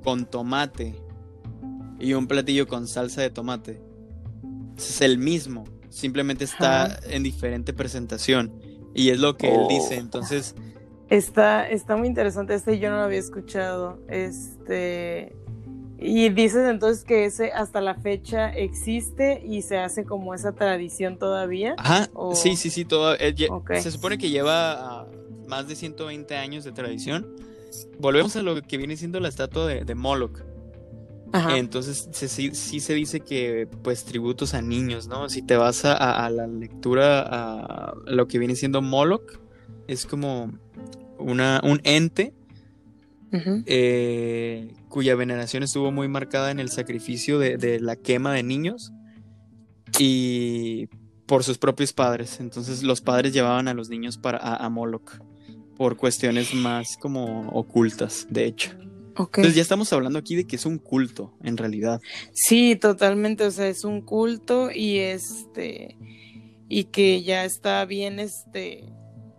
con 0.04 0.26
tomate 0.30 0.96
y 2.00 2.14
un 2.14 2.28
platillo 2.28 2.68
con 2.68 2.88
salsa 2.88 3.22
de 3.22 3.30
tomate. 3.32 3.82
Es 4.78 5.02
el 5.02 5.18
mismo, 5.18 5.64
simplemente 5.92 6.44
está 6.46 6.86
Ajá. 6.86 7.00
en 7.10 7.22
diferente 7.22 7.74
presentación. 7.74 8.52
Y 8.96 9.10
es 9.12 9.20
lo 9.20 9.38
que 9.38 9.50
él 9.54 9.60
Oh. 9.64 9.68
dice. 9.70 9.96
Entonces, 9.98 10.56
Está, 11.10 11.70
está 11.70 11.98
muy 11.98 12.08
interesante. 12.08 12.54
Este 12.56 12.80
yo 12.80 12.90
no 12.90 12.96
lo 12.96 13.02
había 13.04 13.20
escuchado. 13.20 14.00
Este. 14.08 15.36
Y 16.00 16.30
dices 16.30 16.68
entonces 16.70 17.04
que 17.04 17.26
ese 17.26 17.52
hasta 17.52 17.80
la 17.80 17.94
fecha 17.96 18.50
existe 18.50 19.44
y 19.46 19.62
se 19.62 19.78
hace 19.78 20.04
como 20.04 20.34
esa 20.34 20.54
tradición 20.54 21.20
todavía. 21.20 21.76
ajá, 21.78 22.10
O- 22.14 22.34
sí, 22.34 22.56
sí, 22.56 22.70
sí, 22.72 22.86
todo. 22.86 23.14
eh. 23.20 23.36
Se 23.82 23.92
supone 23.92 24.18
que 24.18 24.30
lleva 24.30 25.06
más 25.48 25.68
de 25.68 25.76
120 25.76 26.36
años 26.38 26.64
de 26.64 26.72
tradición. 26.72 27.36
Volvemos 28.00 28.36
a 28.36 28.42
lo 28.42 28.60
que 28.62 28.78
viene 28.78 28.98
siendo 28.98 29.20
la 29.20 29.28
estatua 29.28 29.68
de, 29.68 29.84
de 29.86 29.96
Moloch. 29.96 30.40
Ajá. 31.34 31.58
Entonces 31.58 32.10
se- 32.12 32.28
sí, 32.28 32.52
sí 32.54 32.80
se 32.80 32.94
dice 32.94 33.22
que 33.22 33.68
pues 33.84 34.04
tributos 34.06 34.54
a 34.54 34.62
niños, 34.62 35.08
¿no? 35.08 35.30
Si 35.30 35.42
te 35.42 35.56
vas 35.58 35.86
a, 35.86 35.94
a- 35.94 36.26
a 36.26 36.30
la 36.30 36.48
lectura 36.48 37.22
a 37.22 37.94
lo 38.06 38.28
que 38.28 38.38
viene 38.40 38.56
siendo 38.56 38.82
Moloch, 38.82 39.40
es 39.88 40.06
como 40.06 40.52
una, 41.18 41.62
un 41.64 41.80
ente 41.84 42.34
eh, 43.66 44.74
cuya 44.90 45.16
veneración 45.16 45.64
estuvo 45.64 45.92
muy 45.92 46.08
marcada 46.10 46.52
en 46.52 46.60
el 46.60 46.70
sacrificio 46.70 47.40
de, 47.40 47.56
de 47.58 47.80
la 47.80 47.96
quema 47.96 48.34
de 48.34 48.44
niños 48.44 48.92
y 50.00 50.88
por 51.28 51.44
sus 51.44 51.58
propios 51.58 51.94
padres. 51.94 52.40
Entonces 52.42 52.84
los 52.84 53.00
padres 53.02 53.34
llevaban 53.34 53.68
a 53.70 53.74
los 53.74 53.90
niños 53.90 54.18
para 54.18 54.38
a, 54.38 54.56
a 54.66 54.70
Moloch 54.70 55.20
por 55.78 55.96
cuestiones 55.98 56.54
más 56.54 56.98
como 57.00 57.48
ocultas, 57.50 58.28
de 58.30 58.46
hecho. 58.46 58.72
Entonces 59.18 59.56
ya 59.56 59.62
estamos 59.62 59.92
hablando 59.94 60.20
aquí 60.20 60.36
de 60.36 60.46
que 60.46 60.56
es 60.56 60.66
un 60.66 60.78
culto, 60.78 61.34
en 61.44 61.58
realidad. 61.58 62.02
Sí, 62.34 62.76
totalmente. 62.76 63.46
O 63.46 63.52
sea, 63.52 63.68
es 63.68 63.84
un 63.84 64.02
culto 64.02 64.70
y 64.72 64.98
este. 64.98 65.98
Y 66.68 66.86
que 66.86 67.22
ya 67.24 67.46
está 67.46 67.84
bien, 67.86 68.20
este. 68.20 68.86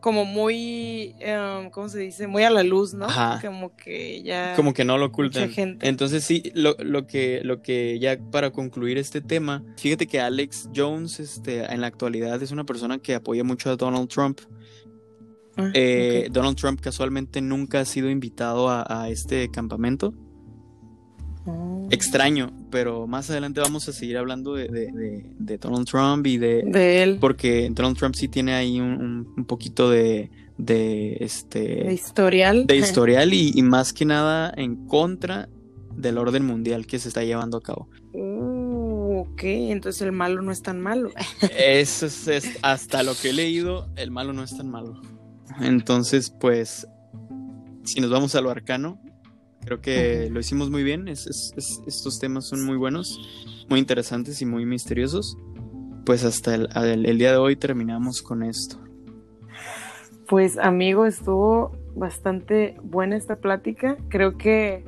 Como 0.01 0.25
muy. 0.25 1.15
em, 1.21 1.71
¿Cómo 1.71 1.89
se 1.89 2.01
dice? 2.01 2.27
Muy 2.27 2.43
a 2.43 2.51
la 2.51 2.63
luz, 2.65 2.93
¿no? 2.93 3.05
Ajá. 3.07 3.41
Como 3.41 3.77
que 3.77 4.23
ya. 4.23 4.55
Como 4.57 4.75
que 4.75 4.85
no 4.85 4.99
lo 4.99 5.05
mucha 5.05 5.13
ocultan. 5.13 5.51
gente. 5.51 5.89
Entonces 5.89 6.25
sí, 6.25 6.51
lo, 6.55 6.75
lo 6.81 7.07
que, 7.07 7.41
lo 7.45 7.63
que 7.63 7.99
ya 8.01 8.19
para 8.31 8.51
concluir 8.51 8.99
este 8.99 9.21
tema, 9.21 9.65
fíjate 9.77 10.07
que 10.09 10.21
Alex 10.21 10.69
Jones 10.75 11.21
este, 11.21 11.65
en 11.73 11.81
la 11.81 11.87
actualidad 11.87 12.43
es 12.43 12.51
una 12.51 12.65
persona 12.65 12.99
que 12.99 13.15
apoya 13.15 13.45
mucho 13.45 13.71
a 13.71 13.77
Donald 13.77 14.09
Trump. 14.09 14.41
Ah, 15.57 15.71
Eh. 15.75 16.29
Donald 16.31 16.57
Trump 16.57 16.81
casualmente 16.81 17.41
nunca 17.41 17.81
ha 17.81 17.85
sido 17.85 18.09
invitado 18.11 18.69
a, 18.71 18.85
a 18.89 19.09
este 19.11 19.51
campamento. 19.51 20.15
Oh. 21.45 21.89
Extraño, 21.91 22.53
pero 22.71 23.07
más 23.09 23.29
adelante 23.31 23.61
vamos 23.61 23.89
a 23.89 23.93
seguir 23.93 24.17
hablando 24.17 24.55
de, 24.55 24.69
de- 24.69 24.93
de- 24.93 25.27
de 25.39 25.59
Donald 25.59 25.87
Trump 25.89 26.25
y 26.27 26.39
de... 26.39 26.63
De 26.65 27.03
él. 27.03 27.19
Porque 27.21 27.69
Donald 27.73 27.97
Trump 27.99 28.15
sí 28.15 28.29
tiene 28.29 28.55
ahí 28.55 28.81
un, 28.81 28.93
un- 28.93 29.35
un 29.37 29.45
poquito 29.45 29.91
de, 29.91 30.31
de, 30.57 31.17
este, 31.21 31.59
De 31.85 31.93
historial. 31.95 32.67
de 32.67 32.77
historial 32.77 33.35
y, 33.35 33.51
y 33.57 33.63
más 33.63 33.93
que 33.93 34.05
nada 34.05 34.53
en 34.57 34.87
contra 34.87 35.49
del 35.97 36.17
orden 36.17 36.47
mundial 36.47 36.87
que 36.87 36.99
se 37.01 37.09
está 37.09 37.25
llevando 37.25 37.57
a 37.59 37.61
cabo. 37.61 37.89
Uh, 38.15 39.23
ok, 39.23 39.43
entonces 39.43 40.01
el 40.03 40.13
malo 40.13 40.43
no 40.43 40.53
es 40.53 40.63
tan 40.63 40.81
malo. 40.81 41.11
Eso 41.59 42.07
es, 42.07 42.29
es- 42.29 42.59
hasta 42.63 43.03
lo 43.03 43.15
que 43.21 43.31
he 43.31 43.33
leído, 43.33 43.89
el 43.97 44.13
malo 44.13 44.33
no 44.33 44.45
es 44.45 44.57
tan 44.57 44.71
malo. 44.71 45.01
Entonces, 45.61 46.31
pues, 46.31 46.87
si 47.85 48.01
nos 48.01 48.11
vamos 48.11 48.35
a 48.35 48.41
lo 48.41 48.51
arcano, 48.51 48.99
creo 49.65 49.81
que 49.81 50.29
lo 50.31 50.41
hicimos 50.41 50.71
muy 50.71 50.83
bien. 50.83 51.09
Es- 51.09 51.27
es- 51.27 51.53
es- 51.57 51.81
estos 51.87 52.19
temas 52.19 52.45
son 52.47 52.65
muy 52.65 52.77
buenos, 52.77 53.21
muy 53.69 53.79
interesantes 53.79 54.41
y 54.43 54.47
muy 54.47 54.67
misteriosos. 54.67 55.37
Pues 56.05 56.25
hasta 56.25 56.55
el, 56.55 56.69
el- 57.07 57.19
día 57.19 57.31
de 57.31 57.37
hoy 57.37 57.57
terminamos 57.57 58.23
con 58.23 58.43
esto. 58.43 58.79
Pues 60.27 60.59
amigo, 60.59 61.07
estuvo 61.07 61.77
bastante 61.95 62.77
buena 62.83 63.17
esta 63.17 63.37
plática. 63.37 63.97
Creo 64.09 64.37
que 64.39 64.85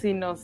si 0.00 0.14
nos 0.14 0.40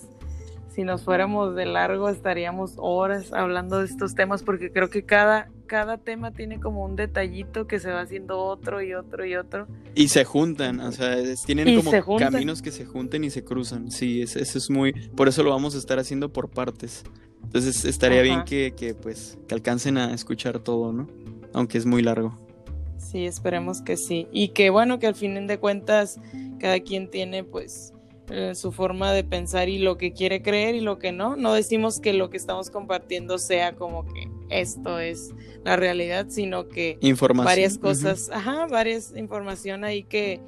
si 0.75 0.83
nos 0.83 1.05
fuéramos 1.05 1.55
de 1.55 1.67
largo 1.67 2.09
estaríamos 2.09 2.73
horas 2.79 3.33
hablando 3.33 3.79
de 3.79 3.85
estos 3.85 4.17
temas 4.17 4.43
porque 4.43 4.73
creo 4.73 4.91
que 4.91 5.05
cada 5.05 5.49
cada 5.67 5.99
tema 5.99 6.33
tiene 6.33 6.61
como 6.61 6.85
un 6.85 6.97
detallito 6.97 7.67
que 7.67 7.79
se 7.79 7.91
va 7.91 8.01
haciendo 8.03 8.39
otro 8.39 8.83
y 8.83 8.95
otro 8.95 9.25
y 9.25 9.35
otro. 9.37 9.67
Y 9.95 10.09
se 10.09 10.25
juntan, 10.25 10.81
o 10.81 10.93
sea, 10.93 11.17
tienen 11.47 11.69
Y 11.69 11.77
como 11.77 11.91
se 11.91 12.01
juntan. 12.01 12.33
caminos 12.33 12.61
que 12.63 12.71
se 12.71 12.85
junten 12.85 13.25
y 13.25 13.31
se 13.31 13.45
cruzan. 13.45 13.91
Sí, 13.91 14.23
es- 14.23 14.37
eso 14.37 14.59
es 14.59 14.71
muy. 14.71 14.93
Por 15.17 15.29
eso 15.29 15.43
lo 15.43 15.51
vamos 15.51 15.75
a 15.75 15.79
estar 15.79 15.99
haciendo 15.99 16.33
por 16.33 16.51
partes. 16.51 17.05
Entonces 17.43 17.85
estaría 17.85 18.19
Ajá. 18.21 18.25
bien 18.25 18.45
que, 18.45 18.75
que, 18.77 18.95
pues 18.95 19.39
que 19.49 19.55
alcancen 19.55 19.97
a 19.99 20.13
escuchar 20.15 20.59
todo, 20.59 20.93
¿no? 20.93 21.09
Aunque 21.53 21.79
es 21.79 21.87
muy 21.87 22.03
largo. 22.03 22.37
Sí, 22.99 23.27
esperemos 23.27 23.81
que 23.83 23.97
sí. 23.97 24.27
Y 24.33 24.49
que 24.49 24.71
bueno, 24.71 24.99
que 24.99 25.07
al 25.07 25.15
fin 25.15 25.47
de 25.47 25.59
cuentas 25.59 26.19
cada 26.59 26.81
quien 26.81 27.09
tiene 27.11 27.45
pues 27.45 27.93
eh, 28.31 28.55
su 28.55 28.73
forma 28.73 29.13
de 29.13 29.25
pensar 29.25 29.69
y 29.69 29.79
lo 29.79 29.99
que 29.99 30.13
quiere 30.13 30.43
creer 30.43 30.75
y 30.75 30.81
lo 30.81 30.99
que 30.99 31.13
no. 31.13 31.37
No 31.37 31.53
decimos 31.53 32.01
que 32.01 32.13
lo 32.13 32.31
que 32.31 32.37
estamos 32.37 32.71
compartiendo 32.71 33.39
sea 33.39 33.75
como 33.75 34.05
que 34.07 34.29
esto 34.49 34.99
es 34.99 35.33
la 35.65 35.77
realidad, 35.77 36.27
sino 36.29 36.69
que 36.69 36.99
Información. 37.01 37.45
varias 37.47 37.79
cosas, 37.79 38.31
ajá, 38.33 38.67
varias 38.67 39.15
información 39.17 39.85
ahí 39.85 40.05
que, 40.05 40.41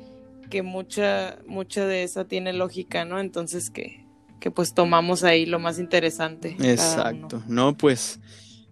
que 0.50 0.62
mucha, 0.62 1.38
mucha 1.46 1.86
de 1.86 2.02
esa 2.02 2.24
tiene 2.24 2.52
lógica, 2.52 3.04
¿no? 3.04 3.20
Entonces 3.20 3.70
que, 3.70 4.06
que 4.40 4.50
pues 4.50 4.74
tomamos 4.74 5.24
ahí 5.24 5.46
lo 5.46 5.58
más 5.58 5.78
interesante. 5.78 6.56
Exacto. 6.60 7.42
No, 7.46 7.76
pues 7.76 8.20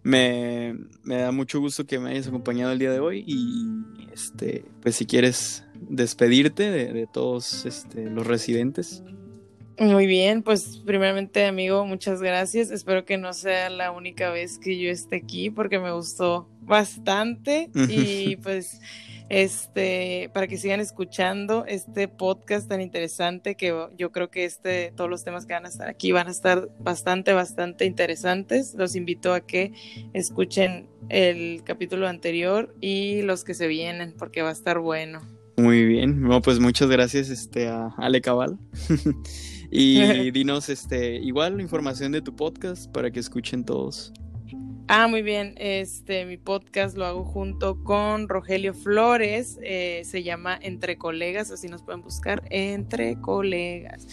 me, 0.02 0.76
me 1.02 1.16
da 1.16 1.32
mucho 1.32 1.60
gusto 1.60 1.86
que 1.86 1.98
me 1.98 2.10
hayas 2.10 2.28
acompañado 2.28 2.72
el 2.72 2.78
día 2.78 2.92
de 2.92 3.00
hoy 3.00 3.24
y 3.26 4.12
este, 4.12 4.64
pues 4.82 4.96
si 4.96 5.06
quieres 5.06 5.63
despedirte 5.88 6.70
de, 6.70 6.92
de 6.92 7.06
todos 7.06 7.64
este, 7.66 8.10
los 8.10 8.26
residentes. 8.26 9.02
Muy 9.78 10.06
bien, 10.06 10.42
pues 10.42 10.80
primeramente 10.86 11.44
amigo, 11.46 11.84
muchas 11.84 12.22
gracias. 12.22 12.70
Espero 12.70 13.04
que 13.04 13.18
no 13.18 13.32
sea 13.32 13.70
la 13.70 13.90
única 13.90 14.30
vez 14.30 14.58
que 14.58 14.78
yo 14.78 14.88
esté 14.88 15.16
aquí 15.16 15.50
porque 15.50 15.80
me 15.80 15.90
gustó 15.90 16.48
bastante 16.60 17.70
y 17.88 18.36
pues 18.36 18.80
este 19.30 20.30
para 20.32 20.46
que 20.46 20.58
sigan 20.58 20.78
escuchando 20.78 21.64
este 21.66 22.06
podcast 22.06 22.68
tan 22.68 22.82
interesante 22.82 23.56
que 23.56 23.74
yo 23.96 24.12
creo 24.12 24.30
que 24.30 24.44
este 24.44 24.92
todos 24.94 25.10
los 25.10 25.24
temas 25.24 25.44
que 25.44 25.54
van 25.54 25.64
a 25.64 25.70
estar 25.70 25.88
aquí 25.88 26.12
van 26.12 26.28
a 26.28 26.30
estar 26.30 26.68
bastante 26.78 27.32
bastante 27.32 27.84
interesantes. 27.84 28.74
Los 28.74 28.94
invito 28.94 29.34
a 29.34 29.40
que 29.40 29.72
escuchen 30.12 30.88
el 31.08 31.62
capítulo 31.64 32.06
anterior 32.06 32.72
y 32.80 33.22
los 33.22 33.42
que 33.42 33.54
se 33.54 33.66
vienen 33.66 34.14
porque 34.16 34.42
va 34.42 34.50
a 34.50 34.52
estar 34.52 34.78
bueno. 34.78 35.33
Muy 35.56 35.84
bien, 35.84 36.20
no, 36.20 36.42
pues 36.42 36.58
muchas 36.58 36.88
gracias 36.88 37.30
este, 37.30 37.68
a 37.68 37.88
Ale 37.98 38.20
Cabal. 38.20 38.58
y 39.70 40.30
dinos 40.32 40.68
este, 40.68 41.16
igual 41.16 41.60
información 41.60 42.12
de 42.12 42.22
tu 42.22 42.34
podcast 42.34 42.90
para 42.90 43.10
que 43.10 43.20
escuchen 43.20 43.64
todos. 43.64 44.12
Ah, 44.86 45.08
muy 45.08 45.22
bien. 45.22 45.54
Este, 45.56 46.26
mi 46.26 46.36
podcast 46.36 46.94
lo 46.94 47.06
hago 47.06 47.24
junto 47.24 47.82
con 47.82 48.28
Rogelio 48.28 48.74
Flores. 48.74 49.58
eh, 49.62 50.02
se 50.04 50.22
llama 50.22 50.58
Entre 50.60 50.98
Colegas, 50.98 51.50
así 51.50 51.68
nos 51.68 51.82
pueden 51.82 52.02
buscar. 52.02 52.42
Entre 52.50 53.18
Colegas. 53.18 54.06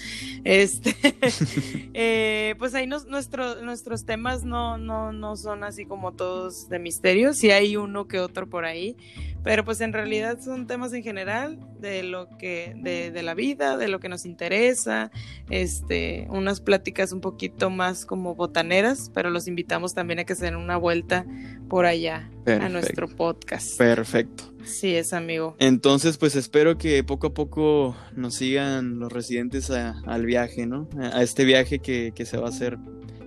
Este, 0.45 0.95
eh, 1.93 2.55
pues 2.57 2.73
ahí 2.73 2.87
nos, 2.87 3.05
nuestro- 3.07 3.61
nuestros 3.61 4.05
temas 4.05 4.45
no, 4.45 4.77
no, 4.77 5.11
no 5.11 5.35
son 5.35 5.65
así 5.65 5.85
como 5.85 6.13
todos 6.13 6.69
de 6.69 6.79
misterio. 6.79 7.33
Sí 7.33 7.51
hay 7.51 7.75
uno 7.75 8.07
que 8.07 8.19
otro 8.21 8.47
por 8.47 8.63
ahí, 8.63 8.95
pero 9.43 9.65
pues 9.65 9.81
en 9.81 9.93
realidad 9.93 10.39
son 10.39 10.67
temas 10.67 10.93
en 10.93 11.03
general 11.03 11.59
de 11.79 12.03
lo 12.03 12.29
que, 12.37 12.73
de, 12.77 13.11
de 13.11 13.23
la 13.23 13.33
vida, 13.33 13.77
de 13.77 13.87
lo 13.87 13.99
que 13.99 14.09
nos 14.09 14.25
interesa, 14.25 15.11
este, 15.49 16.27
unas 16.29 16.61
pláticas 16.61 17.11
un 17.11 17.21
poquito 17.21 17.69
más 17.69 18.05
como 18.05 18.35
botaneras, 18.35 19.11
pero 19.13 19.29
los 19.29 19.47
invitamos 19.47 19.93
también 19.93 20.19
a 20.19 20.23
que 20.25 20.35
se 20.35 20.45
den 20.45 20.55
una 20.55 20.77
vuelta 20.77 21.25
por 21.69 21.85
allá 21.85 22.29
a 22.45 22.69
nuestro 22.69 23.07
podcast. 23.07 23.77
Perfecto. 23.77 24.43
Sí, 24.63 24.95
es 24.95 25.13
amigo. 25.13 25.55
Entonces, 25.59 26.17
pues 26.17 26.35
espero 26.35 26.77
que 26.77 27.03
poco 27.03 27.27
a 27.27 27.33
poco 27.33 27.95
nos 28.15 28.35
sigan 28.35 28.99
los 28.99 29.11
residentes 29.11 29.71
al 29.71 30.25
viaje, 30.25 30.67
¿no? 30.67 30.87
A 30.99 31.23
este 31.23 31.45
viaje 31.45 31.79
que, 31.79 32.11
que, 32.13 32.25
se 32.25 32.37
va 32.37 32.47
a 32.47 32.49
hacer, 32.49 32.77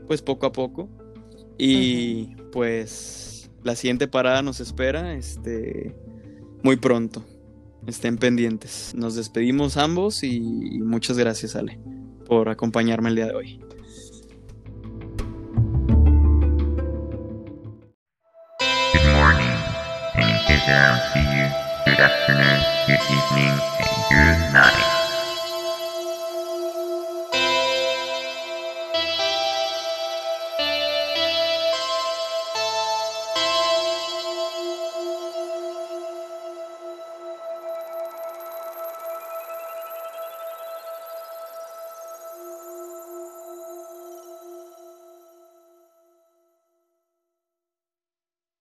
pues 0.07 0.23
poco 0.23 0.47
a 0.47 0.53
poco. 0.53 0.89
Y 1.59 2.37
pues 2.53 3.51
la 3.63 3.75
siguiente 3.75 4.07
parada 4.07 4.43
nos 4.43 4.61
espera, 4.61 5.15
este, 5.15 5.95
muy 6.65 6.77
pronto. 6.77 7.23
Estén 7.87 8.17
pendientes. 8.17 8.95
Nos 8.97 9.15
despedimos 9.15 9.77
ambos 9.77 10.25
y 10.25 10.41
muchas 10.81 11.19
gracias, 11.19 11.55
Ale, 11.55 11.79
por 12.27 12.49
acompañarme 12.49 13.11
el 13.11 13.17
día 13.17 13.27
de 13.27 13.35
hoy. 13.35 13.61
Good 18.93 19.13
morning, 19.13 19.55
and 20.15 20.31
in 20.31 20.39
case 20.47 20.67
I 20.67 20.89
don't 20.89 21.03
see 21.13 21.21
you, 21.21 21.47
good 21.85 22.01
afternoon, 22.01 22.61
good 22.87 23.05
evening, 23.11 23.53
and 23.79 23.93
good 24.09 24.53
night. 24.55 24.94